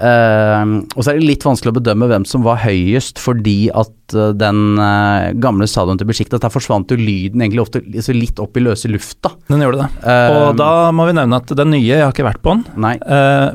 Uh, 0.00 0.80
og 0.96 1.04
så 1.04 1.12
er 1.12 1.18
det 1.18 1.26
litt 1.28 1.44
vanskelig 1.44 1.74
å 1.74 1.76
bedømme 1.76 2.08
hvem 2.08 2.24
som 2.28 2.44
var 2.44 2.62
høyest, 2.62 3.20
fordi 3.20 3.68
at 3.68 4.14
uh, 4.16 4.30
den 4.32 4.80
uh, 4.80 5.28
gamle 5.36 5.68
stadion 5.68 6.00
til 6.00 6.08
Besjiktas, 6.08 6.40
der 6.40 6.52
forsvant 6.52 6.92
jo 6.92 6.96
lyden 6.96 7.44
egentlig 7.44 7.66
ofte 7.66 7.82
altså 7.84 8.14
litt 8.16 8.40
opp 8.40 8.56
i 8.56 8.64
løse 8.64 8.88
lufta. 8.88 9.34
Den 9.50 9.64
gjorde 9.64 9.84
det. 9.84 10.14
og 10.32 10.56
da 10.56 10.70
må 10.96 11.04
vi 11.10 11.16
nevne 11.18 11.40
at 11.42 11.52
den 11.58 11.72
nye, 11.74 11.84
jeg 11.84 12.00
har 12.00 12.14
ikke 12.14 12.26
vært 12.30 12.42
på 12.44 12.56
den, 12.56 12.96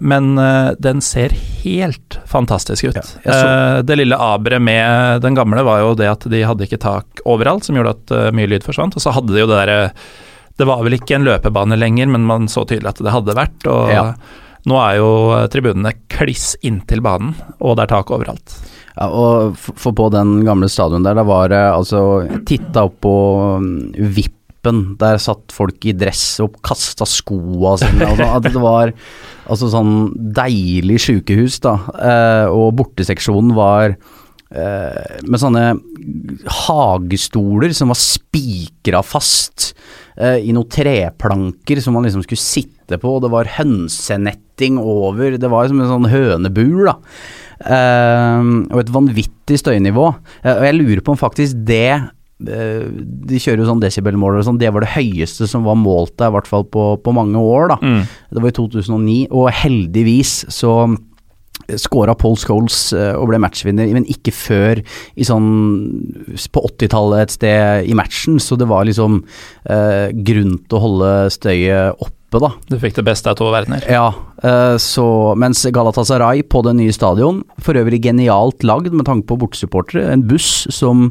men 0.05 0.29
den 0.81 1.01
ser 1.03 1.33
helt 1.63 2.19
fantastisk 2.29 2.91
ut. 2.91 3.11
Ja, 3.25 3.81
det 3.85 3.97
lille 3.97 4.19
aberet 4.19 4.61
med 4.63 5.23
den 5.25 5.37
gamle 5.37 5.63
var 5.65 5.81
jo 5.81 5.95
det 5.97 6.11
at 6.11 6.27
de 6.29 6.43
hadde 6.45 6.67
ikke 6.67 6.81
tak 6.83 7.23
overalt, 7.25 7.65
som 7.65 7.77
gjorde 7.77 7.95
at 7.95 8.15
mye 8.35 8.51
lyd 8.51 8.65
forsvant. 8.67 8.97
Og 8.97 9.03
så 9.03 9.13
hadde 9.15 9.33
de 9.33 9.41
jo 9.41 9.49
det 9.49 9.59
derre 9.63 9.79
Det 10.59 10.67
var 10.67 10.83
vel 10.85 10.97
ikke 10.99 11.17
en 11.17 11.27
løpebane 11.27 11.77
lenger, 11.79 12.11
men 12.11 12.27
man 12.27 12.49
så 12.51 12.63
tydelig 12.67 12.93
at 12.93 13.03
det 13.03 13.15
hadde 13.15 13.37
vært. 13.37 13.65
og 13.71 13.91
ja. 13.91 14.09
Nå 14.65 14.77
er 14.81 14.97
jo 14.97 15.09
tribunene 15.53 15.93
kliss 16.09 16.55
inntil 16.65 17.03
banen, 17.05 17.35
og 17.61 17.77
det 17.77 17.85
er 17.85 17.93
tak 17.93 18.13
overalt. 18.15 18.55
Ja, 18.95 19.09
og 19.11 19.59
for 19.59 19.93
på 19.95 20.07
den 20.13 20.39
gamle 20.47 20.69
stadion 20.71 21.05
der, 21.05 21.17
da 21.19 21.25
var 21.27 21.51
det 21.51 21.59
altså 21.59 21.99
Titta 22.47 22.85
opp 22.87 23.01
på 23.03 23.15
um, 23.59 23.67
vippen, 23.93 24.95
der 25.01 25.19
satt 25.21 25.53
folk 25.53 25.83
i 25.85 25.93
dress 25.93 26.39
og 26.41 26.55
kasta 26.65 27.05
skoa 27.05 27.75
sine. 27.81 28.07
Altså, 28.07 28.39
det 28.47 28.63
var 28.63 28.93
altså 29.45 29.69
sånn 29.69 29.95
deilig 30.15 31.01
sjukehus, 31.03 31.59
da. 31.61 31.75
Eh, 31.99 32.47
og 32.49 32.71
borteseksjonen 32.79 33.53
var 33.57 33.93
eh, 33.93 34.15
med 34.55 35.41
sånne 35.41 35.63
hagestoler 36.65 37.73
som 37.75 37.91
var 37.91 37.99
spikra 37.99 39.01
fast 39.05 39.73
eh, 40.17 40.41
i 40.43 40.53
noen 40.55 40.69
treplanker 40.71 41.81
som 41.83 41.95
man 41.97 42.07
liksom 42.07 42.23
skulle 42.25 42.41
sitte 42.41 42.99
på. 43.01 43.15
og 43.15 43.23
Det 43.25 43.31
var 43.33 43.53
hønsenetting 43.57 44.79
over, 44.81 45.37
det 45.37 45.51
var 45.51 45.69
som 45.71 45.81
en 45.81 45.91
sånn 45.91 46.11
hønebur, 46.11 46.91
da. 46.91 46.97
Eh, 47.59 48.51
og 48.71 48.83
et 48.83 48.93
vanvittig 48.93 49.61
støynivå. 49.61 50.11
Eh, 50.43 50.53
og 50.53 50.67
jeg 50.67 50.77
lurer 50.79 51.05
på 51.05 51.15
om 51.15 51.21
faktisk 51.21 51.57
det 51.67 51.95
eh, 51.95 52.85
de 52.85 53.41
kjører 53.41 53.63
jo 53.63 53.71
sånn 53.71 53.83
desibelmåler 53.83 54.41
og 54.41 54.49
sånn, 54.49 54.61
det 54.61 54.71
var 54.75 54.85
det 54.85 54.93
høyeste 54.95 55.49
som 55.49 55.67
var 55.67 55.79
målt 55.79 56.17
der, 56.19 56.31
i 56.31 56.37
hvert 56.37 56.51
fall 56.51 56.67
på, 56.67 56.93
på 57.01 57.15
mange 57.15 57.41
år, 57.41 57.75
da. 57.75 57.81
Mm. 57.81 58.05
Det 58.05 58.45
var 58.45 58.53
i 58.53 58.57
2009, 58.61 59.19
og 59.31 59.51
heldigvis 59.63 60.37
så 60.53 60.77
skåra 61.81 62.15
Paul 62.17 62.37
Scholes 62.39 62.79
og 62.93 63.29
ble 63.29 63.39
matchvinner, 63.41 63.89
men 63.95 64.07
ikke 64.11 64.33
før 64.35 64.81
i 65.15 65.25
sånn 65.27 65.49
på 66.51 66.63
80-tallet 66.69 67.25
et 67.25 67.35
sted 67.35 67.89
i 67.89 67.95
matchen, 67.97 68.39
så 68.41 68.57
det 68.59 68.67
var 68.69 68.85
liksom 68.87 69.21
eh, 69.69 70.11
grunn 70.27 70.57
til 70.65 70.77
å 70.77 70.83
holde 70.83 71.11
støyet 71.33 72.03
oppe 72.03 72.41
da. 72.43 72.51
Du 72.71 72.77
fikk 72.81 72.97
det 72.97 73.05
beste 73.07 73.31
av 73.31 73.37
to 73.39 73.47
verdener. 73.53 73.85
Ja, 73.91 74.09
eh, 74.43 74.75
så 74.81 75.07
mens 75.39 75.63
Galatasaray 75.65 76.43
på 76.51 76.63
det 76.67 76.75
nye 76.79 76.95
stadion, 76.95 77.43
for 77.63 77.79
øvrig 77.79 78.01
genialt 78.05 78.65
lagd 78.67 78.93
med 78.93 79.07
tanke 79.09 79.29
på 79.31 79.39
bortesupportere, 79.45 80.07
en 80.11 80.25
buss 80.27 80.67
som 80.73 81.09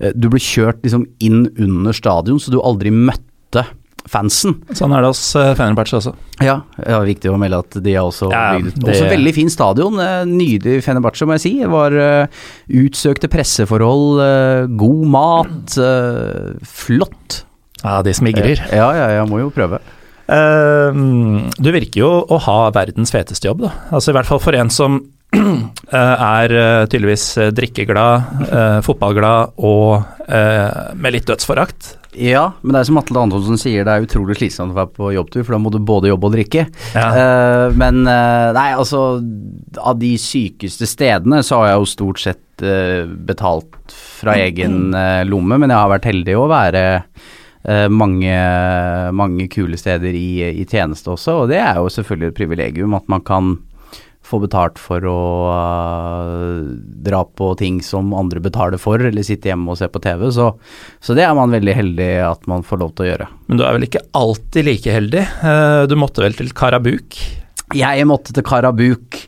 eh, 0.00 0.12
du 0.14 0.28
ble 0.32 0.42
kjørt 0.42 0.82
liksom 0.86 1.06
inn 1.24 1.46
under 1.54 1.96
stadion, 1.96 2.40
så 2.42 2.54
du 2.54 2.60
aldri 2.62 2.94
møtte 2.94 3.66
fansen. 4.08 4.54
Sånn 4.76 4.92
er 4.94 5.02
det 5.02 5.10
hos 5.10 5.22
uh, 5.36 5.52
Fenerbahçe 5.58 5.96
også. 5.98 6.12
Ja, 6.44 6.60
ja, 6.84 7.00
viktig 7.06 7.30
å 7.32 7.38
melde 7.40 7.58
at 7.64 7.78
de 7.82 7.94
har 7.96 8.04
også 8.06 8.28
Ja, 8.30 8.44
bygd 8.58 8.78
det- 8.84 8.94
Også 8.94 9.08
veldig 9.10 9.34
fin 9.34 9.48
stadion. 9.50 9.98
eh, 10.00 10.24
Nydelig 10.28 10.82
Fenerbahçe, 10.84 11.26
må 11.26 11.32
jeg 11.38 11.40
si. 11.46 11.52
Det 11.62 11.70
var 11.72 11.92
eh, 11.96 12.26
utsøkte 12.70 13.28
presseforhold, 13.32 14.20
eh, 14.22 14.66
god 14.76 15.06
mat, 15.16 15.76
eh, 15.78 16.54
flott. 16.62 17.42
Ja, 17.82 18.00
de 18.02 18.12
smigrer. 18.16 18.60
Ja, 18.72 18.90
ja, 18.94 19.08
jeg 19.20 19.28
må 19.30 19.38
jo 19.40 19.50
prøve. 19.50 19.80
Uh, 20.26 20.90
du 21.62 21.68
virker 21.70 22.00
jo 22.00 22.08
å 22.26 22.38
ha 22.48 22.70
verdens 22.74 23.12
feteste 23.14 23.46
jobb, 23.46 23.60
da. 23.62 23.70
Altså 23.94 24.10
I 24.10 24.16
hvert 24.18 24.26
fall 24.26 24.40
for 24.42 24.56
en 24.58 24.70
som 24.74 24.96
eh, 24.98 25.15
er 25.92 26.56
eh, 26.56 26.86
tydeligvis 26.90 27.28
eh, 27.42 27.52
drikkeglad, 27.54 28.42
eh, 28.46 28.80
fotballglad 28.86 29.56
og 29.62 30.26
eh, 30.28 30.92
med 30.96 31.16
litt 31.16 31.28
dødsforakt. 31.28 31.94
Ja, 32.16 32.46
men 32.62 32.72
det 32.72 32.80
er 32.80 32.88
som 32.88 32.98
Atle 33.00 33.22
Antonsen 33.26 33.58
sier, 33.60 33.84
det 33.84 33.92
er 33.92 34.06
utrolig 34.06 34.38
slitsomt 34.38 34.72
å 34.72 34.78
være 34.78 34.92
på 34.96 35.10
jobbtur, 35.12 35.44
for 35.44 35.56
da 35.56 35.60
må 35.60 35.72
du 35.72 35.78
både 35.84 36.08
jobbe 36.08 36.30
og 36.30 36.36
drikke. 36.36 36.64
Ja. 36.96 37.06
Eh, 37.12 37.76
men 37.76 38.06
eh, 38.08 38.52
nei, 38.56 38.70
altså 38.72 39.02
Av 39.76 39.98
de 40.00 40.14
sykeste 40.20 40.88
stedene 40.88 41.42
så 41.44 41.60
har 41.60 41.72
jeg 41.74 41.82
jo 41.82 41.90
stort 41.92 42.22
sett 42.22 42.64
eh, 42.64 43.04
betalt 43.04 43.92
fra 43.92 44.38
egen 44.46 44.96
eh, 44.96 45.26
lomme, 45.28 45.60
men 45.60 45.72
jeg 45.72 45.82
har 45.82 45.92
vært 45.92 46.08
heldig 46.08 46.38
å 46.40 46.48
være 46.48 46.84
eh, 46.96 47.86
mange, 47.92 48.40
mange 49.12 49.48
kule 49.52 49.76
steder 49.76 50.16
i, 50.16 50.40
i 50.62 50.64
tjeneste 50.64 51.12
også, 51.12 51.42
og 51.42 51.52
det 51.52 51.60
er 51.60 51.82
jo 51.82 51.92
selvfølgelig 51.92 52.32
et 52.32 52.40
privilegium 52.40 52.96
at 52.96 53.12
man 53.12 53.24
kan 53.26 53.58
få 54.26 54.40
betalt 54.42 54.80
for 54.82 55.04
å 55.06 55.20
uh, 55.50 56.66
dra 57.06 57.22
på 57.26 57.52
ting 57.60 57.78
som 57.84 58.14
andre 58.16 58.42
betaler 58.42 58.80
for, 58.82 59.02
eller 59.02 59.26
sitte 59.26 59.50
hjemme 59.50 59.72
og 59.72 59.78
se 59.80 59.88
på 59.92 60.02
TV. 60.02 60.26
Så, 60.34 60.50
så 61.00 61.16
det 61.16 61.26
er 61.26 61.36
man 61.38 61.54
veldig 61.54 61.76
heldig 61.78 62.10
at 62.26 62.46
man 62.50 62.66
får 62.66 62.82
lov 62.82 62.94
til 62.94 63.06
å 63.06 63.10
gjøre. 63.12 63.30
Men 63.46 63.60
du 63.60 63.64
er 63.66 63.78
vel 63.78 63.88
ikke 63.88 64.04
alltid 64.18 64.68
like 64.70 64.98
heldig? 64.98 65.24
Uh, 65.42 65.84
du 65.90 65.96
måtte 66.00 66.24
vel 66.24 66.36
til 66.38 66.52
Karabuk? 66.56 67.20
Jeg 67.76 68.08
måtte 68.10 68.34
til 68.34 68.46
Karabuk. 68.46 69.22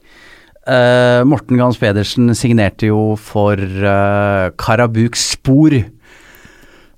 Uh, 0.68 1.24
Morten 1.24 1.60
Gans 1.60 1.78
Pedersen 1.80 2.34
signerte 2.36 2.90
jo 2.90 3.14
for 3.20 3.56
Karabuk 4.60 5.16
Spor. 5.18 5.78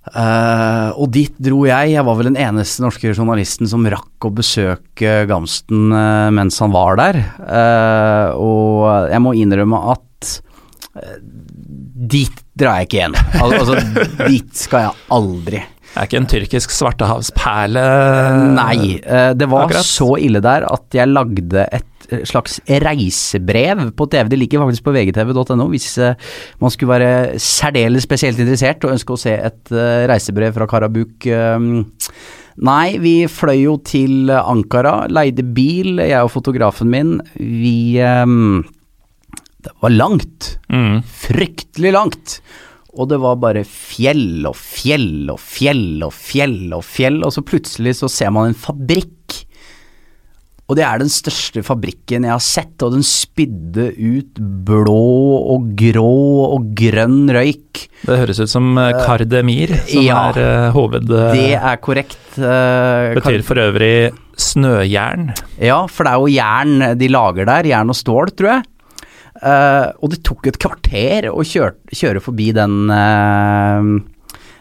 Eh, 0.09 0.91
og 0.97 1.11
dit 1.13 1.35
dro 1.43 1.65
jeg. 1.69 1.95
Jeg 1.95 2.05
var 2.07 2.17
vel 2.19 2.31
den 2.31 2.39
eneste 2.41 2.85
norske 2.85 3.13
journalisten 3.13 3.69
som 3.71 3.85
rakk 3.93 4.27
å 4.27 4.33
besøke 4.33 5.25
Gamsten 5.29 5.93
uh, 5.93 6.31
mens 6.35 6.59
han 6.63 6.73
var 6.75 6.97
der. 7.01 7.21
Uh, 7.41 8.29
og 8.41 9.11
jeg 9.13 9.25
må 9.25 9.35
innrømme 9.39 9.83
at 9.95 10.07
dit 12.11 12.41
drar 12.59 12.81
jeg 12.81 12.89
ikke 12.89 12.99
igjen. 12.99 13.19
Al 13.41 13.55
altså, 13.61 13.77
dit 14.33 14.57
skal 14.57 14.89
jeg 14.89 15.07
aldri. 15.15 15.61
Det 15.91 15.99
er 15.99 16.07
ikke 16.07 16.21
en 16.21 16.31
tyrkisk 16.31 16.73
svartehavsperle? 16.75 17.85
Nei, 18.55 18.99
det 19.03 19.49
var 19.51 19.67
akkurat. 19.67 19.87
så 19.87 20.13
ille 20.23 20.43
der 20.45 20.67
at 20.69 20.95
jeg 20.95 21.11
lagde 21.11 21.65
et 21.67 21.90
slags 22.29 22.59
reisebrev 22.67 23.87
på 23.97 24.07
TV. 24.11 24.29
Det 24.31 24.39
ligger 24.41 24.65
faktisk 24.65 24.87
på 24.87 24.95
vgtv.no 24.95 25.67
hvis 25.71 25.89
eh, 26.03 26.29
man 26.63 26.75
skulle 26.75 26.95
være 26.95 27.41
særdeles 27.41 28.07
spesielt 28.07 28.41
interessert 28.43 28.85
og 28.87 28.95
ønske 28.97 29.17
å 29.17 29.21
se 29.21 29.35
et 29.37 29.75
eh, 29.75 30.07
reisebrev 30.11 30.55
fra 30.57 30.69
Karabuk. 30.71 31.27
eh, 31.27 31.59
Nei, 32.61 32.99
vi 33.01 33.15
fløy 33.31 33.63
jo 33.63 33.77
til 33.87 34.29
Ankara, 34.37 35.07
leide 35.09 35.47
bil, 35.57 36.03
jeg 36.03 36.21
og 36.21 36.33
fotografen 36.35 36.91
min. 36.93 37.15
Vi 37.39 37.97
Det 37.97 39.73
var 39.81 39.95
langt. 39.95 40.59
Mm. 40.69 41.01
Fryktelig 41.01 41.95
langt. 41.95 42.41
Og 42.99 43.09
det 43.11 43.21
var 43.23 43.39
bare 43.41 43.63
fjell 43.65 44.43
og 44.49 44.57
fjell 44.59 45.31
og 45.31 45.39
fjell 45.41 46.03
og 46.03 46.13
fjell 46.17 46.75
og 46.75 46.83
fjell, 46.87 47.21
og 47.25 47.35
så 47.35 47.45
plutselig 47.47 47.97
så 48.01 48.11
ser 48.11 48.33
man 48.35 48.51
en 48.51 48.59
fabrikk. 48.59 49.45
Og 50.71 50.77
det 50.79 50.85
er 50.87 51.01
den 51.03 51.11
største 51.11 51.65
fabrikken 51.67 52.23
jeg 52.29 52.31
har 52.31 52.43
sett, 52.45 52.77
og 52.87 52.95
den 52.95 53.03
spydde 53.03 53.89
ut 53.99 54.39
blå 54.69 54.99
og 55.57 55.73
grå 55.81 56.13
og 56.47 56.69
grønn 56.79 57.25
røyk. 57.35 57.89
Det 58.07 58.19
høres 58.21 58.39
ut 58.39 58.53
som 58.53 58.79
eh, 58.79 58.95
Kardemir, 59.03 59.73
som 59.89 60.07
ja. 60.07 60.21
er 60.31 60.39
eh, 60.45 60.69
hoved... 60.77 61.11
eh, 61.11 61.33
Det 61.35 61.57
er 61.59 61.81
korrekt. 61.83 62.21
betyr 63.19 63.43
for 63.47 63.59
øvrig 63.59 64.13
snøjern. 64.39 65.33
Ja, 65.59 65.81
for 65.91 66.07
det 66.07 66.13
er 66.15 66.23
jo 66.23 66.31
jern 66.37 66.87
de 67.01 67.11
lager 67.11 67.51
der, 67.51 67.73
jern 67.73 67.91
og 67.91 67.99
stål, 67.99 68.31
tror 68.39 68.53
jeg. 68.55 68.63
Og 70.01 70.07
det 70.13 70.23
tok 70.27 70.47
et 70.51 70.59
kvarter 70.61 71.27
å 71.33 71.43
kjøre, 71.47 71.75
kjøre 71.97 72.23
forbi 72.23 72.51
den 72.55 72.91
eh, 72.95 73.91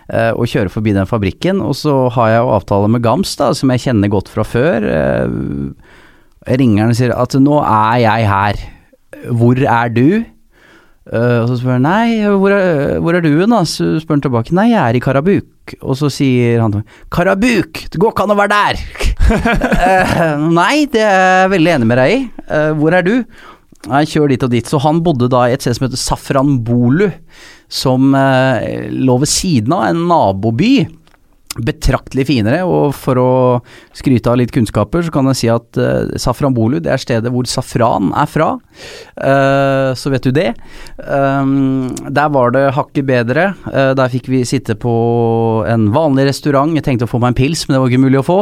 kjøre 0.09 0.71
forbi 0.73 0.95
den 0.97 1.09
fabrikken, 1.09 1.61
og 1.61 1.77
så 1.77 1.93
har 2.15 2.33
jeg 2.33 2.41
jo 2.41 2.53
avtale 2.57 2.89
med 2.89 3.03
Gams, 3.05 3.35
da, 3.37 3.51
som 3.53 3.69
jeg 3.75 3.85
kjenner 3.85 4.09
godt 4.09 4.31
fra 4.33 4.45
før. 4.47 4.89
Jeg 6.47 6.59
ringer 6.61 6.85
han 6.85 6.93
og 6.93 6.99
sier 6.99 7.15
at 7.15 7.35
nå 7.41 7.61
er 7.61 7.95
jeg 8.05 8.27
her, 8.29 8.59
hvor 9.35 9.59
er 9.59 9.91
du? 9.91 10.05
Uh, 11.09 11.41
og 11.41 11.47
så 11.49 11.55
spør 11.57 11.79
han 11.79 11.87
nei, 11.87 12.21
hvor 12.37 12.53
er, 12.53 12.99
hvor 13.01 13.15
er 13.17 13.23
du 13.25 13.31
hen 13.33 13.49
da? 13.49 13.63
Så 13.65 13.95
spør 13.97 14.19
han 14.19 14.23
tilbake, 14.27 14.53
nei 14.53 14.67
jeg 14.69 14.79
er 14.83 14.97
i 14.97 15.01
Karabuk. 15.01 15.73
Og 15.81 15.97
så 15.97 16.09
sier 16.13 16.61
han 16.61 16.83
Karabuk, 17.13 17.81
det 17.89 18.01
går 18.01 18.13
ikke 18.13 18.27
an 18.27 18.35
å 18.35 18.37
være 18.37 18.53
der! 18.53 18.83
uh, 19.29 20.43
nei, 20.59 20.85
det 20.91 21.01
er 21.01 21.23
jeg 21.43 21.53
veldig 21.55 21.73
enig 21.75 21.89
med 21.89 22.01
deg 22.03 22.13
i. 22.13 22.19
Uh, 22.45 22.71
hvor 22.77 22.97
er 22.97 23.07
du? 23.07 23.15
Nei, 23.89 24.03
kjør 24.11 24.29
dit 24.29 24.45
og 24.45 24.53
dit. 24.53 24.69
Så 24.69 24.81
han 24.83 25.01
bodde 25.01 25.31
da 25.31 25.47
i 25.47 25.55
et 25.55 25.65
sted 25.65 25.79
som 25.79 25.87
heter 25.87 25.99
Safran 26.01 26.59
Bolu, 26.67 27.07
som 27.69 28.11
lå 28.11 29.15
ved 29.21 29.29
siden 29.29 29.75
av 29.77 29.85
en 29.87 30.01
naboby. 30.09 30.73
Betraktelig 31.65 32.27
finere, 32.29 32.61
og 32.67 32.93
for 32.97 33.19
å 33.19 33.31
skryte 33.97 34.31
av 34.31 34.39
litt 34.39 34.53
kunnskaper, 34.55 35.03
så 35.05 35.13
kan 35.13 35.29
jeg 35.31 35.39
si 35.39 35.51
at 35.51 35.79
uh, 35.79 36.11
Safran 36.19 36.55
Bolu 36.55 36.79
det 36.83 36.93
er 36.93 37.01
stedet 37.01 37.31
hvor 37.33 37.47
safran 37.49 38.11
er 38.17 38.29
fra. 38.29 38.51
Uh, 39.19 39.91
så 39.99 40.13
vet 40.13 40.27
du 40.27 40.33
det. 40.35 40.53
Um, 41.03 41.89
der 42.07 42.29
var 42.33 42.53
det 42.55 42.67
hakket 42.77 43.07
bedre. 43.09 43.49
Uh, 43.67 43.91
der 43.97 44.11
fikk 44.13 44.29
vi 44.31 44.43
sitte 44.47 44.77
på 44.79 44.93
en 45.69 45.89
vanlig 45.95 46.29
restaurant. 46.29 46.77
Jeg 46.77 46.87
tenkte 46.87 47.09
å 47.09 47.11
få 47.11 47.21
meg 47.21 47.33
en 47.33 47.41
pils, 47.41 47.65
men 47.67 47.75
det 47.75 47.83
var 47.83 47.91
ikke 47.91 48.05
mulig 48.07 48.21
å 48.21 48.29
få. 48.29 48.39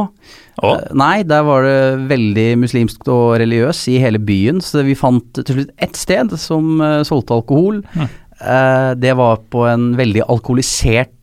Oh. 0.64 0.74
Eh, 0.74 0.94
Nei, 0.98 1.22
der 1.28 1.44
var 1.46 1.66
det 1.66 2.08
veldig 2.10 2.48
muslimsk 2.64 3.06
og 3.14 3.38
religiøs 3.42 3.84
i 3.94 4.00
hele 4.02 4.22
byen, 4.22 4.62
så 4.64 4.86
vi 4.88 4.98
fant 4.98 5.28
til 5.38 5.60
slutt 5.62 5.76
ett 5.84 6.00
sted 6.00 6.34
som 6.42 6.82
eh, 6.82 7.04
solgte 7.08 7.38
alkohol. 7.38 7.84
Mm. 7.94 8.08
Eh, 8.38 8.90
det 9.02 9.14
var 9.18 9.44
på 9.54 9.68
en 9.70 9.92
veldig 9.98 10.26
alkoholisert 10.28 11.14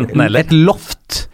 enten-eller. 0.00 0.46
Et 0.46 0.54
loft. 0.54 1.26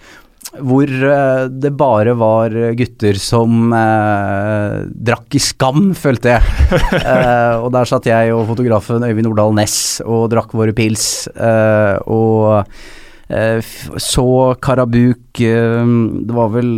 Hvor 0.57 0.89
uh, 0.89 1.47
det 1.53 1.73
bare 1.77 2.15
var 2.17 2.55
gutter 2.79 3.19
som 3.21 3.73
uh, 3.75 4.85
drakk 4.89 5.37
i 5.37 5.43
skam, 5.43 5.91
følte 5.97 6.37
jeg. 6.37 6.69
Og 7.65 7.71
der 7.75 7.89
satt 7.89 8.09
jeg 8.09 8.35
og 8.35 8.47
fotografen 8.51 9.05
Øyvind 9.05 9.29
Nordahl 9.29 9.57
Næss 9.57 10.01
og 10.07 10.31
drakk 10.33 10.55
våre 10.57 10.75
pils. 10.77 11.27
og 12.07 12.65
så 13.27 14.55
Karabuk 14.63 15.35
Det 15.35 16.35
var 16.37 16.51
vel 16.53 16.69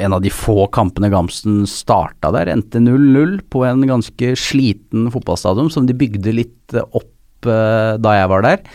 en 0.00 0.16
av 0.16 0.22
de 0.24 0.32
få 0.34 0.64
kampene 0.74 1.12
Gamsten 1.12 1.60
starta 1.70 2.32
der. 2.34 2.50
Endte 2.50 2.82
0-0 2.82 3.36
på 3.52 3.62
en 3.68 3.86
ganske 3.86 4.32
sliten 4.34 5.06
fotballstadion 5.14 5.70
som 5.70 5.86
de 5.86 5.94
bygde 5.94 6.34
litt 6.34 6.74
opp 6.82 7.46
da 7.46 8.16
jeg 8.18 8.32
var 8.34 8.42
der. 8.48 8.66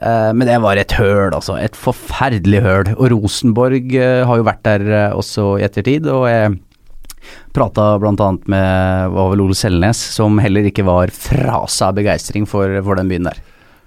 Eh, 0.00 0.32
men 0.32 0.48
det 0.48 0.56
var 0.64 0.80
et 0.80 0.96
høl, 0.96 1.30
altså. 1.34 1.58
Et 1.60 1.76
forferdelig 1.76 2.64
høl. 2.64 2.90
Og 2.96 3.12
Rosenborg 3.14 3.94
eh, 3.94 4.24
har 4.26 4.40
jo 4.40 4.48
vært 4.48 4.64
der 4.66 4.88
eh, 4.88 5.14
også 5.16 5.54
i 5.60 5.66
ettertid. 5.68 6.08
og 6.10 6.26
jeg 6.30 6.58
Prata 7.54 7.98
bl.a. 8.00 8.14
med 8.48 9.12
var 9.12 9.30
vel 9.32 9.42
Ole 9.44 9.54
Selnes, 9.58 9.98
som 10.16 10.38
heller 10.40 10.66
ikke 10.70 10.86
var 10.86 11.12
fra 11.14 11.60
seg 11.68 11.90
av 11.90 11.96
begeistring 11.98 12.46
for, 12.48 12.72
for 12.86 12.98
den 12.98 13.10
byen 13.10 13.28
der. 13.28 13.40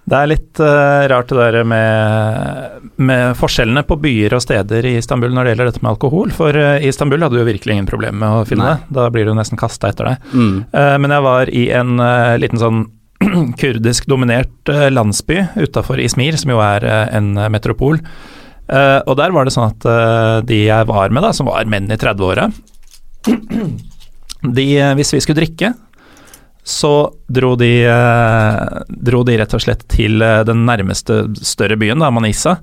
Det 0.04 0.18
er 0.20 0.30
litt 0.30 0.60
uh, 0.60 1.08
rart 1.08 1.32
det 1.32 1.40
der 1.40 1.64
med, 1.68 2.88
med 3.00 3.38
forskjellene 3.40 3.86
på 3.88 3.96
byer 4.04 4.36
og 4.36 4.44
steder 4.44 4.86
i 4.90 4.98
Istanbul 5.00 5.32
når 5.32 5.48
det 5.48 5.54
gjelder 5.54 5.70
dette 5.72 5.84
med 5.84 5.94
alkohol. 5.94 6.34
For 6.36 6.60
uh, 6.60 6.76
i 6.76 6.90
Istanbul 6.92 7.24
hadde 7.24 7.40
du 7.40 7.42
jo 7.42 7.48
virkelig 7.48 7.78
ingen 7.78 7.88
problemer 7.88 8.20
med 8.20 8.42
å 8.42 8.48
finne 8.48 8.68
Nei. 8.68 8.74
det. 8.84 8.98
Da 9.00 9.08
blir 9.16 9.28
du 9.28 9.34
nesten 9.38 9.60
kasta 9.60 9.94
etter 9.94 10.12
deg. 10.12 10.28
Mm. 10.36 10.58
Uh, 10.76 10.96
men 11.00 11.16
jeg 11.16 11.26
var 11.30 11.54
i 11.56 11.64
en 11.80 11.96
liten 12.44 12.62
sånn 12.62 12.84
kurdisk 13.62 14.08
dominert 14.10 14.70
eh, 14.72 14.90
landsby 14.92 15.42
utafor 15.60 16.02
Ismir, 16.02 16.38
som 16.40 16.54
jo 16.54 16.62
er 16.64 16.86
eh, 16.88 17.06
en 17.18 17.36
eh, 17.38 17.52
metropol. 17.54 18.02
Og 18.74 19.18
der 19.20 19.34
var 19.36 19.44
det 19.44 19.52
sånn 19.52 19.74
at 19.74 20.46
de 20.48 20.58
jeg 20.64 20.88
var 20.88 21.12
med, 21.12 21.26
da, 21.26 21.34
som 21.36 21.50
var 21.50 21.68
menn 21.70 21.92
i 21.92 21.98
30-åra 22.00 22.46
eh, 23.28 24.94
Hvis 24.96 25.12
vi 25.14 25.20
skulle 25.22 25.42
drikke, 25.42 25.74
så 26.64 27.12
dro 27.28 27.52
de, 27.60 27.74
dro 28.88 29.20
de 29.28 29.36
rett 29.42 29.54
og 29.54 29.66
slett 29.66 29.84
til 29.92 30.24
den 30.48 30.64
nærmeste 30.64 31.26
større 31.44 31.76
byen, 31.78 32.00
da, 32.02 32.10
Manisa. 32.16 32.56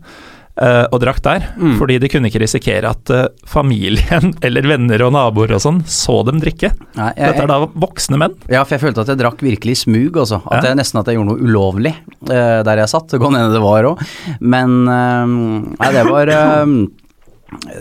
Eh, 0.60 0.84
og 0.92 1.00
drakk 1.02 1.20
der. 1.24 1.46
Mm. 1.56 1.74
Fordi 1.80 1.98
de 2.02 2.10
kunne 2.12 2.30
ikke 2.30 2.42
risikere 2.42 2.90
at 2.92 3.12
uh, 3.14 3.26
familien 3.48 4.34
eller 4.46 4.68
venner 4.70 5.04
og 5.06 5.14
naboer 5.16 5.56
og 5.56 5.62
sånn 5.64 5.82
så 5.90 6.20
dem 6.28 6.40
drikke. 6.42 6.72
Nei, 6.98 7.10
jeg, 7.16 7.32
Dette 7.32 7.44
er 7.46 7.50
da 7.50 7.58
voksne 7.86 8.20
menn. 8.20 8.36
Ja, 8.52 8.64
for 8.64 8.76
jeg 8.76 8.84
følte 8.84 9.04
at 9.04 9.12
jeg 9.12 9.20
drakk 9.22 9.44
virkelig 9.44 9.76
i 9.76 9.82
smug, 9.84 10.20
altså. 10.22 10.42
At 10.46 10.60
Ja. 10.60 10.70
jeg 10.72 10.80
nesten 10.82 11.02
at 11.02 11.10
jeg 11.10 11.18
gjorde 11.18 11.34
noe 11.34 11.44
ulovlig 11.50 11.94
uh, 12.30 12.60
der 12.66 12.84
jeg 12.84 12.92
satt. 12.92 13.10
Det 13.12 13.22
kan 13.22 13.38
hende 13.38 13.54
det 13.54 13.62
var 13.64 13.90
òg. 13.92 14.04
Men 14.40 14.78
Nei, 14.90 15.92
det 15.94 16.02
var 16.06 16.30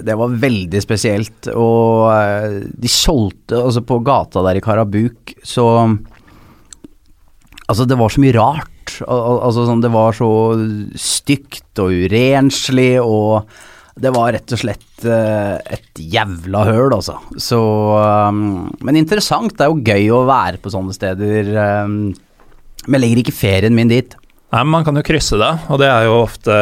det 0.01 0.15
var 0.17 0.31
veldig 0.41 0.79
spesielt, 0.81 1.49
og 1.53 2.09
de 2.73 2.89
solgte 2.89 3.59
Altså, 3.59 3.83
på 3.85 3.99
gata 4.01 4.41
der 4.47 4.57
i 4.57 4.63
Karabuk, 4.65 5.35
så 5.45 5.67
Altså, 7.69 7.85
det 7.85 7.99
var 7.99 8.09
så 8.09 8.23
mye 8.23 8.33
rart. 8.33 8.71
Al 9.07 9.19
al 9.19 9.41
altså, 9.49 9.65
sånn, 9.69 9.83
det 9.83 9.91
var 9.93 10.15
så 10.17 10.29
stygt 10.99 11.81
og 11.81 11.93
urenslig, 12.05 12.93
og 13.01 13.49
det 13.99 14.13
var 14.15 14.31
rett 14.35 14.55
og 14.55 14.61
slett 14.61 15.05
eh, 15.07 15.57
et 15.75 15.99
jævla 15.99 16.63
høl, 16.69 16.93
altså. 16.95 17.17
Så 17.41 17.59
um, 17.59 18.69
Men 18.85 18.99
interessant. 18.99 19.55
Det 19.57 19.65
er 19.65 19.73
jo 19.73 19.83
gøy 19.83 20.09
å 20.15 20.23
være 20.29 20.61
på 20.63 20.71
sånne 20.71 20.95
steder. 20.95 21.51
Um, 21.83 21.99
men 22.87 22.99
jeg 22.99 23.03
legger 23.03 23.23
ikke 23.25 23.39
ferien 23.41 23.75
min 23.75 23.91
dit. 23.91 24.15
Nei, 24.49 24.61
men 24.63 24.71
Man 24.73 24.85
kan 24.87 24.97
jo 24.97 25.05
krysse 25.05 25.37
det, 25.37 25.49
og 25.69 25.77
det 25.81 25.89
er 25.91 26.07
jo 26.07 26.15
ofte 26.23 26.55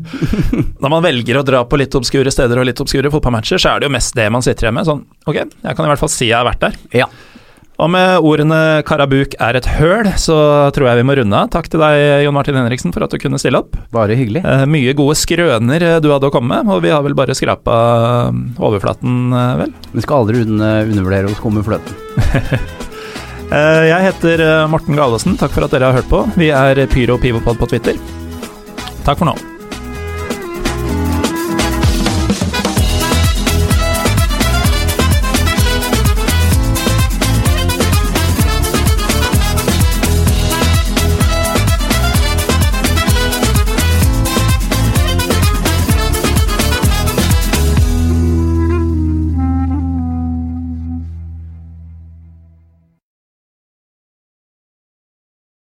Når 0.80 0.88
man 0.88 1.02
velger 1.04 1.36
å 1.36 1.44
dra 1.44 1.64
på 1.68 1.76
litt 1.80 1.96
obskure 1.98 2.32
steder 2.32 2.62
og 2.62 2.68
litt 2.70 2.80
obskure 2.80 3.12
fotballmatcher, 3.12 3.60
så 3.60 3.74
er 3.74 3.82
det 3.82 3.90
jo 3.90 3.96
mest 3.98 4.16
det 4.16 4.30
man 4.32 4.44
sitter 4.46 4.68
igjen 4.68 4.78
med. 4.78 4.88
Sånn, 4.88 5.02
ok, 5.28 5.42
jeg 5.42 5.76
kan 5.76 5.84
i 5.84 5.92
hvert 5.92 6.00
fall 6.00 6.12
si 6.12 6.30
jeg 6.30 6.38
har 6.38 6.48
vært 6.48 6.64
der. 6.64 6.78
Ja. 7.02 7.10
Og 7.80 7.88
med 7.88 8.20
ordene 8.20 8.82
'Karabuk 8.84 9.34
er 9.40 9.56
et 9.56 9.68
høl', 9.78 10.10
så 10.20 10.36
tror 10.76 10.90
jeg 10.90 11.00
vi 11.00 11.06
må 11.08 11.16
runde 11.16 11.36
av. 11.36 11.48
Takk 11.48 11.70
til 11.72 11.80
deg, 11.80 12.24
Jon 12.26 12.36
Martin 12.36 12.58
Henriksen, 12.60 12.92
for 12.92 13.06
at 13.06 13.14
du 13.14 13.16
kunne 13.22 13.40
stille 13.40 13.62
opp. 13.62 13.78
Bare 13.94 14.18
hyggelig. 14.18 14.44
Eh, 14.44 14.66
mye 14.68 14.92
gode 14.98 15.16
skrøner 15.16 15.80
eh, 15.80 16.00
du 16.04 16.10
hadde 16.12 16.28
å 16.28 16.34
komme 16.34 16.60
med, 16.60 16.68
og 16.68 16.84
vi 16.84 16.92
har 16.92 17.00
vel 17.06 17.16
bare 17.16 17.36
skrapa 17.36 17.78
overflaten, 18.60 19.32
eh, 19.32 19.56
vel. 19.64 19.74
Vi 19.96 20.04
skal 20.04 20.22
aldri 20.26 20.44
un 20.44 20.60
undervurdere 20.60 21.32
å 21.32 21.38
skumme 21.40 21.64
fløten. 21.64 21.96
Eh, 23.50 23.84
jeg 23.88 24.04
heter 24.04 24.40
eh, 24.44 24.68
Morten 24.70 24.94
Galesen, 24.94 25.34
takk 25.34 25.50
for 25.50 25.66
at 25.66 25.74
dere 25.74 25.90
har 25.90 25.98
hørt 25.98 26.06
på. 26.06 26.22
Vi 26.38 26.52
er 26.54 26.84
Pyro 26.86 27.18
Pivopod 27.18 27.58
på 27.58 27.66
Twitter. 27.72 27.98
Takk 29.02 29.18
for 29.18 29.26
nå. 29.26 29.34